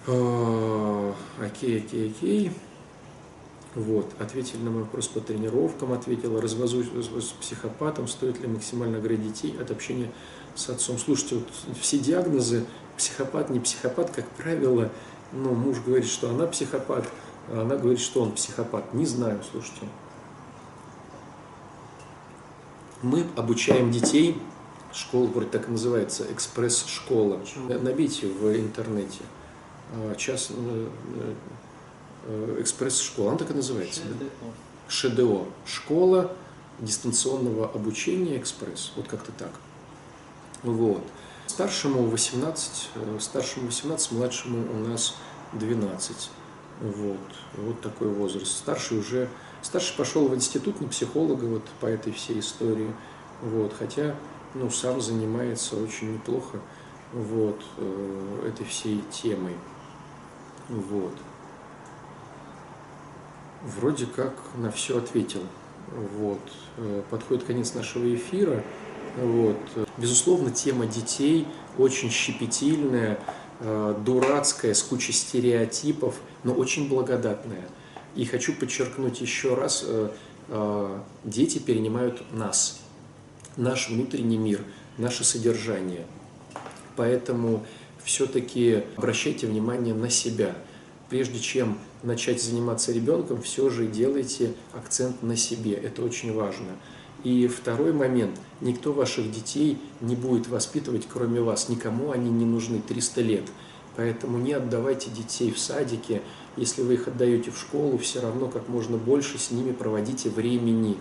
А, 0.06 1.14
окей, 1.40 1.78
окей, 1.78 2.10
окей. 2.10 2.52
Вот, 3.74 4.10
ответили 4.18 4.60
на 4.62 4.70
мой 4.70 4.82
вопрос 4.82 5.08
по 5.08 5.20
тренировкам, 5.20 5.92
ответила, 5.92 6.40
развожусь 6.40 6.86
с 6.86 7.28
психопатом, 7.40 8.08
стоит 8.08 8.40
ли 8.40 8.48
максимально 8.48 8.98
оградить 8.98 9.34
детей 9.34 9.54
от 9.60 9.70
общения 9.70 10.10
с 10.54 10.68
отцом. 10.70 10.98
Слушайте, 10.98 11.36
вот 11.36 11.48
все 11.80 11.98
диагнозы, 11.98 12.64
психопат, 12.98 13.50
не 13.50 13.60
психопат, 13.60 14.10
как 14.10 14.26
правило, 14.30 14.90
ну, 15.32 15.54
муж 15.54 15.78
говорит, 15.84 16.08
что 16.08 16.30
она 16.30 16.46
психопат, 16.46 17.08
а 17.48 17.62
она 17.62 17.76
говорит, 17.76 18.00
что 18.00 18.22
он 18.22 18.32
психопат. 18.32 18.92
Не 18.94 19.06
знаю, 19.06 19.40
слушайте. 19.50 19.86
Мы 23.02 23.24
обучаем 23.36 23.90
детей, 23.90 24.40
школа 24.92 25.26
вроде 25.26 25.48
так 25.50 25.68
и 25.68 25.70
называется, 25.70 26.26
экспресс-школа. 26.32 27.40
Набейте 27.68 28.26
в 28.26 28.56
интернете. 28.56 29.20
А, 29.94 30.14
час 30.16 30.48
э, 30.50 30.88
э, 32.26 32.56
экспресс-школа, 32.60 33.30
она 33.30 33.38
так 33.38 33.50
и 33.50 33.54
называется. 33.54 34.02
Да? 34.18 34.26
ШДО. 34.88 35.44
Школа 35.64 36.32
дистанционного 36.80 37.68
обучения 37.70 38.38
экспресс. 38.38 38.92
Вот 38.96 39.06
как-то 39.08 39.32
так. 39.32 39.52
Вот. 40.62 41.04
Старшему 41.48 42.02
18, 42.02 42.90
э, 42.94 43.18
старшему 43.20 43.66
18, 43.66 44.12
младшему 44.12 44.70
у 44.70 44.86
нас 44.86 45.16
12. 45.54 46.30
Вот, 46.82 47.18
вот 47.56 47.80
такой 47.80 48.08
возраст. 48.08 48.58
Старший 48.58 48.98
уже, 48.98 49.30
старший 49.62 49.96
пошел 49.96 50.28
в 50.28 50.34
институт 50.34 50.82
на 50.82 50.88
психолога 50.88 51.44
вот 51.44 51.64
по 51.80 51.86
этой 51.86 52.12
всей 52.12 52.40
истории. 52.40 52.92
Вот, 53.40 53.72
хотя, 53.76 54.14
ну, 54.54 54.68
сам 54.68 55.00
занимается 55.00 55.76
очень 55.76 56.12
неплохо 56.14 56.60
вот, 57.14 57.62
э, 57.78 58.48
этой 58.48 58.66
всей 58.66 59.02
темой. 59.10 59.56
Вот. 60.68 61.14
Вроде 63.62 64.04
как 64.04 64.34
на 64.54 64.70
все 64.70 64.98
ответил. 64.98 65.44
Вот. 66.18 66.40
Э, 66.76 67.02
подходит 67.08 67.44
конец 67.44 67.72
нашего 67.74 68.14
эфира. 68.14 68.62
Вот. 69.20 69.56
Безусловно, 69.96 70.50
тема 70.50 70.86
детей 70.86 71.46
очень 71.76 72.10
щепетильная, 72.10 73.18
э, 73.60 73.94
дурацкая, 74.04 74.74
с 74.74 74.82
кучей 74.82 75.12
стереотипов, 75.12 76.20
но 76.44 76.54
очень 76.54 76.88
благодатная. 76.88 77.68
И 78.14 78.24
хочу 78.24 78.54
подчеркнуть 78.54 79.20
еще 79.20 79.54
раз, 79.54 79.84
э, 79.86 80.10
э, 80.48 81.00
дети 81.24 81.58
перенимают 81.58 82.22
нас, 82.32 82.80
наш 83.56 83.90
внутренний 83.90 84.38
мир, 84.38 84.60
наше 84.98 85.24
содержание. 85.24 86.06
Поэтому 86.96 87.64
все-таки 88.04 88.84
обращайте 88.96 89.46
внимание 89.46 89.94
на 89.94 90.10
себя. 90.10 90.54
Прежде 91.10 91.40
чем 91.40 91.78
начать 92.02 92.42
заниматься 92.42 92.92
ребенком, 92.92 93.42
все 93.42 93.68
же 93.70 93.86
делайте 93.86 94.52
акцент 94.74 95.22
на 95.22 95.36
себе. 95.36 95.72
Это 95.72 96.02
очень 96.02 96.32
важно. 96.34 96.76
И 97.24 97.48
второй 97.48 97.92
момент. 97.92 98.38
Никто 98.60 98.92
ваших 98.92 99.30
детей 99.30 99.78
не 100.00 100.14
будет 100.14 100.48
воспитывать, 100.48 101.06
кроме 101.12 101.40
вас. 101.40 101.68
Никому 101.68 102.12
они 102.12 102.30
не 102.30 102.44
нужны 102.44 102.80
300 102.80 103.20
лет. 103.22 103.44
Поэтому 103.96 104.38
не 104.38 104.52
отдавайте 104.52 105.10
детей 105.10 105.50
в 105.50 105.58
садике. 105.58 106.22
Если 106.56 106.82
вы 106.82 106.94
их 106.94 107.08
отдаете 107.08 107.50
в 107.50 107.58
школу, 107.58 107.98
все 107.98 108.20
равно 108.20 108.48
как 108.48 108.68
можно 108.68 108.96
больше 108.96 109.38
с 109.38 109.50
ними 109.50 109.72
проводите 109.72 110.30
времени. 110.30 110.96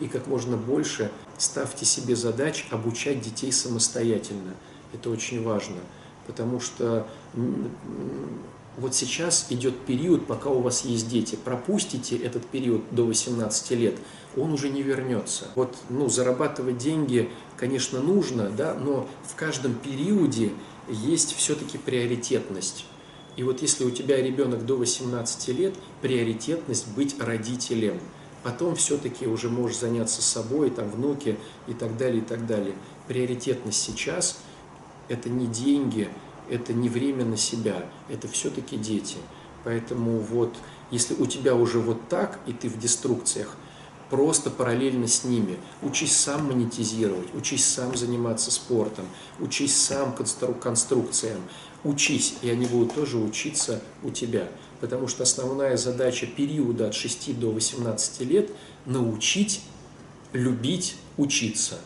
И 0.00 0.08
как 0.08 0.26
можно 0.26 0.56
больше 0.56 1.10
ставьте 1.38 1.84
себе 1.84 2.16
задач 2.16 2.66
обучать 2.70 3.20
детей 3.20 3.52
самостоятельно. 3.52 4.54
Это 4.92 5.10
очень 5.10 5.42
важно. 5.44 5.76
Потому 6.26 6.58
что 6.58 7.06
вот 8.76 8.94
сейчас 8.94 9.46
идет 9.50 9.78
период, 9.80 10.26
пока 10.26 10.50
у 10.50 10.60
вас 10.60 10.84
есть 10.84 11.08
дети. 11.08 11.36
Пропустите 11.36 12.16
этот 12.16 12.46
период 12.46 12.82
до 12.90 13.04
18 13.04 13.70
лет, 13.72 13.96
он 14.36 14.52
уже 14.52 14.68
не 14.68 14.82
вернется. 14.82 15.48
Вот, 15.54 15.76
ну, 15.88 16.08
зарабатывать 16.08 16.78
деньги, 16.78 17.30
конечно, 17.56 18.00
нужно, 18.00 18.48
да, 18.48 18.74
но 18.74 19.08
в 19.24 19.34
каждом 19.34 19.74
периоде 19.74 20.52
есть 20.88 21.34
все-таки 21.36 21.78
приоритетность. 21.78 22.86
И 23.36 23.42
вот 23.42 23.62
если 23.62 23.84
у 23.84 23.90
тебя 23.90 24.20
ребенок 24.20 24.66
до 24.66 24.76
18 24.76 25.48
лет, 25.48 25.74
приоритетность 26.02 26.86
быть 26.94 27.20
родителем. 27.20 27.98
Потом 28.42 28.74
все-таки 28.74 29.26
уже 29.26 29.50
можешь 29.50 29.78
заняться 29.78 30.22
собой, 30.22 30.70
там, 30.70 30.90
внуки 30.90 31.36
и 31.66 31.74
так 31.74 31.96
далее, 31.98 32.22
и 32.22 32.24
так 32.24 32.46
далее. 32.46 32.74
Приоритетность 33.06 33.82
сейчас– 33.82 34.40
это 35.08 35.28
не 35.28 35.46
деньги, 35.46 36.08
это 36.50 36.72
не 36.72 36.88
время 36.88 37.24
на 37.24 37.36
себя, 37.36 37.86
это 38.08 38.28
все-таки 38.28 38.76
дети. 38.76 39.16
Поэтому 39.64 40.18
вот, 40.18 40.54
если 40.90 41.14
у 41.14 41.26
тебя 41.26 41.54
уже 41.54 41.78
вот 41.78 42.08
так, 42.08 42.40
и 42.46 42.52
ты 42.52 42.68
в 42.68 42.78
деструкциях, 42.78 43.56
просто 44.10 44.50
параллельно 44.50 45.06
с 45.06 45.24
ними. 45.24 45.56
Учись 45.82 46.16
сам 46.16 46.48
монетизировать, 46.48 47.34
учись 47.34 47.64
сам 47.64 47.96
заниматься 47.96 48.50
спортом, 48.50 49.06
учись 49.38 49.76
сам 49.76 50.14
конструкциям, 50.60 51.40
учись, 51.84 52.34
и 52.42 52.50
они 52.50 52.66
будут 52.66 52.94
тоже 52.94 53.18
учиться 53.18 53.80
у 54.02 54.10
тебя. 54.10 54.48
Потому 54.80 55.06
что 55.08 55.22
основная 55.22 55.76
задача 55.76 56.26
периода 56.26 56.88
от 56.88 56.94
6 56.94 57.38
до 57.38 57.52
18 57.52 58.20
лет– 58.22 58.50
научить 58.86 59.62
любить 60.32 60.96
учиться, 61.16 61.78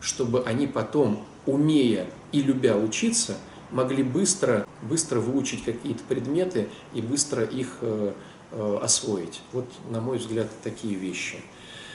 чтобы 0.00 0.42
они 0.42 0.66
потом, 0.66 1.24
умея 1.46 2.08
и 2.32 2.42
любя 2.42 2.76
учиться, 2.76 3.36
могли 3.70 4.02
быстро, 4.02 4.66
быстро 4.82 5.20
выучить 5.20 5.64
какие-то 5.64 6.02
предметы 6.04 6.68
и 6.94 7.00
быстро 7.00 7.44
их 7.44 7.78
э, 7.80 8.12
э, 8.52 8.78
освоить. 8.82 9.40
Вот, 9.52 9.66
на 9.90 10.00
мой 10.00 10.18
взгляд, 10.18 10.48
такие 10.62 10.94
вещи. 10.94 11.36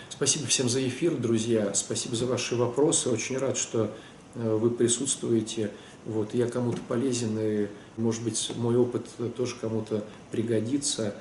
Спасибо 0.09 0.45
всем 0.47 0.69
за 0.69 0.85
эфир, 0.87 1.15
друзья. 1.15 1.73
Спасибо 1.73 2.15
за 2.15 2.25
ваши 2.25 2.55
вопросы. 2.55 3.09
Очень 3.09 3.37
рад, 3.37 3.57
что 3.57 3.91
э, 4.35 4.55
вы 4.55 4.69
присутствуете. 4.69 5.71
Вот, 6.05 6.33
я 6.33 6.47
кому-то 6.47 6.79
полезен, 6.87 7.37
и, 7.39 7.67
может 7.95 8.23
быть, 8.23 8.51
мой 8.55 8.75
опыт 8.75 9.05
тоже 9.35 9.55
кому-то 9.61 10.03
пригодится. 10.31 11.15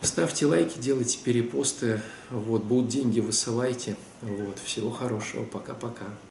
Ставьте 0.00 0.46
лайки, 0.46 0.78
делайте 0.78 1.18
перепосты. 1.22 2.00
Вот, 2.30 2.64
будут 2.64 2.88
деньги, 2.88 3.20
высылайте. 3.20 3.96
Вот, 4.22 4.58
всего 4.58 4.90
хорошего. 4.90 5.44
Пока-пока. 5.44 6.06